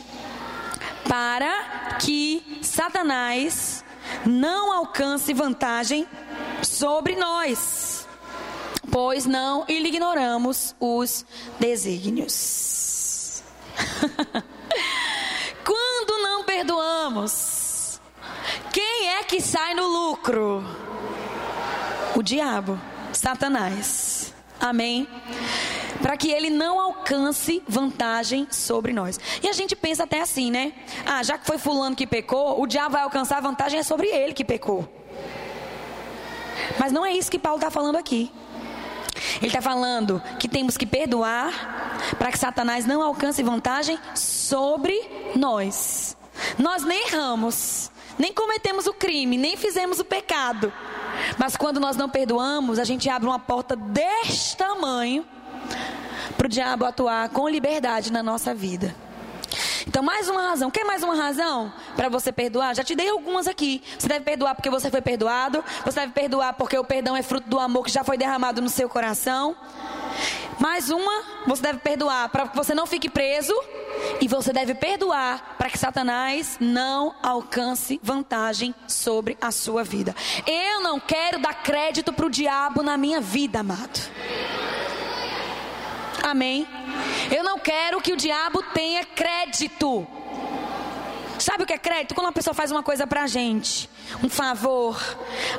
para 1.07 1.97
que 1.99 2.59
Satanás 2.61 3.83
não 4.25 4.71
alcance 4.71 5.33
vantagem 5.33 6.07
sobre 6.61 7.15
nós 7.15 7.94
pois 8.95 9.25
não 9.25 9.65
ignoramos 9.67 10.73
os 10.79 11.25
desígnios. 11.59 13.43
Quando 15.65 16.23
não 16.23 16.45
perdoamos, 16.45 17.99
quem 18.71 19.09
é 19.09 19.23
que 19.25 19.41
sai 19.41 19.73
no 19.73 19.85
lucro? 19.85 20.63
O 22.15 22.23
diabo, 22.23 22.79
Satanás. 23.11 24.33
Amém? 24.61 25.05
Para 26.01 26.15
que 26.15 26.31
ele 26.31 26.49
não 26.49 26.79
alcance 26.79 27.61
vantagem 27.67 28.47
sobre 28.49 28.93
nós. 28.93 29.19
E 29.43 29.49
a 29.49 29.51
gente 29.51 29.75
pensa 29.75 30.05
até 30.05 30.21
assim, 30.21 30.49
né? 30.49 30.71
Ah, 31.05 31.21
já 31.21 31.37
que 31.37 31.45
foi 31.45 31.57
fulano 31.57 31.97
que 31.97 32.07
pecou, 32.07 32.61
o 32.61 32.65
diabo 32.65 32.93
vai 32.93 33.01
alcançar 33.01 33.41
vantagem 33.41 33.77
é 33.77 33.83
sobre 33.83 34.07
ele 34.07 34.33
que 34.33 34.45
pecou. 34.45 34.87
Mas 36.79 36.93
não 36.93 37.05
é 37.05 37.11
isso 37.11 37.29
que 37.29 37.37
Paulo 37.37 37.57
está 37.57 37.69
falando 37.69 37.97
aqui. 37.97 38.31
Ele 39.37 39.47
está 39.47 39.61
falando 39.61 40.21
que 40.39 40.47
temos 40.47 40.77
que 40.77 40.85
perdoar 40.85 41.95
para 42.17 42.31
que 42.31 42.39
Satanás 42.39 42.85
não 42.85 43.01
alcance 43.01 43.41
vantagem 43.43 43.97
sobre 44.13 44.93
nós. 45.35 46.17
Nós 46.57 46.83
nem 46.83 47.07
erramos, 47.07 47.91
nem 48.17 48.33
cometemos 48.33 48.87
o 48.87 48.93
crime, 48.93 49.37
nem 49.37 49.55
fizemos 49.55 49.99
o 49.99 50.05
pecado. 50.05 50.71
Mas 51.37 51.55
quando 51.55 51.79
nós 51.79 51.95
não 51.95 52.09
perdoamos, 52.09 52.77
a 52.77 52.83
gente 52.83 53.09
abre 53.09 53.27
uma 53.27 53.39
porta 53.39 53.75
deste 53.75 54.57
tamanho 54.57 55.25
para 56.37 56.45
o 56.45 56.49
diabo 56.49 56.85
atuar 56.85 57.29
com 57.29 57.47
liberdade 57.47 58.11
na 58.11 58.21
nossa 58.21 58.53
vida. 58.53 58.95
Então, 59.87 60.01
mais 60.01 60.27
uma 60.29 60.41
razão. 60.41 60.71
Quer 60.71 60.83
mais 60.83 61.03
uma 61.03 61.15
razão 61.15 61.71
para 61.95 62.09
você 62.09 62.31
perdoar? 62.31 62.75
Já 62.75 62.83
te 62.83 62.95
dei 62.95 63.09
algumas 63.09 63.47
aqui. 63.47 63.83
Você 63.97 64.07
deve 64.07 64.25
perdoar 64.25 64.55
porque 64.55 64.69
você 64.69 64.89
foi 64.89 65.01
perdoado. 65.01 65.63
Você 65.85 65.99
deve 66.01 66.13
perdoar 66.13 66.53
porque 66.53 66.77
o 66.77 66.83
perdão 66.83 67.15
é 67.15 67.21
fruto 67.21 67.47
do 67.49 67.59
amor 67.59 67.85
que 67.85 67.91
já 67.91 68.03
foi 68.03 68.17
derramado 68.17 68.61
no 68.61 68.69
seu 68.69 68.89
coração. 68.89 69.55
Mais 70.59 70.89
uma, 70.89 71.23
você 71.45 71.61
deve 71.61 71.79
perdoar 71.79 72.29
para 72.29 72.47
que 72.47 72.55
você 72.55 72.73
não 72.73 72.87
fique 72.87 73.09
preso. 73.09 73.53
E 74.21 74.27
você 74.27 74.53
deve 74.53 74.75
perdoar 74.75 75.55
para 75.57 75.69
que 75.69 75.77
Satanás 75.77 76.57
não 76.59 77.15
alcance 77.23 77.99
vantagem 78.03 78.73
sobre 78.87 79.37
a 79.41 79.51
sua 79.51 79.83
vida. 79.83 80.15
Eu 80.45 80.81
não 80.81 80.99
quero 80.99 81.39
dar 81.39 81.53
crédito 81.63 82.13
para 82.13 82.25
o 82.25 82.29
diabo 82.29 82.83
na 82.83 82.97
minha 82.97 83.19
vida, 83.19 83.59
amado. 83.59 83.99
Amém. 86.23 86.67
Eu 87.35 87.43
não 87.43 87.59
quero 87.59 88.01
que 88.01 88.13
o 88.13 88.17
diabo 88.17 88.61
tenha 88.73 89.03
crédito 89.05 90.07
Sabe 91.39 91.63
o 91.63 91.65
que 91.65 91.73
é 91.73 91.77
crédito? 91.77 92.15
Quando 92.15 92.27
uma 92.27 92.31
pessoa 92.31 92.53
faz 92.53 92.71
uma 92.71 92.81
coisa 92.81 93.05
pra 93.05 93.27
gente, 93.27 93.89
um 94.23 94.29
favor, 94.29 94.99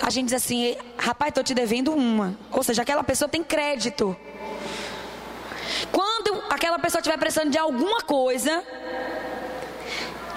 a 0.03 0.11
gente 0.11 0.27
diz 0.27 0.35
assim: 0.35 0.77
rapaz, 0.99 1.33
tô 1.33 1.43
te 1.43 1.55
devendo 1.55 1.93
uma. 1.93 2.39
Ou 2.51 2.63
seja, 2.63 2.83
aquela 2.83 3.05
pessoa 3.05 3.29
tem 3.29 3.43
crédito. 3.45 4.17
Quando 5.93 6.43
aquela 6.51 6.79
pessoa 6.79 7.01
estiver 7.01 7.19
precisando 7.19 7.51
de 7.51 7.59
alguma 7.59 8.01
coisa, 8.01 8.65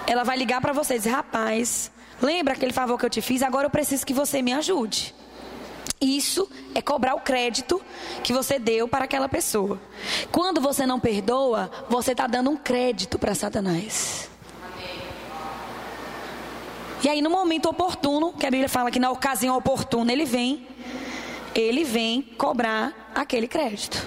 ela 0.06 0.24
vai 0.24 0.38
ligar 0.38 0.60
para 0.60 0.74
você 0.74 0.96
e 0.96 0.98
dizer: 0.98 1.12
rapaz, 1.12 1.92
lembra 2.22 2.54
aquele 2.54 2.74
favor 2.74 2.98
que 2.98 3.06
eu 3.06 3.10
te 3.10 3.22
fiz? 3.22 3.42
Agora 3.42 3.68
eu 3.68 3.72
preciso 3.72 4.06
que 4.06 4.14
você 4.14 4.42
me 4.42 4.54
ajude. 4.54 5.16
Isso 6.02 6.50
é 6.74 6.82
cobrar 6.82 7.16
o 7.16 7.20
crédito 7.20 7.82
que 8.24 8.32
você 8.32 8.58
deu 8.58 8.88
para 8.88 9.06
aquela 9.06 9.28
pessoa. 9.28 9.80
Quando 10.32 10.62
você 10.62 10.86
não 10.86 11.00
perdoa, 11.00 11.70
você 11.90 12.12
está 12.12 12.26
dando 12.26 12.50
um 12.50 12.58
crédito 12.58 13.20
para 13.20 13.36
Satanás. 13.36 14.30
E 17.04 17.08
aí, 17.08 17.22
no 17.22 17.30
momento 17.30 17.70
oportuno, 17.70 18.34
que 18.34 18.46
a 18.46 18.52
Bíblia 18.52 18.70
fala 18.70 18.92
que 18.92 19.00
na 19.00 19.10
ocasião 19.10 19.58
oportuna 19.58 20.12
ele 20.12 20.26
vem, 20.26 20.68
ele 21.56 21.84
vem 21.84 22.22
cobrar 22.38 23.12
aquele 23.16 23.48
crédito. 23.48 24.06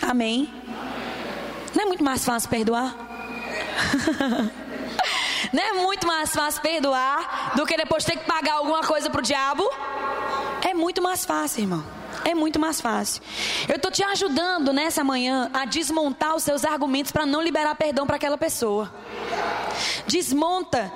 Amém? 0.00 0.48
Não 1.74 1.84
é 1.84 1.86
muito 1.86 2.02
mais 2.02 2.24
fácil 2.24 2.48
perdoar? 2.48 2.96
Não 5.52 5.62
é 5.62 5.72
muito 5.72 6.06
mais 6.06 6.30
fácil 6.30 6.60
perdoar 6.60 7.52
do 7.56 7.64
que 7.66 7.76
depois 7.76 8.04
ter 8.04 8.16
que 8.16 8.24
pagar 8.24 8.54
alguma 8.54 8.82
coisa 8.82 9.08
pro 9.08 9.22
diabo? 9.22 9.68
É 10.68 10.74
muito 10.74 11.00
mais 11.00 11.24
fácil, 11.24 11.62
irmão. 11.62 11.84
É 12.24 12.34
muito 12.34 12.58
mais 12.58 12.80
fácil. 12.80 13.22
Eu 13.68 13.76
estou 13.76 13.90
te 13.90 14.02
ajudando 14.02 14.72
nessa 14.72 15.04
manhã 15.04 15.50
a 15.54 15.64
desmontar 15.64 16.34
os 16.34 16.42
seus 16.42 16.64
argumentos 16.64 17.12
para 17.12 17.24
não 17.24 17.40
liberar 17.40 17.74
perdão 17.74 18.06
para 18.06 18.16
aquela 18.16 18.36
pessoa. 18.36 18.92
Desmonta 20.06 20.92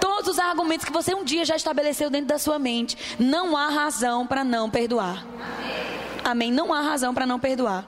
todos 0.00 0.28
os 0.28 0.38
argumentos 0.38 0.84
que 0.86 0.92
você 0.92 1.14
um 1.14 1.24
dia 1.24 1.44
já 1.44 1.56
estabeleceu 1.56 2.08
dentro 2.08 2.28
da 2.28 2.38
sua 2.38 2.58
mente. 2.58 2.96
Não 3.18 3.56
há 3.56 3.68
razão 3.68 4.26
para 4.26 4.44
não 4.44 4.70
perdoar. 4.70 5.24
Amém? 6.24 6.52
Não 6.52 6.72
há 6.72 6.80
razão 6.80 7.12
para 7.12 7.26
não 7.26 7.38
perdoar. 7.38 7.86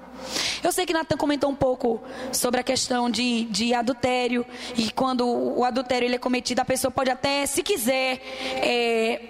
Eu 0.63 0.71
sei 0.71 0.87
que 0.87 0.93
Natan 0.93 1.17
comentou 1.17 1.51
um 1.51 1.55
pouco 1.55 2.01
sobre 2.33 2.61
a 2.61 2.63
questão 2.63 3.11
de, 3.11 3.45
de 3.45 3.75
adultério. 3.75 4.47
E 4.77 4.93
quando 4.93 5.27
o 5.27 5.65
adultério 5.65 6.07
ele 6.07 6.15
é 6.15 6.19
cometido, 6.19 6.61
a 6.61 6.65
pessoa 6.65 6.91
pode 6.91 7.11
até, 7.11 7.45
se 7.47 7.63
quiser, 7.65 8.21
é, 8.57 9.21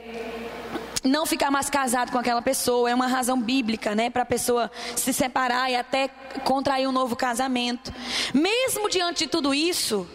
não 1.02 1.24
ficar 1.24 1.50
mais 1.50 1.70
casado 1.70 2.12
com 2.12 2.18
aquela 2.18 2.42
pessoa. 2.42 2.90
É 2.90 2.94
uma 2.94 3.06
razão 3.06 3.40
bíblica, 3.40 3.94
né? 3.94 4.10
Para 4.10 4.22
a 4.22 4.26
pessoa 4.26 4.70
se 4.94 5.12
separar 5.12 5.70
e 5.70 5.76
até 5.76 6.08
contrair 6.44 6.86
um 6.86 6.92
novo 6.92 7.16
casamento. 7.16 7.92
Mesmo 8.34 8.90
diante 8.90 9.24
de 9.24 9.30
tudo 9.30 9.54
isso, 9.54 10.06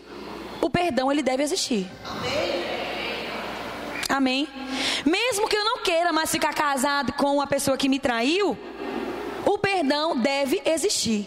o 0.62 0.70
perdão 0.70 1.12
ele 1.12 1.24
deve 1.24 1.42
existir. 1.42 1.90
Amém? 4.08 4.48
Mesmo 5.06 5.48
que 5.48 5.56
eu 5.56 5.66
não 5.66 5.80
queira 5.80 6.14
mais 6.14 6.32
ficar 6.32 6.54
casado 6.54 7.14
com 7.14 7.42
a 7.42 7.48
pessoa 7.48 7.78
que 7.78 7.90
me 7.90 8.00
traiu, 8.00 8.58
o 9.48 9.58
perdão 9.58 10.20
deve 10.20 10.62
existir. 10.66 11.26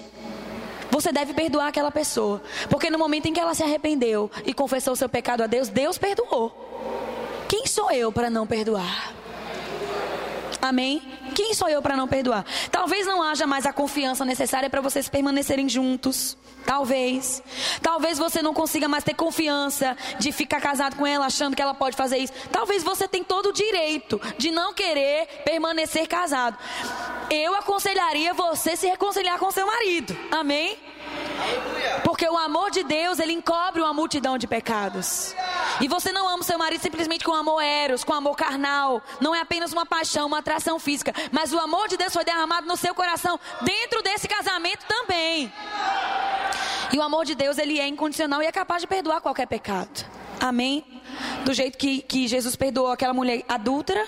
Você 0.91 1.11
deve 1.11 1.33
perdoar 1.33 1.69
aquela 1.69 1.91
pessoa. 1.91 2.43
Porque 2.69 2.91
no 2.91 2.99
momento 2.99 3.27
em 3.27 3.33
que 3.33 3.41
ela 3.41 3.55
se 3.55 3.63
arrependeu 3.63 4.31
e 4.45 4.53
confessou 4.53 4.95
seu 4.95 5.09
pecado 5.09 5.43
a 5.43 5.47
Deus, 5.47 5.69
Deus 5.69 5.97
perdoou. 5.97 6.53
Quem 7.49 7.67
sou 7.67 7.91
eu 7.91 8.13
para 8.13 8.29
não 8.29 8.47
perdoar? 8.47 9.20
Amém? 10.61 11.03
Quem 11.35 11.55
sou 11.55 11.69
eu 11.69 11.81
para 11.81 11.97
não 11.97 12.07
perdoar? 12.07 12.45
Talvez 12.71 13.07
não 13.07 13.23
haja 13.23 13.47
mais 13.47 13.65
a 13.67 13.73
confiança 13.73 14.25
necessária 14.25 14.69
para 14.69 14.81
vocês 14.81 15.09
permanecerem 15.09 15.69
juntos. 15.69 16.37
Talvez. 16.65 17.43
Talvez 17.83 18.19
você 18.19 18.43
não 18.43 18.53
consiga 18.53 18.87
mais 18.87 19.03
ter 19.03 19.15
confiança 19.15 19.97
de 20.19 20.31
ficar 20.31 20.61
casado 20.61 20.97
com 20.97 21.07
ela 21.07 21.27
achando 21.27 21.57
que 21.57 21.63
ela 21.63 21.75
pode 21.75 21.97
fazer 21.97 22.19
isso. 22.19 22.33
Talvez 22.53 22.83
você 22.83 23.09
tenha 23.09 23.25
todo 23.25 23.49
o 23.49 23.53
direito 23.53 24.21
de 24.37 24.51
não 24.51 24.75
querer 24.75 25.27
permanecer 25.45 26.07
casado. 26.07 26.59
Eu 27.31 27.55
aconselharia 27.55 28.35
você 28.35 28.77
se 28.77 28.87
reconciliar 28.87 29.39
com 29.39 29.51
seu 29.51 29.67
marido. 29.67 30.17
Amém? 30.31 30.79
Porque 32.05 32.29
o 32.29 32.37
amor 32.37 32.71
de 32.71 32.83
Deus, 32.83 33.19
ele 33.19 33.33
encobre 33.33 33.81
uma 33.81 33.93
multidão 33.93 34.37
de 34.37 34.47
pecados. 34.47 35.35
E 35.81 35.89
você 35.89 36.13
não 36.13 36.29
ama 36.29 36.41
o 36.41 36.45
seu 36.45 36.59
marido 36.59 36.81
simplesmente 36.81 37.25
com 37.25 37.35
amor 37.35 37.63
eros, 37.63 38.05
com 38.05 38.13
amor 38.13 38.37
carnal. 38.37 39.03
Não 39.21 39.35
é 39.35 39.41
apenas 39.41 39.73
uma 39.73 39.87
paixão, 39.87 40.27
uma 40.27 40.43
atração 40.51 40.79
física. 40.79 41.15
Mas 41.31 41.53
o 41.53 41.59
amor 41.59 41.89
de 41.89 41.97
Deus 41.97 42.13
foi 42.13 42.25
derramado 42.25 42.67
no 42.67 42.77
seu 42.77 42.95
coração 42.95 43.39
dentro 43.63 44.03
desse 44.03 44.27
casamento 44.27 44.85
também. 44.87 45.53
E 46.93 46.99
o 46.99 47.03
amor 47.03 47.25
de 47.25 47.35
Deus, 47.37 47.57
ele 47.57 47.79
é 47.79 47.87
incondicional 47.87 48.43
e 48.43 48.47
é 48.47 48.53
capaz 48.53 48.83
de 48.83 48.89
perdoar 48.89 49.21
qualquer 49.21 49.47
pecado. 49.47 50.05
Amém? 50.41 50.85
Do 51.45 51.55
jeito 51.55 51.79
que, 51.79 52.03
que 52.03 52.27
Jesus 52.27 52.57
perdoou 52.57 52.89
aquela 52.89 53.15
mulher 53.15 53.45
adúltera, 53.49 54.05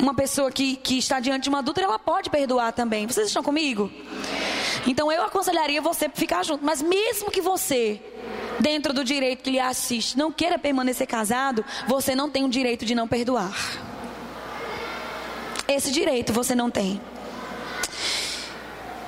uma 0.00 0.14
pessoa 0.14 0.50
que, 0.50 0.76
que 0.76 0.98
está 0.98 1.20
diante 1.20 1.44
de 1.44 1.48
uma 1.48 1.58
adulta, 1.58 1.80
ela 1.80 1.98
pode 1.98 2.28
perdoar 2.28 2.72
também. 2.72 3.06
Vocês 3.06 3.28
estão 3.28 3.42
comigo? 3.42 3.90
Então 4.86 5.12
eu 5.12 5.22
aconselharia 5.22 5.80
você 5.80 6.08
ficar 6.08 6.44
junto. 6.44 6.64
Mas 6.64 6.82
mesmo 6.82 7.30
que 7.30 7.40
você, 7.40 8.00
dentro 8.58 8.92
do 8.92 9.04
direito 9.04 9.44
que 9.44 9.50
lhe 9.50 9.60
assiste, 9.60 10.18
não 10.18 10.32
queira 10.32 10.58
permanecer 10.58 11.06
casado, 11.06 11.64
você 11.86 12.16
não 12.16 12.28
tem 12.28 12.44
o 12.44 12.48
direito 12.48 12.84
de 12.84 12.94
não 12.94 13.06
perdoar. 13.06 13.93
Esse 15.66 15.90
direito 15.90 16.32
você 16.32 16.54
não 16.54 16.70
tem. 16.70 17.00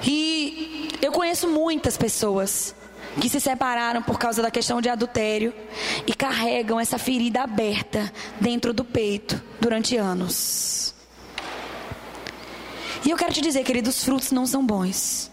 E 0.03 0.89
eu 1.03 1.13
conheço 1.13 1.49
muitas 1.49 1.97
pessoas 1.97 2.75
que 3.21 3.29
se 3.29 3.41
separaram 3.41 4.03
por 4.03 4.19
causa 4.19 4.43
da 4.43 4.51
questão 4.51 4.81
de 4.81 4.89
adultério 4.89 5.53
e 6.07 6.15
carregam 6.15 6.79
essa 6.79 6.99
ferida 6.99 7.43
aberta 7.43 8.13
dentro 8.41 8.73
do 8.73 8.85
peito 8.85 9.43
durante 9.61 9.97
anos. 9.97 10.95
E 13.05 13.11
eu 13.11 13.17
quero 13.17 13.33
te 13.33 13.41
dizer, 13.41 13.63
querido, 13.63 13.91
os 13.91 14.05
frutos 14.05 14.33
não 14.33 14.47
são 14.47 14.65
bons 14.65 15.31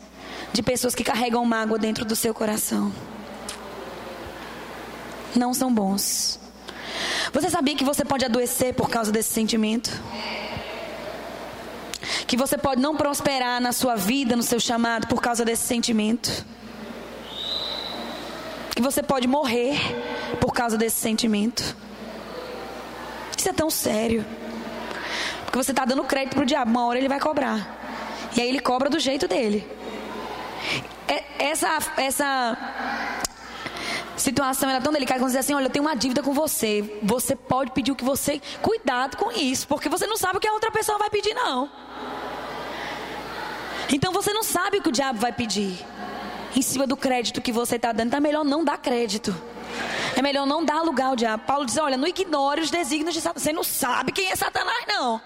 de 0.53 0.61
pessoas 0.61 0.93
que 0.93 1.03
carregam 1.03 1.43
mágoa 1.43 1.79
dentro 1.79 2.05
do 2.05 2.15
seu 2.15 2.33
coração. 2.33 2.91
Não 5.35 5.53
são 5.53 5.73
bons. 5.73 6.39
Você 7.33 7.49
sabia 7.49 7.75
que 7.75 7.83
você 7.83 8.05
pode 8.05 8.23
adoecer 8.23 8.75
por 8.75 8.89
causa 8.89 9.11
desse 9.11 9.33
sentimento? 9.33 9.89
Que 12.27 12.35
você 12.35 12.57
pode 12.57 12.81
não 12.81 12.95
prosperar 12.95 13.61
na 13.61 13.71
sua 13.71 13.95
vida, 13.95 14.35
no 14.35 14.43
seu 14.43 14.59
chamado, 14.59 15.07
por 15.07 15.21
causa 15.21 15.45
desse 15.45 15.65
sentimento? 15.65 16.45
que 18.75 18.81
você 18.81 19.03
pode 19.03 19.27
morrer 19.27 19.77
por 20.39 20.53
causa 20.53 20.77
desse 20.77 20.99
sentimento. 20.99 21.75
Isso 23.37 23.49
é 23.49 23.53
tão 23.53 23.69
sério. 23.69 24.25
Porque 25.45 25.57
você 25.57 25.71
está 25.71 25.85
dando 25.85 26.03
crédito 26.03 26.35
para 26.35 26.43
o 26.43 26.45
diabo, 26.45 26.71
uma 26.71 26.85
hora 26.85 26.97
ele 26.97 27.07
vai 27.07 27.19
cobrar. 27.19 27.79
E 28.35 28.41
aí 28.41 28.49
ele 28.49 28.59
cobra 28.59 28.89
do 28.89 28.99
jeito 28.99 29.27
dele. 29.27 29.67
É, 31.07 31.23
essa, 31.51 31.77
essa 31.97 32.57
situação 34.17 34.69
era 34.69 34.81
tão 34.81 34.91
delicada 34.91 35.19
quando 35.19 35.31
você 35.31 35.37
diz 35.37 35.45
assim: 35.45 35.53
olha, 35.53 35.65
eu 35.65 35.69
tenho 35.69 35.85
uma 35.85 35.95
dívida 35.95 36.23
com 36.23 36.33
você. 36.33 36.99
Você 37.03 37.35
pode 37.35 37.71
pedir 37.71 37.91
o 37.91 37.95
que 37.95 38.03
você. 38.03 38.41
Cuidado 38.61 39.17
com 39.17 39.31
isso, 39.31 39.67
porque 39.67 39.87
você 39.87 40.07
não 40.07 40.17
sabe 40.17 40.37
o 40.37 40.39
que 40.39 40.47
a 40.47 40.53
outra 40.53 40.71
pessoa 40.71 40.97
vai 40.97 41.11
pedir, 41.11 41.35
não. 41.35 41.69
Então 43.91 44.11
você 44.11 44.33
não 44.33 44.43
sabe 44.43 44.77
o 44.77 44.81
que 44.81 44.89
o 44.89 44.91
diabo 44.91 45.19
vai 45.19 45.31
pedir 45.31 45.85
em 46.55 46.61
cima 46.61 46.85
do 46.85 46.95
crédito 46.95 47.41
que 47.41 47.51
você 47.51 47.75
está 47.75 47.91
dando. 47.91 48.13
É 48.13 48.19
melhor 48.19 48.43
não 48.43 48.63
dar 48.63 48.77
crédito. 48.77 49.35
É 50.15 50.21
melhor 50.21 50.45
não 50.45 50.63
dar 50.63 50.81
lugar 50.81 51.07
ao 51.07 51.15
diabo. 51.15 51.43
Paulo 51.45 51.65
diz: 51.65 51.77
olha, 51.77 51.97
não 51.97 52.07
ignore 52.07 52.61
os 52.61 52.69
desígnios 52.69 53.13
de 53.13 53.21
Satanás. 53.21 53.43
Você 53.43 53.53
não 53.53 53.63
sabe 53.63 54.11
quem 54.11 54.29
é 54.31 54.35
Satanás, 54.35 54.85
não. 54.87 55.19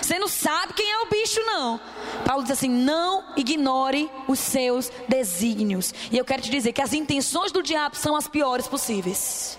Você 0.00 0.18
não 0.18 0.28
sabe 0.28 0.72
quem 0.74 0.90
é 0.90 0.98
o 0.98 1.06
bicho, 1.06 1.40
não. 1.44 1.80
Paulo 2.24 2.42
diz 2.42 2.52
assim: 2.52 2.68
não 2.68 3.24
ignore 3.36 4.10
os 4.28 4.38
seus 4.38 4.90
desígnios. 5.08 5.92
E 6.10 6.16
eu 6.16 6.24
quero 6.24 6.42
te 6.42 6.50
dizer 6.50 6.72
que 6.72 6.82
as 6.82 6.92
intenções 6.92 7.50
do 7.50 7.62
diabo 7.62 7.96
são 7.96 8.14
as 8.14 8.28
piores 8.28 8.68
possíveis. 8.68 9.58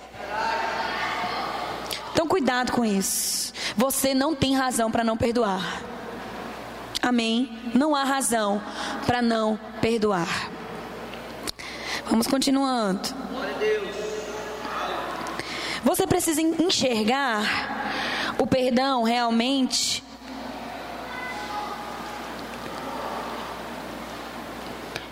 Então, 2.13 2.27
cuidado 2.27 2.71
com 2.71 2.85
isso. 2.85 3.51
Você 3.75 4.13
não 4.13 4.35
tem 4.35 4.55
razão 4.55 4.89
para 4.89 5.03
não 5.03 5.17
perdoar. 5.17 5.81
Amém? 7.03 7.49
Não 7.75 7.93
há 7.93 8.05
razão 8.05 8.63
para 9.05 9.21
não 9.21 9.59
perdoar. 9.81 10.49
Vamos 12.09 12.27
continuando. 12.27 13.09
Você 15.83 16.07
precisa 16.07 16.41
enxergar 16.41 17.43
o 18.39 18.47
perdão 18.47 19.03
realmente 19.03 20.01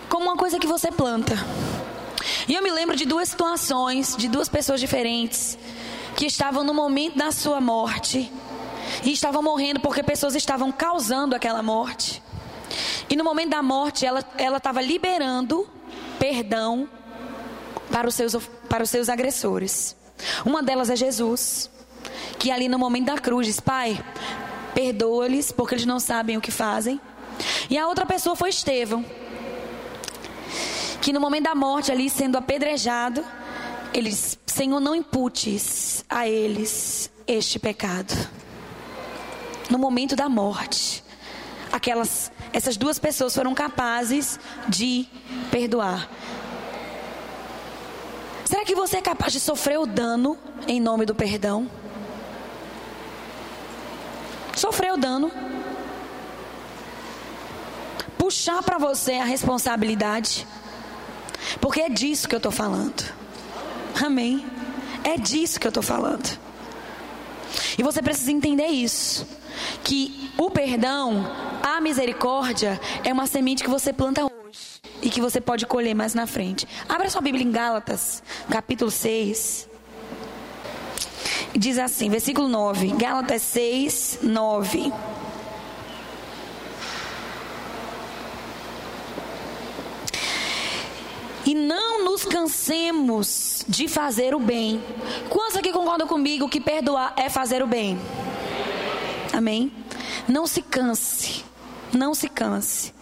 como 0.08 0.24
uma 0.24 0.36
coisa 0.38 0.58
que 0.58 0.66
você 0.66 0.90
planta. 0.90 1.34
E 2.48 2.54
eu 2.54 2.62
me 2.62 2.70
lembro 2.70 2.96
de 2.96 3.04
duas 3.04 3.28
situações, 3.28 4.16
de 4.16 4.28
duas 4.28 4.48
pessoas 4.48 4.80
diferentes, 4.80 5.58
que 6.16 6.24
estavam 6.24 6.64
no 6.64 6.72
momento 6.72 7.18
da 7.18 7.30
sua 7.30 7.60
morte 7.60 8.32
e 9.04 9.12
estavam 9.12 9.42
morrendo 9.42 9.80
porque 9.80 10.02
pessoas 10.02 10.34
estavam 10.34 10.70
causando 10.70 11.34
aquela 11.34 11.62
morte. 11.62 12.22
E 13.08 13.16
no 13.16 13.24
momento 13.24 13.50
da 13.50 13.62
morte, 13.62 14.06
ela 14.06 14.56
estava 14.56 14.80
liberando 14.80 15.68
perdão 16.18 16.88
para 17.90 18.08
os 18.08 18.14
seus, 18.14 18.34
para 18.68 18.82
os 18.82 18.90
seus 18.90 19.08
agressores. 19.08 19.96
Uma 20.44 20.62
delas 20.62 20.88
é 20.88 20.96
Jesus, 20.96 21.70
que 22.38 22.50
ali 22.50 22.68
no 22.68 22.78
momento 22.78 23.06
da 23.06 23.18
cruz 23.18 23.46
diz: 23.46 23.60
Pai, 23.60 24.02
perdoa-lhes, 24.74 25.52
porque 25.52 25.74
eles 25.74 25.86
não 25.86 26.00
sabem 26.00 26.36
o 26.36 26.40
que 26.40 26.50
fazem. 26.50 27.00
E 27.68 27.76
a 27.76 27.86
outra 27.86 28.06
pessoa 28.06 28.36
foi 28.36 28.50
Estevão, 28.50 29.04
que 31.00 31.12
no 31.12 31.20
momento 31.20 31.44
da 31.44 31.54
morte, 31.54 31.92
ali 31.92 32.08
sendo 32.08 32.38
apedrejado, 32.38 33.24
ele 33.92 34.10
diz: 34.10 34.38
Senhor, 34.46 34.80
não 34.80 34.94
imputes 34.94 36.04
a 36.08 36.28
eles 36.28 37.10
este 37.26 37.58
pecado. 37.58 38.12
No 39.70 39.78
momento 39.78 40.14
da 40.14 40.28
morte, 40.28 41.02
aquelas, 41.72 42.30
essas 42.52 42.76
duas 42.76 42.98
pessoas 42.98 43.34
foram 43.34 43.54
capazes 43.54 44.38
de 44.68 45.06
perdoar. 45.50 46.08
Será 48.44 48.64
que 48.64 48.74
você 48.74 48.98
é 48.98 49.02
capaz 49.02 49.32
de 49.32 49.40
sofrer 49.40 49.78
o 49.78 49.86
dano 49.86 50.36
em 50.68 50.78
nome 50.78 51.06
do 51.06 51.14
perdão? 51.14 51.70
Sofrer 54.54 54.92
o 54.92 54.96
dano. 54.98 55.32
Puxar 58.18 58.62
para 58.62 58.76
você 58.76 59.14
a 59.14 59.24
responsabilidade. 59.24 60.46
Porque 61.60 61.80
é 61.80 61.88
disso 61.88 62.28
que 62.28 62.34
eu 62.34 62.38
estou 62.38 62.52
falando. 62.52 63.02
Amém. 64.04 64.44
É 65.02 65.16
disso 65.16 65.58
que 65.58 65.66
eu 65.66 65.70
estou 65.70 65.82
falando. 65.82 66.38
E 67.78 67.82
você 67.82 68.02
precisa 68.02 68.30
entender 68.30 68.66
isso. 68.66 69.26
Que 69.84 70.30
o 70.38 70.50
perdão, 70.50 71.26
a 71.62 71.80
misericórdia, 71.80 72.80
é 73.04 73.12
uma 73.12 73.26
semente 73.26 73.62
que 73.62 73.70
você 73.70 73.92
planta 73.92 74.24
hoje 74.24 74.32
e 75.02 75.10
que 75.10 75.20
você 75.20 75.40
pode 75.40 75.66
colher 75.66 75.94
mais 75.94 76.14
na 76.14 76.26
frente. 76.26 76.66
Abra 76.88 77.10
sua 77.10 77.20
Bíblia 77.20 77.44
em 77.44 77.50
Gálatas, 77.50 78.22
capítulo 78.50 78.90
6. 78.90 79.68
Diz 81.54 81.78
assim, 81.78 82.08
versículo 82.08 82.48
9. 82.48 82.88
Gálatas 82.92 83.42
6, 83.42 84.20
9. 84.22 84.92
E 91.44 91.54
não 91.54 92.04
nos 92.04 92.24
cansemos 92.24 93.64
de 93.68 93.88
fazer 93.88 94.34
o 94.34 94.38
bem. 94.38 94.82
Quantos 95.28 95.56
aqui 95.56 95.72
concordam 95.72 96.06
comigo 96.06 96.48
que 96.48 96.60
perdoar 96.60 97.12
é 97.16 97.28
fazer 97.28 97.62
o 97.62 97.66
bem? 97.66 97.98
Amém? 99.32 99.72
Não 100.28 100.46
se 100.46 100.62
canse. 100.62 101.44
Não 101.92 102.14
se 102.14 102.28
canse. 102.28 102.92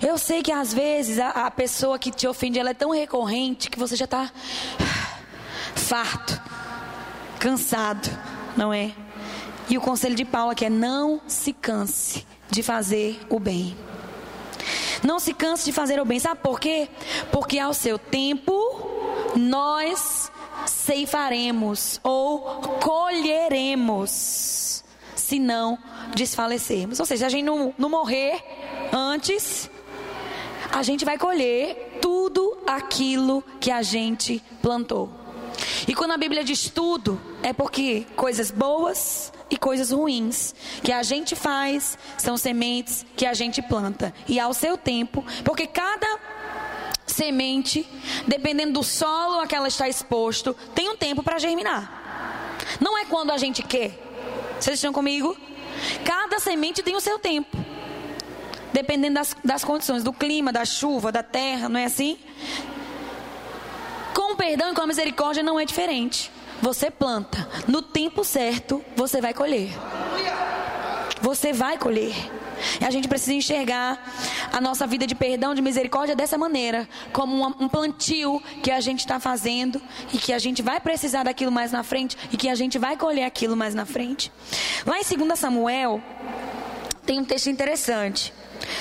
Eu 0.00 0.16
sei 0.16 0.42
que 0.42 0.52
às 0.52 0.72
vezes 0.72 1.18
a, 1.18 1.30
a 1.30 1.50
pessoa 1.50 1.98
que 1.98 2.10
te 2.10 2.26
ofende 2.26 2.58
ela 2.58 2.70
é 2.70 2.74
tão 2.74 2.90
recorrente 2.90 3.70
que 3.70 3.78
você 3.78 3.96
já 3.96 4.06
está 4.06 4.30
farto, 5.74 6.40
cansado, 7.38 8.08
não 8.56 8.72
é? 8.72 8.92
E 9.68 9.76
o 9.76 9.80
conselho 9.80 10.14
de 10.14 10.24
Paulo 10.24 10.50
aqui 10.50 10.64
é 10.64 10.70
não 10.70 11.20
se 11.26 11.52
canse 11.52 12.26
de 12.50 12.62
fazer 12.62 13.20
o 13.28 13.38
bem. 13.38 13.76
Não 15.02 15.18
se 15.18 15.32
canse 15.32 15.64
de 15.64 15.72
fazer 15.72 16.00
o 16.00 16.04
bem. 16.04 16.18
Sabe 16.18 16.40
por 16.40 16.60
quê? 16.60 16.88
Porque 17.30 17.58
ao 17.58 17.72
seu 17.72 17.98
tempo 17.98 18.52
nós 19.36 20.30
ceifaremos 20.66 22.00
ou 22.02 22.40
colheremos, 22.80 24.79
se 25.30 25.38
não 25.38 25.78
desfalecermos. 26.12 26.98
Ou 26.98 27.06
seja, 27.06 27.26
a 27.26 27.28
gente 27.28 27.44
não, 27.44 27.72
não 27.78 27.88
morrer 27.88 28.42
antes, 28.92 29.70
a 30.72 30.82
gente 30.82 31.04
vai 31.04 31.16
colher 31.16 31.98
tudo 32.02 32.58
aquilo 32.66 33.40
que 33.60 33.70
a 33.70 33.80
gente 33.80 34.42
plantou. 34.60 35.08
E 35.86 35.94
quando 35.94 36.12
a 36.12 36.16
Bíblia 36.16 36.42
diz 36.42 36.68
tudo, 36.68 37.20
é 37.44 37.52
porque 37.52 38.06
coisas 38.16 38.50
boas 38.50 39.32
e 39.48 39.56
coisas 39.56 39.92
ruins 39.92 40.52
que 40.82 40.90
a 40.90 41.04
gente 41.04 41.36
faz 41.36 41.96
são 42.18 42.36
sementes 42.36 43.06
que 43.16 43.24
a 43.24 43.32
gente 43.32 43.62
planta. 43.62 44.12
E 44.26 44.40
ao 44.40 44.52
seu 44.52 44.76
tempo, 44.76 45.24
porque 45.44 45.64
cada 45.64 46.18
semente, 47.06 47.88
dependendo 48.26 48.72
do 48.72 48.82
solo 48.82 49.38
a 49.38 49.46
que 49.46 49.54
ela 49.54 49.68
está 49.68 49.88
exposto, 49.88 50.56
tem 50.74 50.88
um 50.88 50.96
tempo 50.96 51.22
para 51.22 51.38
germinar. 51.38 52.00
Não 52.80 52.98
é 52.98 53.04
quando 53.04 53.30
a 53.30 53.38
gente 53.38 53.62
quer. 53.62 54.09
Vocês 54.60 54.76
estão 54.76 54.92
comigo? 54.92 55.34
Cada 56.04 56.38
semente 56.38 56.82
tem 56.82 56.94
o 56.94 57.00
seu 57.00 57.18
tempo. 57.18 57.56
Dependendo 58.72 59.14
das, 59.14 59.34
das 59.42 59.64
condições, 59.64 60.04
do 60.04 60.12
clima, 60.12 60.52
da 60.52 60.64
chuva, 60.66 61.10
da 61.10 61.22
terra, 61.22 61.68
não 61.68 61.80
é 61.80 61.86
assim? 61.86 62.18
Com 64.14 64.34
o 64.34 64.36
perdão 64.36 64.70
e 64.70 64.74
com 64.74 64.82
a 64.82 64.86
misericórdia 64.86 65.42
não 65.42 65.58
é 65.58 65.64
diferente. 65.64 66.30
Você 66.60 66.90
planta, 66.90 67.48
no 67.66 67.80
tempo 67.80 68.22
certo 68.22 68.84
você 68.94 69.20
vai 69.20 69.32
colher. 69.32 69.70
Você 71.22 71.54
vai 71.54 71.78
colher. 71.78 72.14
E 72.80 72.84
a 72.84 72.90
gente 72.90 73.08
precisa 73.08 73.32
enxergar 73.32 73.98
a 74.52 74.60
nossa 74.60 74.86
vida 74.86 75.06
de 75.06 75.14
perdão, 75.14 75.54
de 75.54 75.62
misericórdia 75.62 76.16
dessa 76.16 76.36
maneira, 76.36 76.88
como 77.12 77.46
um 77.58 77.68
plantio 77.68 78.42
que 78.62 78.70
a 78.70 78.80
gente 78.80 79.00
está 79.00 79.20
fazendo 79.20 79.80
e 80.12 80.18
que 80.18 80.32
a 80.32 80.38
gente 80.38 80.62
vai 80.62 80.80
precisar 80.80 81.22
daquilo 81.22 81.52
mais 81.52 81.72
na 81.72 81.82
frente 81.82 82.16
e 82.32 82.36
que 82.36 82.48
a 82.48 82.54
gente 82.54 82.78
vai 82.78 82.96
colher 82.96 83.24
aquilo 83.24 83.56
mais 83.56 83.74
na 83.74 83.86
frente. 83.86 84.32
Lá 84.86 84.98
em 84.98 85.02
2 85.02 85.38
Samuel, 85.38 86.02
tem 87.06 87.20
um 87.20 87.24
texto 87.24 87.48
interessante. 87.48 88.32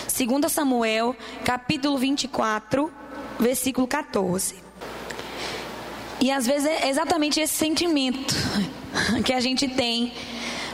2 0.08 0.52
Samuel, 0.52 1.16
capítulo 1.44 1.98
24, 1.98 2.92
versículo 3.40 3.88
14. 3.88 4.56
E 6.22 6.32
às 6.32 6.46
vezes 6.46 6.68
é 6.68 6.90
exatamente 6.90 7.40
esse 7.40 7.54
sentimento 7.54 8.36
que 9.24 9.32
a 9.32 9.40
gente 9.40 9.68
tem 9.68 10.12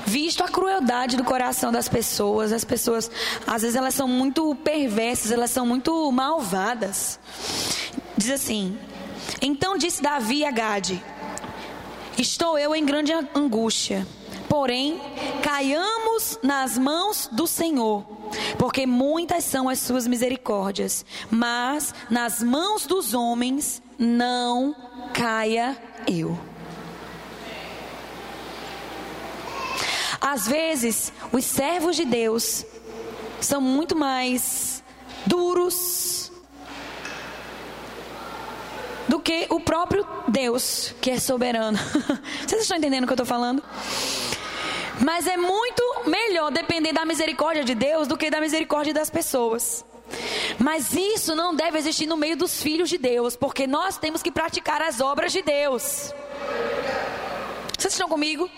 visto 0.06 0.44
a 0.44 0.48
crueldade 0.48 1.18
do 1.18 1.24
coração 1.24 1.72
das 1.72 1.90
pessoas. 1.90 2.54
As 2.54 2.64
pessoas, 2.64 3.10
às 3.46 3.62
vezes, 3.62 3.76
elas 3.76 3.94
são 3.94 4.08
muito 4.08 4.56
perversas, 4.56 5.32
elas 5.32 5.52
são 5.52 5.66
muito 5.66 6.12
malvadas. 6.12 7.20
Diz 8.18 8.30
assim: 8.30 8.78
Então 9.42 9.78
disse 9.78 10.02
Davi 10.02 10.46
a 10.46 10.52
Gade: 10.52 11.04
Estou 12.18 12.58
eu 12.58 12.76
em 12.76 12.86
grande 12.86 13.12
angústia. 13.34 14.08
Porém, 14.48 15.02
caiamos 15.42 16.40
nas 16.42 16.78
mãos 16.78 17.28
do 17.32 17.48
Senhor, 17.48 18.04
porque 18.60 18.86
muitas 18.86 19.44
são 19.44 19.68
as 19.68 19.80
suas 19.80 20.08
misericórdias, 20.08 21.04
mas 21.32 21.94
nas 22.10 22.44
mãos 22.44 22.86
dos 22.86 23.14
homens 23.14 23.82
não 23.98 24.76
caia 25.14 25.76
eu. 26.08 26.38
Às 30.20 30.48
vezes, 30.48 31.12
os 31.32 31.46
servos 31.46 31.96
de 31.96 32.06
Deus 32.06 32.66
são 33.40 33.62
muito 33.62 33.96
mais 33.96 34.84
duros 35.26 36.32
do 39.08 39.20
que 39.20 39.48
o 39.50 39.60
próprio 39.60 40.06
Deus, 40.28 40.94
que 41.02 41.12
é 41.12 41.20
soberano. 41.20 41.78
Vocês 42.46 42.62
estão 42.62 42.78
entendendo 42.78 43.04
o 43.04 43.08
que 43.08 43.14
eu 43.14 43.16
estou 43.16 43.26
falando? 43.26 43.64
Mas 45.00 45.28
é 45.28 45.38
muito 45.38 45.84
melhor 46.08 46.52
depender 46.52 46.94
da 46.94 47.06
misericórdia 47.06 47.64
de 47.64 47.76
Deus 47.76 48.08
do 48.08 48.18
que 48.18 48.30
da 48.30 48.40
misericórdia 48.40 48.94
das 48.94 49.10
pessoas. 49.10 49.86
Mas 50.60 50.94
isso 50.94 51.36
não 51.36 51.54
deve 51.54 51.78
existir 51.78 52.06
no 52.06 52.16
meio 52.16 52.38
dos 52.38 52.62
filhos 52.62 52.90
de 52.90 52.98
Deus, 52.98 53.36
porque 53.36 53.68
nós 53.68 53.98
temos 53.98 54.22
que 54.22 54.32
praticar 54.32 54.82
as 54.82 55.02
obras 55.02 55.32
de 55.32 55.42
Deus. 55.42 56.14
Vocês 57.78 57.94
estão 57.94 58.08
comigo? 58.08 58.50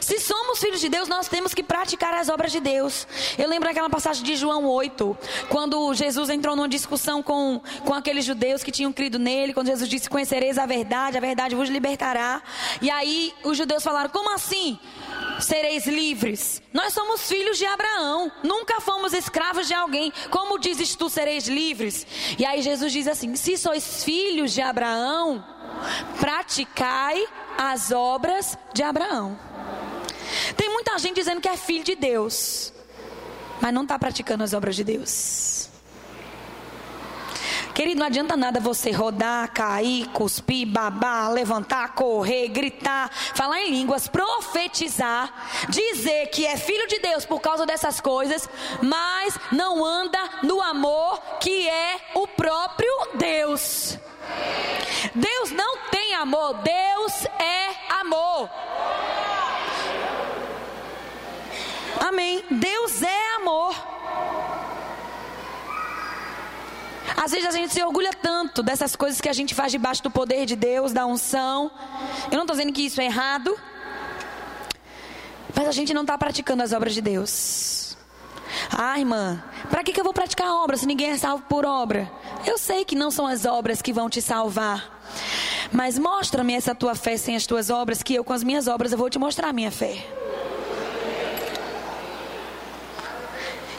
Se 0.00 0.18
somos 0.18 0.58
filhos 0.58 0.80
de 0.80 0.88
Deus, 0.88 1.08
nós 1.08 1.28
temos 1.28 1.54
que 1.54 1.62
praticar 1.62 2.14
as 2.14 2.28
obras 2.28 2.52
de 2.52 2.60
Deus. 2.60 3.06
Eu 3.38 3.48
lembro 3.48 3.68
aquela 3.68 3.90
passagem 3.90 4.22
de 4.24 4.36
João 4.36 4.66
8, 4.66 5.16
quando 5.48 5.92
Jesus 5.94 6.28
entrou 6.30 6.56
numa 6.56 6.68
discussão 6.68 7.22
com, 7.22 7.60
com 7.84 7.94
aqueles 7.94 8.24
judeus 8.24 8.62
que 8.62 8.70
tinham 8.70 8.92
crido 8.92 9.18
nele, 9.18 9.52
quando 9.52 9.68
Jesus 9.68 9.88
disse: 9.88 10.08
Conhecereis 10.08 10.58
a 10.58 10.66
verdade, 10.66 11.16
a 11.16 11.20
verdade 11.20 11.54
vos 11.54 11.68
libertará. 11.68 12.42
E 12.80 12.90
aí 12.90 13.32
os 13.42 13.56
judeus 13.56 13.82
falaram: 13.82 14.10
Como 14.10 14.32
assim? 14.34 14.78
Sereis 15.40 15.86
livres. 15.86 16.62
Nós 16.72 16.92
somos 16.92 17.28
filhos 17.28 17.58
de 17.58 17.66
Abraão, 17.66 18.30
nunca 18.42 18.80
fomos 18.80 19.12
escravos 19.12 19.66
de 19.66 19.74
alguém. 19.74 20.12
Como 20.30 20.58
dizes 20.58 20.94
tu, 20.94 21.08
sereis 21.08 21.48
livres? 21.48 22.06
E 22.38 22.44
aí 22.44 22.62
Jesus 22.62 22.92
diz 22.92 23.06
assim: 23.06 23.34
Se 23.36 23.56
sois 23.56 24.04
filhos 24.04 24.52
de 24.52 24.62
Abraão, 24.62 25.44
praticai 26.18 27.26
as 27.58 27.90
obras 27.90 28.56
de 28.72 28.82
Abraão. 28.82 29.38
Tem 30.56 30.70
muita 30.70 30.98
gente 30.98 31.16
dizendo 31.16 31.40
que 31.40 31.48
é 31.48 31.56
filho 31.56 31.84
de 31.84 31.94
Deus, 31.94 32.72
mas 33.60 33.72
não 33.72 33.82
está 33.82 33.98
praticando 33.98 34.42
as 34.44 34.52
obras 34.52 34.74
de 34.74 34.84
Deus. 34.84 35.61
Querido, 37.74 38.00
não 38.00 38.06
adianta 38.06 38.36
nada 38.36 38.60
você 38.60 38.90
rodar, 38.90 39.50
cair, 39.52 40.06
cuspir, 40.08 40.66
babar, 40.66 41.32
levantar, 41.32 41.94
correr, 41.94 42.48
gritar, 42.48 43.10
falar 43.34 43.60
em 43.62 43.70
línguas, 43.70 44.08
profetizar, 44.08 45.32
dizer 45.68 46.26
que 46.26 46.46
é 46.46 46.56
filho 46.56 46.86
de 46.86 46.98
Deus 46.98 47.24
por 47.24 47.40
causa 47.40 47.64
dessas 47.64 48.00
coisas, 48.00 48.48
mas 48.82 49.38
não 49.50 49.84
anda 49.84 50.18
no 50.42 50.60
amor 50.60 51.20
que 51.40 51.68
é 51.68 51.96
o 52.14 52.26
próprio 52.26 52.92
Deus. 53.14 53.98
Deus 55.14 55.50
não 55.50 55.78
tem 55.90 56.14
amor, 56.14 56.54
Deus 56.62 57.26
é 57.38 57.94
amor. 58.00 58.50
Amém. 62.06 62.44
Deus 62.50 63.02
é 63.02 63.36
amor. 63.36 63.74
Às 67.16 67.32
vezes 67.32 67.46
a 67.46 67.50
gente 67.50 67.72
se 67.72 67.82
orgulha 67.82 68.10
tanto 68.12 68.62
dessas 68.62 68.96
coisas 68.96 69.20
que 69.20 69.28
a 69.28 69.32
gente 69.32 69.54
faz 69.54 69.72
debaixo 69.72 70.02
do 70.02 70.10
poder 70.10 70.46
de 70.46 70.56
Deus, 70.56 70.92
da 70.92 71.06
unção. 71.06 71.70
Eu 72.30 72.36
não 72.36 72.42
estou 72.42 72.56
dizendo 72.56 72.72
que 72.72 72.82
isso 72.82 73.00
é 73.00 73.04
errado, 73.04 73.56
mas 75.54 75.68
a 75.68 75.72
gente 75.72 75.92
não 75.92 76.02
está 76.02 76.16
praticando 76.16 76.62
as 76.62 76.72
obras 76.72 76.94
de 76.94 77.00
Deus. 77.00 77.96
Ah, 78.70 78.98
irmã, 78.98 79.42
para 79.70 79.82
que, 79.82 79.92
que 79.92 80.00
eu 80.00 80.04
vou 80.04 80.12
praticar 80.12 80.46
a 80.46 80.56
obra 80.56 80.76
se 80.76 80.86
ninguém 80.86 81.10
é 81.10 81.18
salvo 81.18 81.44
por 81.48 81.64
obra? 81.64 82.10
Eu 82.46 82.58
sei 82.58 82.84
que 82.84 82.94
não 82.94 83.10
são 83.10 83.26
as 83.26 83.44
obras 83.44 83.80
que 83.80 83.92
vão 83.92 84.10
te 84.10 84.20
salvar. 84.20 85.00
Mas 85.70 85.98
mostra-me 85.98 86.54
essa 86.54 86.74
tua 86.74 86.94
fé 86.94 87.16
sem 87.16 87.34
as 87.34 87.46
tuas 87.46 87.70
obras, 87.70 88.02
que 88.02 88.14
eu 88.14 88.24
com 88.24 88.32
as 88.32 88.42
minhas 88.42 88.68
obras 88.68 88.92
eu 88.92 88.98
vou 88.98 89.08
te 89.08 89.18
mostrar 89.18 89.48
a 89.48 89.52
minha 89.52 89.70
fé. 89.70 90.04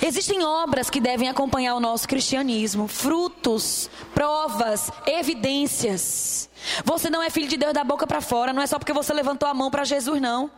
Existem 0.05 0.43
obras 0.43 0.89
que 0.89 0.99
devem 0.99 1.29
acompanhar 1.29 1.75
o 1.75 1.79
nosso 1.79 2.05
cristianismo, 2.09 2.89
frutos, 2.89 3.89
provas, 4.13 4.91
evidências. 5.07 6.49
Você 6.83 7.09
não 7.09 7.23
é 7.23 7.29
filho 7.29 7.47
de 7.47 7.55
Deus 7.55 7.73
da 7.73 7.85
boca 7.85 8.05
para 8.05 8.19
fora, 8.19 8.51
não 8.51 8.61
é 8.61 8.67
só 8.67 8.77
porque 8.77 8.91
você 8.91 9.13
levantou 9.13 9.47
a 9.47 9.53
mão 9.53 9.71
para 9.71 9.85
Jesus, 9.85 10.19
não. 10.19 10.51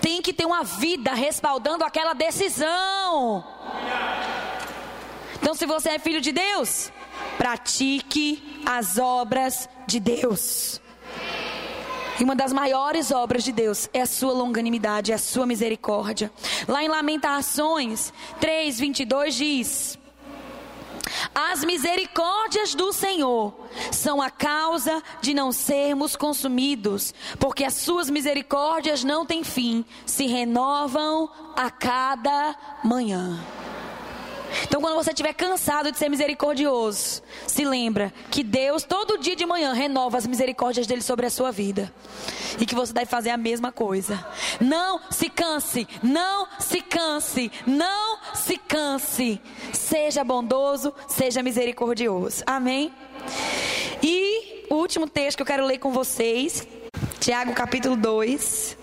Tem 0.00 0.22
que 0.22 0.32
ter 0.32 0.46
uma 0.46 0.64
vida 0.64 1.12
respaldando 1.12 1.84
aquela 1.84 2.14
decisão. 2.14 3.44
Então, 5.34 5.54
se 5.54 5.66
você 5.66 5.90
é 5.90 5.98
filho 5.98 6.22
de 6.22 6.32
Deus, 6.32 6.90
pratique 7.36 8.62
as 8.64 8.96
obras 8.96 9.68
de 9.86 10.00
Deus. 10.00 10.80
E 12.18 12.22
uma 12.22 12.36
das 12.36 12.52
maiores 12.52 13.10
obras 13.10 13.42
de 13.42 13.50
Deus 13.50 13.88
é 13.92 14.00
a 14.00 14.06
sua 14.06 14.32
longanimidade, 14.32 15.10
é 15.10 15.14
a 15.16 15.18
sua 15.18 15.46
misericórdia. 15.46 16.30
Lá 16.68 16.82
em 16.82 16.88
Lamentações 16.88 18.12
3, 18.40 18.78
22 18.78 19.34
diz: 19.34 19.98
As 21.34 21.64
misericórdias 21.64 22.74
do 22.74 22.92
Senhor 22.92 23.52
são 23.90 24.22
a 24.22 24.30
causa 24.30 25.02
de 25.20 25.34
não 25.34 25.50
sermos 25.50 26.14
consumidos, 26.14 27.12
porque 27.40 27.64
as 27.64 27.74
suas 27.74 28.08
misericórdias 28.08 29.02
não 29.02 29.26
têm 29.26 29.42
fim, 29.42 29.84
se 30.06 30.26
renovam 30.26 31.28
a 31.56 31.68
cada 31.68 32.54
manhã. 32.84 33.40
Então, 34.62 34.80
quando 34.80 34.94
você 34.94 35.10
estiver 35.10 35.32
cansado 35.32 35.90
de 35.90 35.98
ser 35.98 36.08
misericordioso, 36.08 37.22
se 37.46 37.64
lembra 37.64 38.12
que 38.30 38.42
Deus, 38.42 38.84
todo 38.84 39.18
dia 39.18 39.34
de 39.34 39.44
manhã, 39.44 39.72
renova 39.72 40.18
as 40.18 40.26
misericórdias 40.26 40.86
dele 40.86 41.02
sobre 41.02 41.26
a 41.26 41.30
sua 41.30 41.50
vida. 41.50 41.92
E 42.58 42.66
que 42.66 42.74
você 42.74 42.92
deve 42.92 43.06
fazer 43.06 43.30
a 43.30 43.36
mesma 43.36 43.72
coisa. 43.72 44.24
Não 44.60 45.00
se 45.10 45.28
canse, 45.28 45.88
não 46.02 46.46
se 46.58 46.80
canse, 46.80 47.50
não 47.66 48.18
se 48.34 48.56
canse. 48.56 49.40
Seja 49.72 50.22
bondoso, 50.22 50.94
seja 51.08 51.42
misericordioso. 51.42 52.42
Amém? 52.46 52.92
E 54.02 54.66
o 54.70 54.76
último 54.76 55.08
texto 55.08 55.36
que 55.36 55.42
eu 55.42 55.46
quero 55.46 55.66
ler 55.66 55.78
com 55.78 55.92
vocês, 55.92 56.66
Tiago 57.18 57.52
capítulo 57.54 57.96
2. 57.96 58.76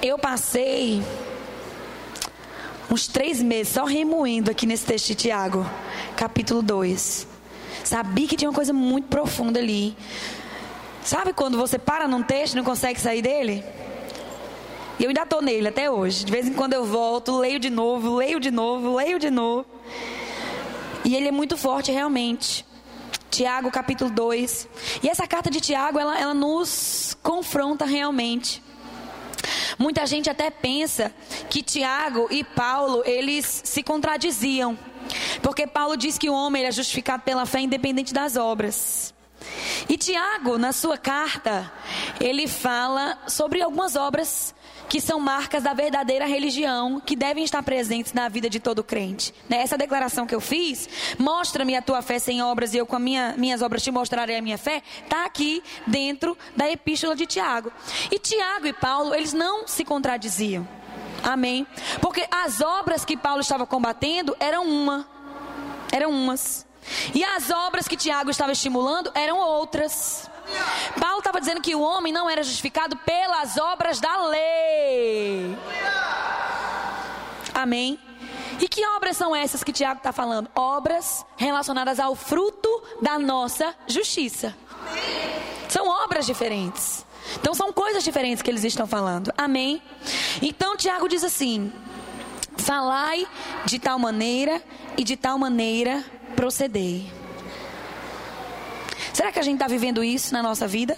Eu 0.00 0.16
passei 0.16 1.02
uns 2.90 3.06
três 3.06 3.42
meses 3.42 3.72
só 3.72 3.84
remoendo 3.84 4.50
aqui 4.50 4.66
nesse 4.66 4.86
texto 4.86 5.08
de 5.08 5.14
Tiago, 5.14 5.68
capítulo 6.16 6.62
2. 6.62 7.26
Sabia 7.84 8.26
que 8.26 8.36
tinha 8.36 8.48
uma 8.48 8.54
coisa 8.54 8.72
muito 8.72 9.08
profunda 9.08 9.58
ali. 9.58 9.96
Sabe 11.02 11.32
quando 11.32 11.56
você 11.56 11.78
para 11.78 12.06
num 12.08 12.22
texto 12.22 12.54
e 12.54 12.56
não 12.56 12.64
consegue 12.64 13.00
sair 13.00 13.22
dele? 13.22 13.64
E 14.98 15.04
eu 15.04 15.08
ainda 15.08 15.22
estou 15.22 15.40
nele 15.40 15.68
até 15.68 15.90
hoje. 15.90 16.24
De 16.24 16.32
vez 16.32 16.46
em 16.46 16.52
quando 16.52 16.72
eu 16.72 16.84
volto, 16.84 17.38
leio 17.38 17.58
de 17.58 17.70
novo, 17.70 18.16
leio 18.16 18.40
de 18.40 18.50
novo, 18.50 18.96
leio 18.96 19.18
de 19.18 19.30
novo. 19.30 19.66
E 21.04 21.14
ele 21.14 21.28
é 21.28 21.32
muito 21.32 21.56
forte 21.56 21.92
realmente. 21.92 22.66
Tiago 23.30 23.70
capítulo 23.70 24.10
2. 24.10 24.68
E 25.02 25.08
essa 25.08 25.26
carta 25.26 25.50
de 25.50 25.60
Tiago, 25.60 25.98
ela, 25.98 26.18
ela 26.18 26.34
nos 26.34 27.16
confronta 27.22 27.84
realmente. 27.84 28.62
Muita 29.78 30.04
gente 30.06 30.28
até 30.28 30.50
pensa 30.50 31.12
que 31.48 31.62
Tiago 31.62 32.26
e 32.30 32.42
Paulo, 32.42 33.02
eles 33.06 33.62
se 33.64 33.82
contradiziam. 33.82 34.76
Porque 35.40 35.66
Paulo 35.66 35.96
diz 35.96 36.18
que 36.18 36.28
o 36.28 36.34
homem 36.34 36.64
é 36.64 36.72
justificado 36.72 37.22
pela 37.22 37.46
fé 37.46 37.60
independente 37.60 38.12
das 38.12 38.36
obras. 38.36 39.14
E 39.88 39.96
Tiago, 39.96 40.58
na 40.58 40.72
sua 40.72 40.98
carta, 40.98 41.72
ele 42.20 42.48
fala 42.48 43.18
sobre 43.28 43.62
algumas 43.62 43.94
obras 43.94 44.54
que 44.88 45.00
são 45.00 45.20
marcas 45.20 45.62
da 45.62 45.74
verdadeira 45.74 46.26
religião, 46.26 47.00
que 47.00 47.14
devem 47.14 47.44
estar 47.44 47.62
presentes 47.62 48.12
na 48.12 48.28
vida 48.28 48.48
de 48.48 48.58
todo 48.58 48.82
crente. 48.82 49.34
Né? 49.48 49.58
Essa 49.58 49.76
declaração 49.76 50.26
que 50.26 50.34
eu 50.34 50.40
fiz, 50.40 50.88
mostra-me 51.18 51.76
a 51.76 51.82
tua 51.82 52.02
fé 52.02 52.18
sem 52.18 52.42
obras 52.42 52.74
e 52.74 52.78
eu 52.78 52.86
com 52.86 52.96
as 52.96 53.02
minha, 53.02 53.34
minhas 53.36 53.62
obras 53.62 53.82
te 53.82 53.90
mostrarei 53.90 54.36
a 54.36 54.42
minha 54.42 54.58
fé, 54.58 54.82
está 55.04 55.24
aqui 55.24 55.62
dentro 55.86 56.36
da 56.56 56.70
epístola 56.70 57.14
de 57.14 57.26
Tiago. 57.26 57.70
E 58.10 58.18
Tiago 58.18 58.66
e 58.66 58.72
Paulo, 58.72 59.14
eles 59.14 59.32
não 59.32 59.66
se 59.68 59.84
contradiziam. 59.84 60.66
Amém? 61.22 61.66
Porque 62.00 62.26
as 62.30 62.60
obras 62.60 63.04
que 63.04 63.16
Paulo 63.16 63.40
estava 63.40 63.66
combatendo 63.66 64.36
eram 64.38 64.64
uma, 64.64 65.06
eram 65.92 66.10
umas. 66.10 66.66
E 67.14 67.22
as 67.22 67.50
obras 67.50 67.86
que 67.86 67.96
Tiago 67.96 68.30
estava 68.30 68.52
estimulando 68.52 69.10
eram 69.14 69.38
outras. 69.38 70.30
Paulo 71.00 71.18
estava 71.18 71.40
dizendo 71.40 71.60
que 71.60 71.74
o 71.74 71.80
homem 71.80 72.12
não 72.12 72.28
era 72.28 72.42
justificado 72.42 72.96
pelas 72.98 73.56
obras 73.56 74.00
da 74.00 74.26
lei. 74.26 75.56
Amém? 77.54 77.98
E 78.60 78.68
que 78.68 78.84
obras 78.86 79.16
são 79.16 79.34
essas 79.34 79.62
que 79.62 79.72
Tiago 79.72 79.98
está 79.98 80.12
falando? 80.12 80.50
Obras 80.54 81.24
relacionadas 81.36 82.00
ao 82.00 82.14
fruto 82.14 82.82
da 83.00 83.18
nossa 83.18 83.74
justiça. 83.86 84.56
São 85.68 85.86
obras 85.86 86.26
diferentes. 86.26 87.06
Então 87.36 87.54
são 87.54 87.72
coisas 87.72 88.02
diferentes 88.02 88.42
que 88.42 88.50
eles 88.50 88.64
estão 88.64 88.86
falando. 88.86 89.32
Amém? 89.36 89.82
Então 90.42 90.76
Tiago 90.76 91.08
diz 91.08 91.22
assim: 91.22 91.72
Falai 92.56 93.26
de 93.64 93.78
tal 93.78 93.98
maneira 93.98 94.62
e 94.96 95.04
de 95.04 95.16
tal 95.16 95.38
maneira 95.38 96.04
procedei. 96.34 97.17
Será 99.18 99.32
que 99.32 99.40
a 99.40 99.42
gente 99.42 99.56
está 99.56 99.66
vivendo 99.66 100.04
isso 100.04 100.32
na 100.32 100.40
nossa 100.40 100.64
vida? 100.68 100.96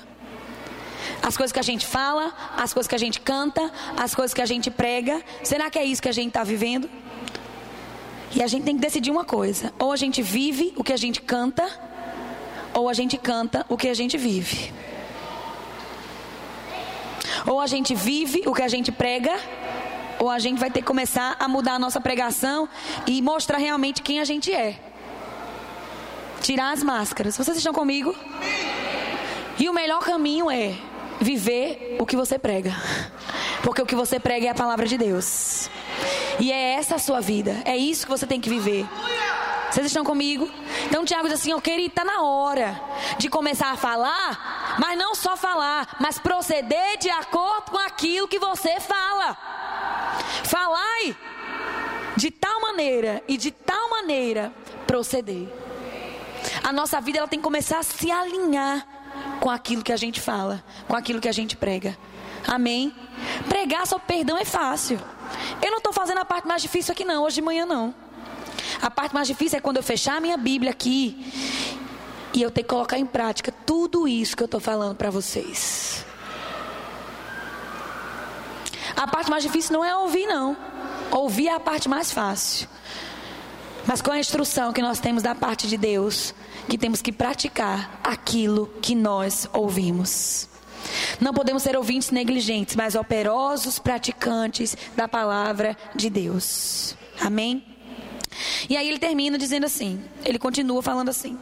As 1.22 1.38
coisas 1.38 1.52
que 1.54 1.58
a 1.58 1.62
gente 1.62 1.86
fala, 1.86 2.34
as 2.54 2.70
coisas 2.74 2.86
que 2.86 2.94
a 2.94 2.98
gente 2.98 3.18
canta, 3.18 3.72
as 3.96 4.14
coisas 4.14 4.34
que 4.34 4.42
a 4.42 4.44
gente 4.44 4.70
prega, 4.70 5.22
será 5.42 5.70
que 5.70 5.78
é 5.78 5.84
isso 5.86 6.02
que 6.02 6.08
a 6.10 6.12
gente 6.12 6.28
está 6.28 6.44
vivendo? 6.44 6.86
E 8.34 8.42
a 8.42 8.46
gente 8.46 8.64
tem 8.64 8.74
que 8.74 8.80
decidir 8.82 9.10
uma 9.10 9.24
coisa: 9.24 9.72
ou 9.78 9.90
a 9.90 9.96
gente 9.96 10.20
vive 10.20 10.74
o 10.76 10.84
que 10.84 10.92
a 10.92 10.98
gente 10.98 11.22
canta, 11.22 11.66
ou 12.74 12.90
a 12.90 12.92
gente 12.92 13.16
canta 13.16 13.64
o 13.70 13.74
que 13.78 13.88
a 13.88 13.94
gente 13.94 14.18
vive. 14.18 14.70
Ou 17.46 17.58
a 17.58 17.66
gente 17.66 17.94
vive 17.94 18.42
o 18.44 18.52
que 18.52 18.60
a 18.60 18.68
gente 18.68 18.92
prega, 18.92 19.34
ou 20.18 20.28
a 20.28 20.38
gente 20.38 20.58
vai 20.58 20.70
ter 20.70 20.80
que 20.80 20.86
começar 20.86 21.36
a 21.40 21.48
mudar 21.48 21.76
a 21.76 21.78
nossa 21.78 22.02
pregação 22.02 22.68
e 23.06 23.22
mostrar 23.22 23.56
realmente 23.56 24.02
quem 24.02 24.20
a 24.20 24.26
gente 24.26 24.52
é. 24.52 24.89
Tirar 26.40 26.72
as 26.72 26.82
máscaras. 26.82 27.36
Vocês 27.36 27.56
estão 27.56 27.72
comigo? 27.72 28.14
E 29.58 29.68
o 29.68 29.72
melhor 29.72 30.00
caminho 30.00 30.50
é 30.50 30.74
viver 31.20 31.96
o 32.00 32.06
que 32.06 32.16
você 32.16 32.38
prega. 32.38 32.74
Porque 33.62 33.82
o 33.82 33.86
que 33.86 33.94
você 33.94 34.18
prega 34.18 34.46
é 34.46 34.50
a 34.50 34.54
palavra 34.54 34.86
de 34.86 34.96
Deus. 34.96 35.68
E 36.38 36.50
é 36.50 36.72
essa 36.74 36.94
a 36.94 36.98
sua 36.98 37.20
vida. 37.20 37.60
É 37.64 37.76
isso 37.76 38.06
que 38.06 38.10
você 38.10 38.26
tem 38.26 38.40
que 38.40 38.48
viver. 38.48 38.86
Vocês 39.70 39.86
estão 39.86 40.04
comigo? 40.04 40.50
Então 40.86 41.04
Tiago 41.04 41.28
diz 41.28 41.38
assim: 41.38 41.52
Eu 41.52 41.60
queria 41.60 41.86
estar 41.86 42.04
na 42.04 42.22
hora 42.22 42.80
de 43.18 43.28
começar 43.28 43.70
a 43.70 43.76
falar, 43.76 44.76
mas 44.80 44.98
não 44.98 45.14
só 45.14 45.36
falar, 45.36 45.96
mas 46.00 46.18
proceder 46.18 46.98
de 46.98 47.10
acordo 47.10 47.70
com 47.70 47.78
aquilo 47.78 48.26
que 48.26 48.38
você 48.38 48.80
fala. 48.80 49.36
Falai 50.44 51.16
de 52.16 52.30
tal 52.30 52.60
maneira 52.62 53.22
e 53.28 53.36
de 53.36 53.50
tal 53.50 53.90
maneira 53.90 54.52
proceder. 54.86 55.48
A 56.62 56.72
nossa 56.72 57.00
vida 57.00 57.18
ela 57.18 57.28
tem 57.28 57.38
que 57.38 57.44
começar 57.44 57.78
a 57.78 57.82
se 57.82 58.10
alinhar 58.10 58.86
com 59.40 59.50
aquilo 59.50 59.82
que 59.82 59.92
a 59.92 59.96
gente 59.96 60.20
fala, 60.20 60.62
com 60.86 60.94
aquilo 60.94 61.20
que 61.20 61.28
a 61.28 61.32
gente 61.32 61.56
prega. 61.56 61.96
Amém? 62.46 62.94
Pregar 63.48 63.86
sobre 63.86 64.06
perdão 64.06 64.36
é 64.36 64.44
fácil. 64.44 65.00
Eu 65.62 65.70
não 65.70 65.78
estou 65.78 65.92
fazendo 65.92 66.18
a 66.18 66.24
parte 66.24 66.46
mais 66.46 66.62
difícil 66.62 66.92
aqui 66.92 67.04
não, 67.04 67.24
hoje 67.24 67.36
de 67.36 67.42
manhã 67.42 67.66
não. 67.66 67.94
A 68.80 68.90
parte 68.90 69.14
mais 69.14 69.26
difícil 69.26 69.58
é 69.58 69.60
quando 69.60 69.76
eu 69.76 69.82
fechar 69.82 70.16
a 70.16 70.20
minha 70.20 70.36
Bíblia 70.36 70.70
aqui 70.70 71.32
e 72.32 72.42
eu 72.42 72.50
ter 72.50 72.62
que 72.62 72.68
colocar 72.68 72.98
em 72.98 73.06
prática 73.06 73.52
tudo 73.66 74.06
isso 74.06 74.36
que 74.36 74.42
eu 74.42 74.46
estou 74.46 74.60
falando 74.60 74.96
para 74.96 75.10
vocês. 75.10 76.04
A 78.96 79.06
parte 79.06 79.30
mais 79.30 79.42
difícil 79.42 79.72
não 79.72 79.84
é 79.84 79.96
ouvir, 79.96 80.26
não. 80.26 80.56
Ouvir 81.10 81.48
é 81.48 81.54
a 81.54 81.60
parte 81.60 81.88
mais 81.88 82.12
fácil. 82.12 82.68
Mas 83.90 84.00
com 84.00 84.12
a 84.12 84.20
instrução 84.20 84.72
que 84.72 84.80
nós 84.80 85.00
temos 85.00 85.20
da 85.20 85.34
parte 85.34 85.66
de 85.66 85.76
Deus, 85.76 86.32
que 86.68 86.78
temos 86.78 87.02
que 87.02 87.10
praticar 87.10 88.00
aquilo 88.04 88.68
que 88.80 88.94
nós 88.94 89.48
ouvimos. 89.52 90.48
Não 91.20 91.34
podemos 91.34 91.64
ser 91.64 91.76
ouvintes 91.76 92.12
negligentes, 92.12 92.76
mas 92.76 92.94
operosos 92.94 93.80
praticantes 93.80 94.76
da 94.94 95.08
palavra 95.08 95.76
de 95.92 96.08
Deus. 96.08 96.94
Amém? 97.20 97.64
E 98.68 98.76
aí 98.76 98.86
ele 98.86 99.00
termina 99.00 99.36
dizendo 99.36 99.66
assim: 99.66 100.00
ele 100.24 100.38
continua 100.38 100.80
falando 100.80 101.08
assim: 101.08 101.36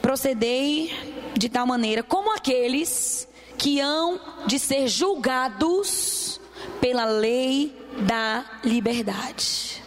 procedei 0.00 0.90
de 1.36 1.50
tal 1.50 1.66
maneira 1.66 2.02
como 2.02 2.34
aqueles 2.34 3.28
que 3.58 3.78
hão 3.78 4.18
de 4.46 4.58
ser 4.58 4.88
julgados 4.88 6.40
pela 6.80 7.04
lei 7.04 7.76
da 8.06 8.42
liberdade. 8.64 9.81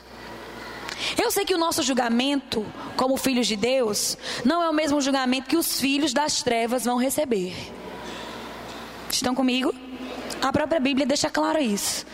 Eu 1.22 1.32
sei 1.32 1.46
que 1.46 1.54
o 1.54 1.58
nosso 1.58 1.84
julgamento, 1.84 2.66
como 2.96 3.18
filhos 3.18 3.48
de 3.48 3.56
Deus, 3.56 4.18
não 4.44 4.62
é 4.64 4.70
o 4.70 4.74
mesmo 4.74 5.02
julgamento 5.02 5.50
que 5.50 5.58
os 5.58 5.80
filhos 5.80 6.14
das 6.14 6.42
trevas 6.42 6.86
vão 6.86 6.98
receber. 6.98 7.56
Estão 9.10 9.36
comigo? 9.36 9.74
A 10.42 10.52
própria 10.52 10.80
Bíblia 10.80 11.06
deixa 11.06 11.30
claro 11.30 11.60
isso. 11.60 12.06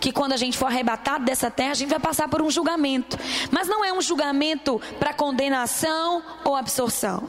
Que 0.00 0.12
quando 0.12 0.32
a 0.32 0.36
gente 0.36 0.56
for 0.56 0.66
arrebatado 0.66 1.24
dessa 1.24 1.50
terra, 1.50 1.72
a 1.72 1.74
gente 1.74 1.90
vai 1.90 2.00
passar 2.00 2.28
por 2.28 2.40
um 2.40 2.50
julgamento. 2.50 3.18
Mas 3.50 3.68
não 3.68 3.84
é 3.84 3.92
um 3.92 4.00
julgamento 4.00 4.80
para 4.98 5.12
condenação 5.12 6.22
ou 6.44 6.56
absorção. 6.56 7.28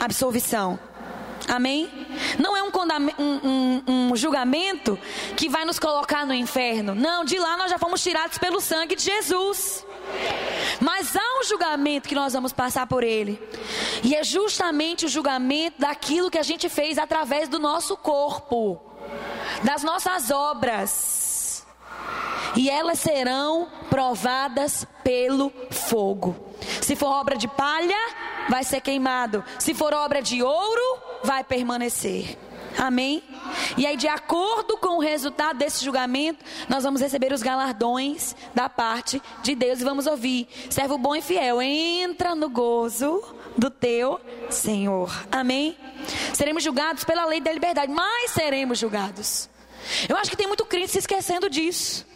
Absolvição. 0.00 0.78
Amém? 1.48 1.90
Não 2.38 2.56
é 2.56 2.62
um, 2.62 2.70
um, 3.18 3.24
um, 3.48 3.82
um, 3.88 4.16
julgamento 4.16 4.98
que 5.36 5.48
vai 5.48 5.64
nos 5.64 5.78
colocar 5.78 6.24
no 6.24 6.32
inferno. 6.32 6.94
Não, 6.94 7.24
de 7.24 7.38
lá 7.38 7.56
nós 7.56 7.70
já 7.70 7.78
fomos 7.78 8.02
tirados 8.02 8.38
pelo 8.38 8.60
sangue 8.60 8.94
de 8.94 9.02
Jesus. 9.02 9.84
Mas 10.80 11.14
há 11.16 11.40
um 11.40 11.44
julgamento 11.44 12.08
que 12.08 12.14
nós 12.14 12.32
vamos 12.32 12.52
passar 12.52 12.86
por 12.86 13.04
ele. 13.04 13.40
E 14.02 14.14
é 14.14 14.24
justamente 14.24 15.06
o 15.06 15.08
julgamento 15.08 15.80
daquilo 15.80 16.30
que 16.30 16.38
a 16.38 16.42
gente 16.42 16.68
fez 16.68 16.98
através 16.98 17.48
do 17.48 17.58
nosso 17.58 17.96
corpo, 17.96 18.80
das 19.62 19.82
nossas 19.82 20.30
obras. 20.30 21.64
E 22.56 22.68
elas 22.68 22.98
serão 22.98 23.68
provadas 23.88 24.86
pelo 25.02 25.52
fogo. 25.70 26.36
Se 26.80 26.96
for 26.96 27.08
obra 27.08 27.36
de 27.36 27.48
palha, 27.48 27.96
vai 28.48 28.64
ser 28.64 28.80
queimado. 28.80 29.44
Se 29.58 29.72
for 29.74 29.94
obra 29.94 30.20
de 30.20 30.42
ouro, 30.42 30.98
vai 31.22 31.44
permanecer. 31.44 32.36
Amém? 32.78 33.22
E 33.76 33.86
aí, 33.86 33.96
de 33.96 34.08
acordo 34.08 34.76
com 34.76 34.96
o 34.96 35.00
resultado 35.00 35.58
desse 35.58 35.84
julgamento, 35.84 36.44
nós 36.68 36.84
vamos 36.84 37.00
receber 37.00 37.32
os 37.32 37.42
galardões 37.42 38.34
da 38.54 38.68
parte 38.68 39.22
de 39.42 39.54
Deus 39.54 39.80
e 39.80 39.84
vamos 39.84 40.06
ouvir: 40.06 40.48
servo 40.70 40.98
bom 40.98 41.14
e 41.14 41.22
fiel, 41.22 41.60
entra 41.60 42.34
no 42.34 42.48
gozo 42.48 43.22
do 43.56 43.70
teu 43.70 44.20
Senhor. 44.50 45.12
Amém? 45.30 45.76
Seremos 46.32 46.62
julgados 46.62 47.04
pela 47.04 47.24
lei 47.24 47.40
da 47.40 47.52
liberdade, 47.52 47.92
mas 47.92 48.30
seremos 48.30 48.78
julgados. 48.78 49.48
Eu 50.08 50.16
acho 50.16 50.30
que 50.30 50.36
tem 50.36 50.46
muito 50.46 50.64
crente 50.64 50.92
se 50.92 50.98
esquecendo 50.98 51.50
disso. 51.50 52.06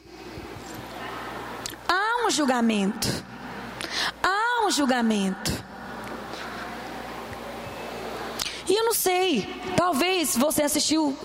Há 1.88 2.26
um 2.26 2.30
julgamento. 2.30 3.09
Há 4.22 4.66
um 4.66 4.70
julgamento. 4.70 5.52
E 8.69 8.75
eu 8.75 8.85
não 8.85 8.95
sei, 8.95 9.49
talvez 9.77 10.37
você 10.37 10.62
assistiu 10.62 11.17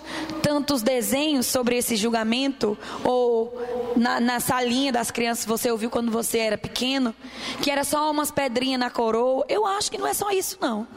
tantos 0.44 0.84
desenhos 0.84 1.48
sobre 1.48 1.76
esse 1.76 1.96
julgamento, 1.96 2.78
ou 3.04 3.60
na, 3.96 4.20
na 4.20 4.40
salinha 4.40 4.92
das 4.92 5.10
crianças 5.10 5.46
você 5.46 5.72
ouviu 5.72 5.90
quando 5.90 6.12
você 6.12 6.38
era 6.38 6.58
pequeno, 6.58 7.16
que 7.62 7.72
era 7.72 7.84
só 7.84 8.12
umas 8.12 8.30
pedrinhas 8.30 8.80
na 8.80 8.92
coroa. 8.92 9.44
Eu 9.50 9.66
acho 9.66 9.90
que 9.90 9.98
não 9.98 10.06
é 10.06 10.14
só 10.14 10.30
isso, 10.30 10.58
não. 10.62 10.88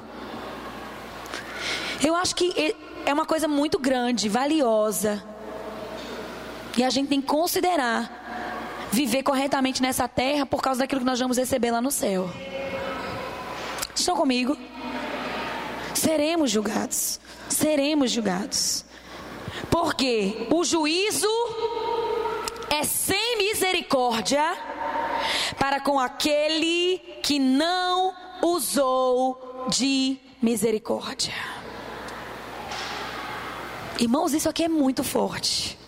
Eu 2.02 2.14
acho 2.14 2.34
que 2.34 2.74
é 3.06 3.12
uma 3.12 3.24
coisa 3.24 3.48
muito 3.48 3.78
grande, 3.78 4.28
valiosa. 4.28 5.22
E 6.76 6.84
a 6.84 6.90
gente 6.90 7.08
tem 7.08 7.20
que 7.20 7.26
considerar 7.26 8.88
viver 8.92 9.22
corretamente 9.22 9.80
nessa 9.80 10.06
terra 10.06 10.44
por 10.44 10.60
causa 10.60 10.80
daquilo 10.80 11.00
que 11.00 11.06
nós 11.06 11.18
vamos 11.18 11.38
receber 11.38 11.70
lá 11.70 11.80
no 11.80 11.90
céu. 11.90 12.28
Estão 13.94 14.16
comigo? 14.16 14.58
Seremos 15.94 16.50
julgados. 16.50 17.20
Seremos 17.48 18.10
julgados. 18.10 18.84
Porque 19.70 20.46
o 20.50 20.64
juízo 20.64 21.28
é 22.70 22.82
sem 22.84 23.38
misericórdia 23.38 24.42
para 25.58 25.80
com 25.80 25.98
aquele 25.98 26.98
que 27.22 27.38
não 27.38 28.14
usou 28.42 29.66
de 29.68 30.18
misericórdia. 30.42 31.32
Irmãos, 33.98 34.34
isso 34.34 34.48
aqui 34.48 34.64
é 34.64 34.68
muito 34.68 35.04
forte. 35.04 35.78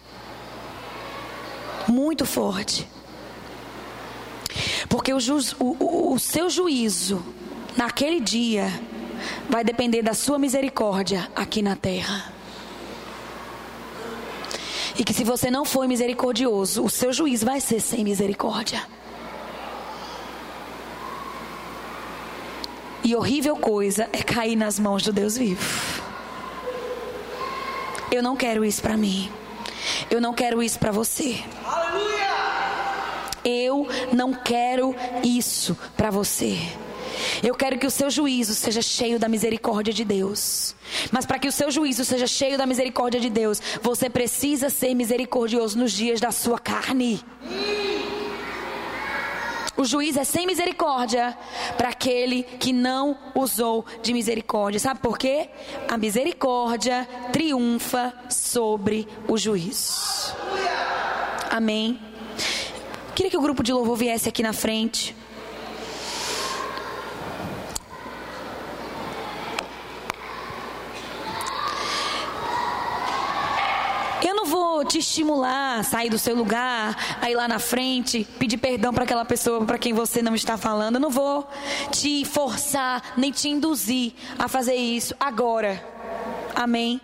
Muito 1.88 2.24
forte. 2.24 2.88
Porque 4.88 5.12
o, 5.12 5.20
ju, 5.20 5.38
o, 5.58 5.76
o, 5.84 6.12
o 6.14 6.18
seu 6.18 6.48
juízo 6.48 7.22
naquele 7.76 8.20
dia 8.20 8.68
vai 9.48 9.64
depender 9.64 10.02
da 10.02 10.14
sua 10.14 10.38
misericórdia 10.38 11.30
aqui 11.34 11.62
na 11.62 11.76
terra. 11.76 12.32
E 14.98 15.04
que 15.04 15.12
se 15.12 15.24
você 15.24 15.50
não 15.50 15.64
for 15.64 15.86
misericordioso, 15.86 16.82
o 16.82 16.88
seu 16.88 17.12
juiz 17.12 17.42
vai 17.44 17.60
ser 17.60 17.80
sem 17.80 18.02
misericórdia. 18.02 18.82
E 23.04 23.14
horrível 23.14 23.56
coisa 23.56 24.08
é 24.12 24.22
cair 24.22 24.56
nas 24.56 24.78
mãos 24.78 25.02
do 25.02 25.12
Deus 25.12 25.36
vivo. 25.36 26.02
Eu 28.10 28.22
não 28.22 28.34
quero 28.34 28.64
isso 28.64 28.80
para 28.82 28.96
mim. 28.96 29.30
Eu 30.10 30.20
não 30.20 30.32
quero 30.32 30.62
isso 30.62 30.78
para 30.78 30.90
você. 30.90 31.44
Eu 33.44 33.86
não 34.12 34.32
quero 34.32 34.94
isso 35.22 35.76
para 35.96 36.10
você. 36.10 36.58
Eu 37.42 37.54
quero 37.54 37.78
que 37.78 37.86
o 37.86 37.90
seu 37.90 38.10
juízo 38.10 38.54
seja 38.54 38.82
cheio 38.82 39.18
da 39.18 39.28
misericórdia 39.28 39.92
de 39.92 40.04
Deus. 40.04 40.74
Mas 41.10 41.26
para 41.26 41.38
que 41.38 41.48
o 41.48 41.52
seu 41.52 41.70
juízo 41.70 42.04
seja 42.04 42.26
cheio 42.26 42.56
da 42.58 42.66
misericórdia 42.66 43.20
de 43.20 43.30
Deus, 43.30 43.60
você 43.82 44.08
precisa 44.08 44.70
ser 44.70 44.94
misericordioso 44.94 45.78
nos 45.78 45.92
dias 45.92 46.20
da 46.20 46.30
sua 46.30 46.58
carne. 46.58 47.20
O 49.76 49.84
juiz 49.84 50.16
é 50.16 50.24
sem 50.24 50.46
misericórdia 50.46 51.36
para 51.76 51.90
aquele 51.90 52.42
que 52.42 52.72
não 52.72 53.18
usou 53.34 53.84
de 54.02 54.14
misericórdia. 54.14 54.80
Sabe 54.80 55.00
por 55.00 55.18
quê? 55.18 55.50
A 55.86 55.98
misericórdia 55.98 57.06
triunfa 57.30 58.14
sobre 58.30 59.06
o 59.28 59.36
juiz. 59.36 60.34
Amém. 61.50 62.00
Queria 63.14 63.30
que 63.30 63.36
o 63.36 63.42
grupo 63.42 63.62
de 63.62 63.72
louvor 63.72 63.96
viesse 63.96 64.28
aqui 64.28 64.42
na 64.42 64.54
frente. 64.54 65.14
Te 74.84 74.98
estimular 74.98 75.80
a 75.80 75.82
sair 75.82 76.10
do 76.10 76.18
seu 76.18 76.34
lugar, 76.34 77.18
a 77.20 77.30
ir 77.30 77.34
lá 77.34 77.48
na 77.48 77.58
frente, 77.58 78.26
pedir 78.38 78.58
perdão 78.58 78.92
para 78.92 79.04
aquela 79.04 79.24
pessoa 79.24 79.64
para 79.64 79.78
quem 79.78 79.92
você 79.92 80.22
não 80.22 80.34
está 80.34 80.56
falando. 80.56 80.96
Eu 80.96 81.00
não 81.00 81.10
vou 81.10 81.48
te 81.90 82.24
forçar, 82.24 83.14
nem 83.16 83.30
te 83.30 83.48
induzir 83.48 84.12
a 84.38 84.48
fazer 84.48 84.74
isso 84.74 85.14
agora. 85.18 85.82
Amém? 86.54 87.00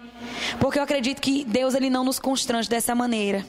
Porque 0.58 0.78
eu 0.78 0.82
acredito 0.82 1.20
que 1.20 1.44
Deus 1.44 1.74
ele 1.74 1.90
não 1.90 2.04
nos 2.04 2.18
constrange 2.18 2.68
dessa 2.68 2.94
maneira. 2.94 3.44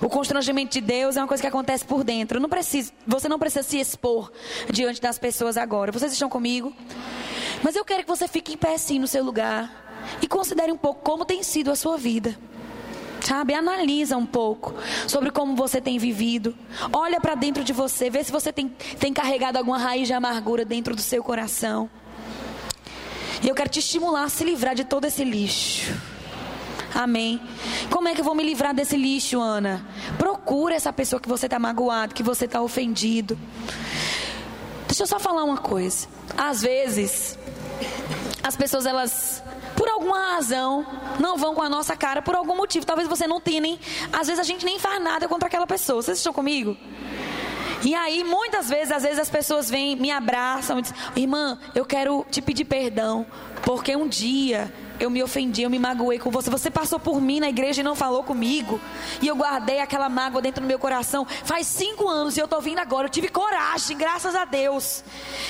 O 0.00 0.08
constrangimento 0.08 0.72
de 0.72 0.80
Deus 0.80 1.16
é 1.16 1.20
uma 1.20 1.28
coisa 1.28 1.40
que 1.40 1.46
acontece 1.46 1.84
por 1.84 2.04
dentro. 2.04 2.40
Não 2.40 2.48
precisa, 2.48 2.92
você 3.06 3.28
não 3.28 3.38
precisa 3.38 3.62
se 3.62 3.78
expor 3.78 4.32
diante 4.70 5.00
das 5.00 5.18
pessoas 5.18 5.56
agora. 5.56 5.92
Vocês 5.92 6.12
estão 6.12 6.28
comigo? 6.28 6.72
Mas 7.62 7.74
eu 7.74 7.84
quero 7.84 8.02
que 8.02 8.08
você 8.08 8.28
fique 8.28 8.54
em 8.54 8.56
pé 8.56 8.74
assim 8.74 8.98
no 8.98 9.06
seu 9.06 9.24
lugar 9.24 9.88
e 10.22 10.28
considere 10.28 10.72
um 10.72 10.76
pouco 10.76 11.02
como 11.02 11.24
tem 11.24 11.42
sido 11.42 11.70
a 11.70 11.76
sua 11.76 11.96
vida. 11.96 12.38
Sabe? 13.20 13.54
Analisa 13.54 14.16
um 14.16 14.26
pouco 14.26 14.74
sobre 15.06 15.30
como 15.30 15.56
você 15.56 15.80
tem 15.80 15.98
vivido. 15.98 16.54
Olha 16.92 17.20
para 17.20 17.34
dentro 17.34 17.64
de 17.64 17.72
você, 17.72 18.08
vê 18.08 18.22
se 18.22 18.32
você 18.32 18.52
tem, 18.52 18.68
tem 18.98 19.12
carregado 19.12 19.58
alguma 19.58 19.78
raiz 19.78 20.06
de 20.06 20.14
amargura 20.14 20.64
dentro 20.64 20.94
do 20.94 21.00
seu 21.00 21.22
coração. 21.22 21.90
E 23.42 23.48
eu 23.48 23.54
quero 23.54 23.68
te 23.68 23.78
estimular 23.78 24.24
a 24.24 24.28
se 24.28 24.44
livrar 24.44 24.74
de 24.74 24.84
todo 24.84 25.04
esse 25.04 25.24
lixo. 25.24 25.92
Amém. 26.94 27.40
Como 27.90 28.08
é 28.08 28.14
que 28.14 28.20
eu 28.20 28.24
vou 28.24 28.34
me 28.34 28.42
livrar 28.42 28.74
desse 28.74 28.96
lixo, 28.96 29.40
Ana? 29.40 29.84
Procura 30.16 30.74
essa 30.74 30.92
pessoa 30.92 31.20
que 31.20 31.28
você 31.28 31.46
está 31.46 31.58
magoado, 31.58 32.14
que 32.14 32.22
você 32.22 32.46
está 32.46 32.60
ofendido. 32.60 33.38
Deixa 34.86 35.02
eu 35.02 35.06
só 35.06 35.20
falar 35.20 35.44
uma 35.44 35.58
coisa. 35.58 36.08
Às 36.36 36.62
vezes, 36.62 37.38
as 38.42 38.56
pessoas 38.56 38.86
elas 38.86 39.42
por 39.78 39.88
alguma 39.88 40.34
razão, 40.34 40.84
não 41.20 41.36
vão 41.36 41.54
com 41.54 41.62
a 41.62 41.68
nossa 41.68 41.96
cara 41.96 42.20
por 42.20 42.34
algum 42.34 42.56
motivo. 42.56 42.84
Talvez 42.84 43.06
você 43.06 43.28
não 43.28 43.40
tenha 43.40 43.60
nem. 43.60 43.78
Às 44.12 44.26
vezes 44.26 44.40
a 44.40 44.42
gente 44.42 44.66
nem 44.66 44.76
faz 44.76 45.00
nada 45.00 45.28
contra 45.28 45.46
aquela 45.46 45.68
pessoa. 45.68 46.02
Vocês 46.02 46.18
estão 46.18 46.32
comigo? 46.32 46.76
E 47.84 47.94
aí, 47.94 48.24
muitas 48.24 48.68
vezes, 48.68 48.90
às 48.90 49.04
vezes 49.04 49.20
as 49.20 49.30
pessoas 49.30 49.70
vêm, 49.70 49.94
me 49.94 50.10
abraçam 50.10 50.80
e 50.80 50.82
dizem: 50.82 50.96
Irmã, 51.14 51.56
eu 51.76 51.84
quero 51.84 52.26
te 52.28 52.42
pedir 52.42 52.64
perdão, 52.64 53.24
porque 53.62 53.94
um 53.94 54.08
dia 54.08 54.74
eu 54.98 55.08
me 55.08 55.22
ofendi, 55.22 55.62
eu 55.62 55.70
me 55.70 55.78
magoei 55.78 56.18
com 56.18 56.28
você. 56.28 56.50
Você 56.50 56.72
passou 56.72 56.98
por 56.98 57.20
mim 57.20 57.38
na 57.38 57.48
igreja 57.48 57.80
e 57.80 57.84
não 57.84 57.94
falou 57.94 58.24
comigo. 58.24 58.80
E 59.22 59.28
eu 59.28 59.36
guardei 59.36 59.78
aquela 59.78 60.08
mágoa 60.08 60.42
dentro 60.42 60.60
do 60.60 60.66
meu 60.66 60.80
coração. 60.80 61.24
Faz 61.44 61.68
cinco 61.68 62.08
anos 62.08 62.36
e 62.36 62.40
eu 62.40 62.46
estou 62.46 62.60
vindo 62.60 62.80
agora. 62.80 63.06
Eu 63.06 63.10
tive 63.10 63.28
coragem, 63.28 63.96
graças 63.96 64.34
a 64.34 64.44
Deus. 64.44 65.04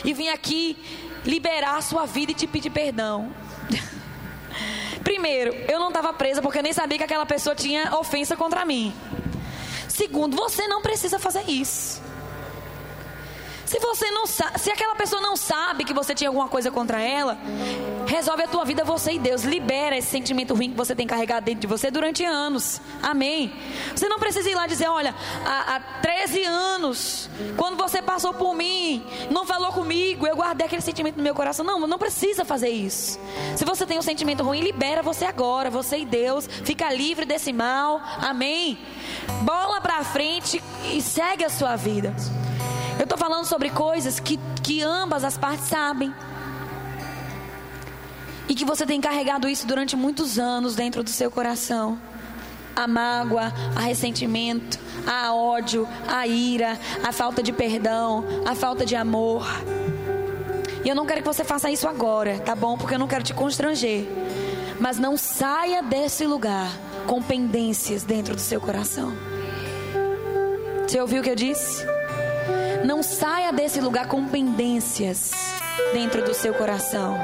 E 0.04 0.12
vim 0.12 0.28
aqui 0.28 0.76
liberar 1.24 1.78
a 1.78 1.80
sua 1.80 2.04
vida 2.04 2.32
e 2.32 2.34
te 2.34 2.46
pedir 2.46 2.68
perdão. 2.68 3.47
Primeiro, 5.08 5.54
eu 5.66 5.80
não 5.80 5.88
estava 5.88 6.12
presa 6.12 6.42
porque 6.42 6.58
eu 6.58 6.62
nem 6.62 6.74
sabia 6.74 6.98
que 6.98 7.04
aquela 7.04 7.24
pessoa 7.24 7.56
tinha 7.56 7.96
ofensa 7.96 8.36
contra 8.36 8.62
mim. 8.66 8.92
Segundo, 9.88 10.36
você 10.36 10.68
não 10.68 10.82
precisa 10.82 11.18
fazer 11.18 11.48
isso. 11.48 12.02
Se 13.68 13.78
você 13.80 14.10
não 14.10 14.26
sabe, 14.26 14.58
se 14.58 14.70
aquela 14.70 14.94
pessoa 14.94 15.20
não 15.20 15.36
sabe 15.36 15.84
que 15.84 15.92
você 15.92 16.14
tinha 16.14 16.30
alguma 16.30 16.48
coisa 16.48 16.70
contra 16.70 17.02
ela, 17.02 17.36
resolve 18.06 18.44
a 18.44 18.48
tua 18.48 18.64
vida 18.64 18.82
você 18.82 19.12
e 19.12 19.18
Deus. 19.18 19.42
Libera 19.44 19.94
esse 19.94 20.08
sentimento 20.08 20.54
ruim 20.54 20.70
que 20.70 20.76
você 20.76 20.94
tem 20.94 21.06
carregado 21.06 21.44
dentro 21.44 21.60
de 21.60 21.66
você 21.66 21.90
durante 21.90 22.24
anos. 22.24 22.80
Amém. 23.02 23.52
Você 23.94 24.08
não 24.08 24.18
precisa 24.18 24.48
ir 24.48 24.54
lá 24.54 24.66
dizer, 24.66 24.88
olha, 24.88 25.14
há, 25.44 25.76
há 25.76 25.80
13 26.00 26.44
anos, 26.44 27.28
quando 27.58 27.76
você 27.76 28.00
passou 28.00 28.32
por 28.32 28.54
mim, 28.54 29.04
não 29.30 29.44
falou 29.44 29.70
comigo, 29.70 30.26
eu 30.26 30.34
guardei 30.34 30.66
aquele 30.66 30.80
sentimento 30.80 31.18
no 31.18 31.22
meu 31.22 31.34
coração. 31.34 31.62
Não, 31.62 31.86
não 31.86 31.98
precisa 31.98 32.46
fazer 32.46 32.70
isso. 32.70 33.20
Se 33.54 33.66
você 33.66 33.84
tem 33.84 33.98
um 33.98 34.02
sentimento 34.02 34.42
ruim, 34.42 34.62
libera 34.62 35.02
você 35.02 35.26
agora, 35.26 35.68
você 35.68 35.98
e 35.98 36.06
Deus. 36.06 36.48
Fica 36.64 36.90
livre 36.90 37.26
desse 37.26 37.52
mal. 37.52 38.00
Amém. 38.16 38.78
Bola 39.42 39.78
pra 39.78 40.02
frente 40.04 40.64
e 40.90 41.02
segue 41.02 41.44
a 41.44 41.50
sua 41.50 41.76
vida. 41.76 42.14
Eu 42.98 43.04
estou 43.04 43.16
falando 43.16 43.44
sobre 43.44 43.70
coisas 43.70 44.18
que, 44.18 44.40
que 44.62 44.82
ambas 44.82 45.22
as 45.22 45.38
partes 45.38 45.66
sabem. 45.66 46.12
E 48.48 48.54
que 48.54 48.64
você 48.64 48.84
tem 48.84 49.00
carregado 49.00 49.48
isso 49.48 49.66
durante 49.66 49.94
muitos 49.94 50.38
anos 50.38 50.74
dentro 50.74 51.04
do 51.04 51.10
seu 51.10 51.30
coração. 51.30 51.98
A 52.74 52.88
mágoa, 52.88 53.52
a 53.76 53.80
ressentimento, 53.80 54.78
a 55.06 55.32
ódio, 55.32 55.86
a 56.08 56.26
ira, 56.26 56.78
a 57.06 57.12
falta 57.12 57.42
de 57.42 57.52
perdão, 57.52 58.24
a 58.44 58.54
falta 58.54 58.84
de 58.84 58.96
amor. 58.96 59.46
E 60.84 60.88
eu 60.88 60.94
não 60.94 61.06
quero 61.06 61.20
que 61.20 61.26
você 61.26 61.44
faça 61.44 61.70
isso 61.70 61.88
agora, 61.88 62.38
tá 62.40 62.54
bom? 62.54 62.76
Porque 62.76 62.94
eu 62.94 62.98
não 62.98 63.08
quero 63.08 63.22
te 63.22 63.34
constranger. 63.34 64.08
Mas 64.80 64.98
não 64.98 65.16
saia 65.16 65.82
desse 65.82 66.24
lugar 66.24 66.70
com 67.06 67.22
pendências 67.22 68.02
dentro 68.02 68.34
do 68.34 68.40
seu 68.40 68.60
coração. 68.60 69.12
Você 70.86 71.00
ouviu 71.00 71.20
o 71.20 71.24
que 71.24 71.30
eu 71.30 71.36
disse? 71.36 71.97
Não 72.84 73.02
saia 73.02 73.52
desse 73.52 73.80
lugar 73.80 74.06
com 74.06 74.26
pendências 74.26 75.32
dentro 75.92 76.24
do 76.24 76.34
seu 76.34 76.54
coração. 76.54 77.18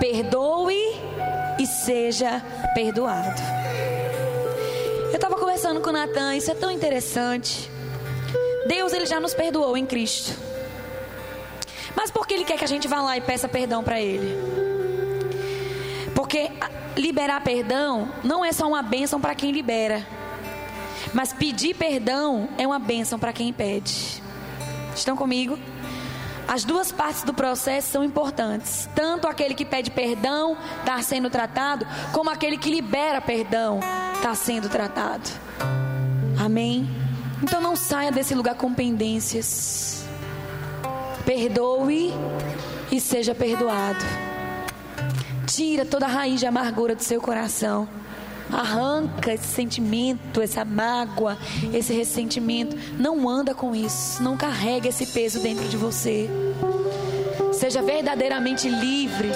Perdoe 0.00 0.76
e 1.58 1.66
seja 1.66 2.42
perdoado. 2.74 3.40
Eu 5.10 5.14
estava 5.16 5.36
conversando 5.36 5.80
com 5.80 5.90
o 5.90 5.92
Natan, 5.92 6.34
isso 6.34 6.50
é 6.50 6.54
tão 6.54 6.70
interessante. 6.70 7.70
Deus 8.66 8.92
ele 8.92 9.06
já 9.06 9.20
nos 9.20 9.34
perdoou 9.34 9.76
em 9.76 9.84
Cristo. 9.84 10.38
Mas 11.94 12.10
por 12.10 12.26
que 12.26 12.34
ele 12.34 12.44
quer 12.44 12.56
que 12.56 12.64
a 12.64 12.68
gente 12.68 12.88
vá 12.88 13.02
lá 13.02 13.16
e 13.16 13.20
peça 13.20 13.48
perdão 13.48 13.84
para 13.84 14.00
ele? 14.00 14.36
Porque 16.14 16.50
liberar 16.96 17.42
perdão 17.42 18.08
não 18.24 18.44
é 18.44 18.52
só 18.52 18.66
uma 18.66 18.82
bênção 18.82 19.20
para 19.20 19.34
quem 19.34 19.52
libera. 19.52 20.06
Mas 21.14 21.32
pedir 21.32 21.74
perdão 21.74 22.48
é 22.56 22.66
uma 22.66 22.78
bênção 22.78 23.18
para 23.18 23.32
quem 23.32 23.52
pede. 23.52 24.22
Estão 24.94 25.16
comigo? 25.16 25.58
As 26.46 26.64
duas 26.64 26.90
partes 26.90 27.22
do 27.22 27.32
processo 27.32 27.90
são 27.90 28.04
importantes. 28.04 28.88
Tanto 28.94 29.26
aquele 29.26 29.54
que 29.54 29.64
pede 29.64 29.90
perdão 29.90 30.56
está 30.80 31.00
sendo 31.02 31.30
tratado, 31.30 31.86
como 32.12 32.30
aquele 32.30 32.58
que 32.58 32.70
libera 32.70 33.20
perdão 33.20 33.80
está 34.14 34.34
sendo 34.34 34.68
tratado. 34.68 35.28
Amém? 36.38 36.88
Então 37.42 37.60
não 37.60 37.76
saia 37.76 38.10
desse 38.10 38.34
lugar 38.34 38.54
com 38.54 38.72
pendências. 38.72 40.04
Perdoe 41.24 42.12
e 42.90 43.00
seja 43.00 43.34
perdoado. 43.34 44.04
Tira 45.46 45.84
toda 45.84 46.06
a 46.06 46.08
raiz 46.08 46.40
de 46.40 46.46
amargura 46.46 46.94
do 46.94 47.02
seu 47.02 47.20
coração. 47.20 47.88
Arranca 48.52 49.32
esse 49.32 49.46
sentimento, 49.46 50.40
essa 50.40 50.64
mágoa, 50.64 51.38
esse 51.72 51.92
ressentimento. 51.92 52.76
Não 52.98 53.28
anda 53.28 53.54
com 53.54 53.74
isso. 53.74 54.22
Não 54.22 54.36
carrega 54.36 54.88
esse 54.88 55.06
peso 55.06 55.40
dentro 55.40 55.68
de 55.68 55.76
você. 55.76 56.28
Seja 57.52 57.80
verdadeiramente 57.80 58.68
livre. 58.68 59.30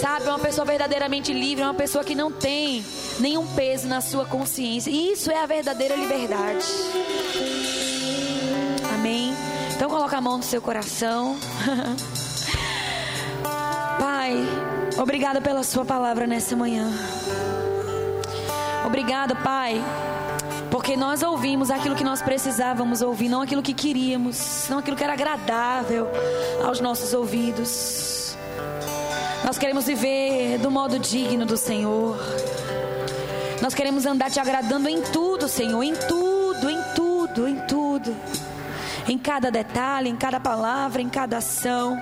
Sabe, 0.00 0.28
uma 0.28 0.38
pessoa 0.38 0.64
verdadeiramente 0.64 1.32
livre 1.32 1.62
é 1.62 1.66
uma 1.66 1.74
pessoa 1.74 2.02
que 2.02 2.14
não 2.14 2.30
tem 2.30 2.84
nenhum 3.18 3.46
peso 3.46 3.86
na 3.86 4.00
sua 4.00 4.24
consciência. 4.24 4.90
E 4.90 5.12
isso 5.12 5.30
é 5.30 5.42
a 5.42 5.46
verdadeira 5.46 5.94
liberdade. 5.94 6.64
Amém. 8.94 9.34
Então 9.74 9.88
coloca 9.88 10.16
a 10.16 10.20
mão 10.20 10.38
no 10.38 10.42
seu 10.42 10.60
coração. 10.60 11.36
Pai, 13.98 14.34
obrigada 14.98 15.40
pela 15.40 15.62
sua 15.62 15.84
palavra 15.84 16.26
nessa 16.26 16.56
manhã. 16.56 16.90
Obrigada, 18.90 19.36
Pai, 19.36 19.80
porque 20.68 20.96
nós 20.96 21.22
ouvimos 21.22 21.70
aquilo 21.70 21.94
que 21.94 22.02
nós 22.02 22.20
precisávamos 22.20 23.00
ouvir, 23.00 23.28
não 23.28 23.40
aquilo 23.40 23.62
que 23.62 23.72
queríamos, 23.72 24.66
não 24.68 24.78
aquilo 24.78 24.96
que 24.96 25.04
era 25.04 25.12
agradável 25.12 26.08
aos 26.64 26.80
nossos 26.80 27.14
ouvidos. 27.14 28.36
Nós 29.44 29.56
queremos 29.56 29.86
viver 29.86 30.58
do 30.58 30.72
modo 30.72 30.98
digno 30.98 31.46
do 31.46 31.56
Senhor. 31.56 32.18
Nós 33.62 33.74
queremos 33.74 34.06
andar 34.06 34.28
te 34.28 34.40
agradando 34.40 34.88
em 34.88 35.00
tudo, 35.00 35.46
Senhor, 35.46 35.84
em 35.84 35.94
tudo, 35.94 36.68
em 36.68 36.82
tudo, 36.92 37.46
em 37.46 37.60
tudo. 37.66 38.16
Em 39.06 39.16
cada 39.16 39.52
detalhe, 39.52 40.08
em 40.08 40.16
cada 40.16 40.40
palavra, 40.40 41.00
em 41.00 41.08
cada 41.08 41.36
ação. 41.36 41.96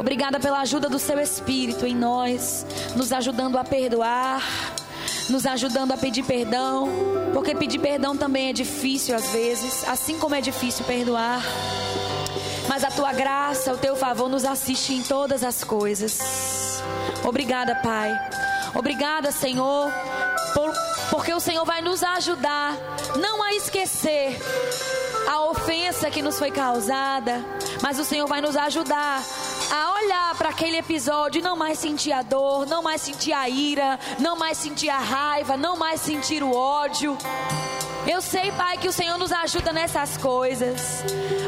Obrigada 0.00 0.40
pela 0.40 0.62
ajuda 0.62 0.88
do 0.88 0.98
seu 0.98 1.20
Espírito 1.20 1.86
em 1.86 1.94
nós, 1.94 2.66
nos 2.96 3.12
ajudando 3.12 3.56
a 3.56 3.62
perdoar 3.62 4.42
nos 5.32 5.46
ajudando 5.46 5.92
a 5.92 5.96
pedir 5.96 6.22
perdão, 6.22 6.88
porque 7.32 7.54
pedir 7.54 7.78
perdão 7.78 8.14
também 8.14 8.50
é 8.50 8.52
difícil 8.52 9.16
às 9.16 9.30
vezes, 9.30 9.82
assim 9.88 10.18
como 10.18 10.34
é 10.34 10.40
difícil 10.42 10.84
perdoar. 10.84 11.42
Mas 12.68 12.84
a 12.84 12.90
tua 12.90 13.12
graça, 13.12 13.72
o 13.72 13.78
teu 13.78 13.96
favor 13.96 14.28
nos 14.28 14.44
assiste 14.44 14.92
em 14.92 15.02
todas 15.02 15.42
as 15.42 15.64
coisas. 15.64 16.82
Obrigada, 17.24 17.74
Pai. 17.76 18.12
Obrigada, 18.74 19.32
Senhor, 19.32 19.90
por, 20.54 20.72
porque 21.10 21.32
o 21.32 21.40
Senhor 21.40 21.64
vai 21.64 21.80
nos 21.80 22.02
ajudar 22.02 22.76
não 23.18 23.42
a 23.42 23.54
esquecer 23.54 24.38
a 25.28 25.46
ofensa 25.46 26.10
que 26.10 26.22
nos 26.22 26.38
foi 26.38 26.50
causada, 26.50 27.42
mas 27.82 27.98
o 27.98 28.04
Senhor 28.04 28.26
vai 28.26 28.40
nos 28.42 28.56
ajudar 28.56 29.22
a 29.72 29.94
olhar 29.94 30.34
para 30.36 30.50
aquele 30.50 30.76
episódio 30.76 31.38
e 31.38 31.42
não 31.42 31.56
mais 31.56 31.78
sentir 31.78 32.12
a 32.12 32.20
dor, 32.20 32.66
não 32.66 32.82
mais 32.82 33.00
sentir 33.00 33.32
a 33.32 33.48
ira, 33.48 33.98
não 34.18 34.36
mais 34.36 34.58
sentir 34.58 34.90
a 34.90 34.98
raiva, 34.98 35.56
não 35.56 35.78
mais 35.78 35.98
sentir 36.02 36.42
o 36.42 36.54
ódio. 36.54 37.16
Eu 38.06 38.20
sei, 38.20 38.52
Pai, 38.52 38.76
que 38.76 38.86
o 38.86 38.92
Senhor 38.92 39.16
nos 39.16 39.32
ajuda 39.32 39.72
nessas 39.72 40.18
coisas, 40.18 41.02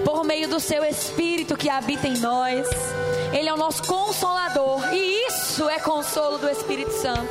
por 0.07 0.25
meio 0.25 0.49
do 0.49 0.59
Seu 0.59 0.83
Espírito 0.85 1.55
que 1.55 1.69
habita 1.69 2.09
em 2.09 2.17
nós. 2.17 2.67
Ele 3.31 3.47
é 3.47 3.53
o 3.53 3.59
nosso 3.59 3.83
consolador, 3.83 4.81
e 4.95 5.27
isso 5.27 5.69
é 5.69 5.79
consolo 5.79 6.39
do 6.39 6.49
Espírito 6.49 6.93
Santo. 6.93 7.29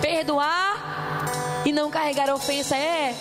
Perdoar 0.00 1.64
e 1.64 1.72
não 1.72 1.90
carregar 1.90 2.32
ofensa 2.32 2.76
é 2.76 3.12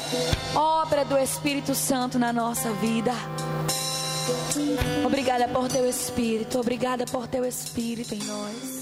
obra 0.54 1.04
do 1.04 1.18
Espírito 1.18 1.74
Santo 1.74 2.20
na 2.20 2.32
nossa 2.32 2.72
vida. 2.74 3.12
Obrigada 5.06 5.48
por 5.48 5.68
teu 5.68 5.90
Espírito. 5.90 6.60
Obrigada 6.60 7.06
por 7.06 7.28
teu 7.28 7.46
Espírito 7.46 8.14
em 8.14 8.24
nós. 8.24 8.75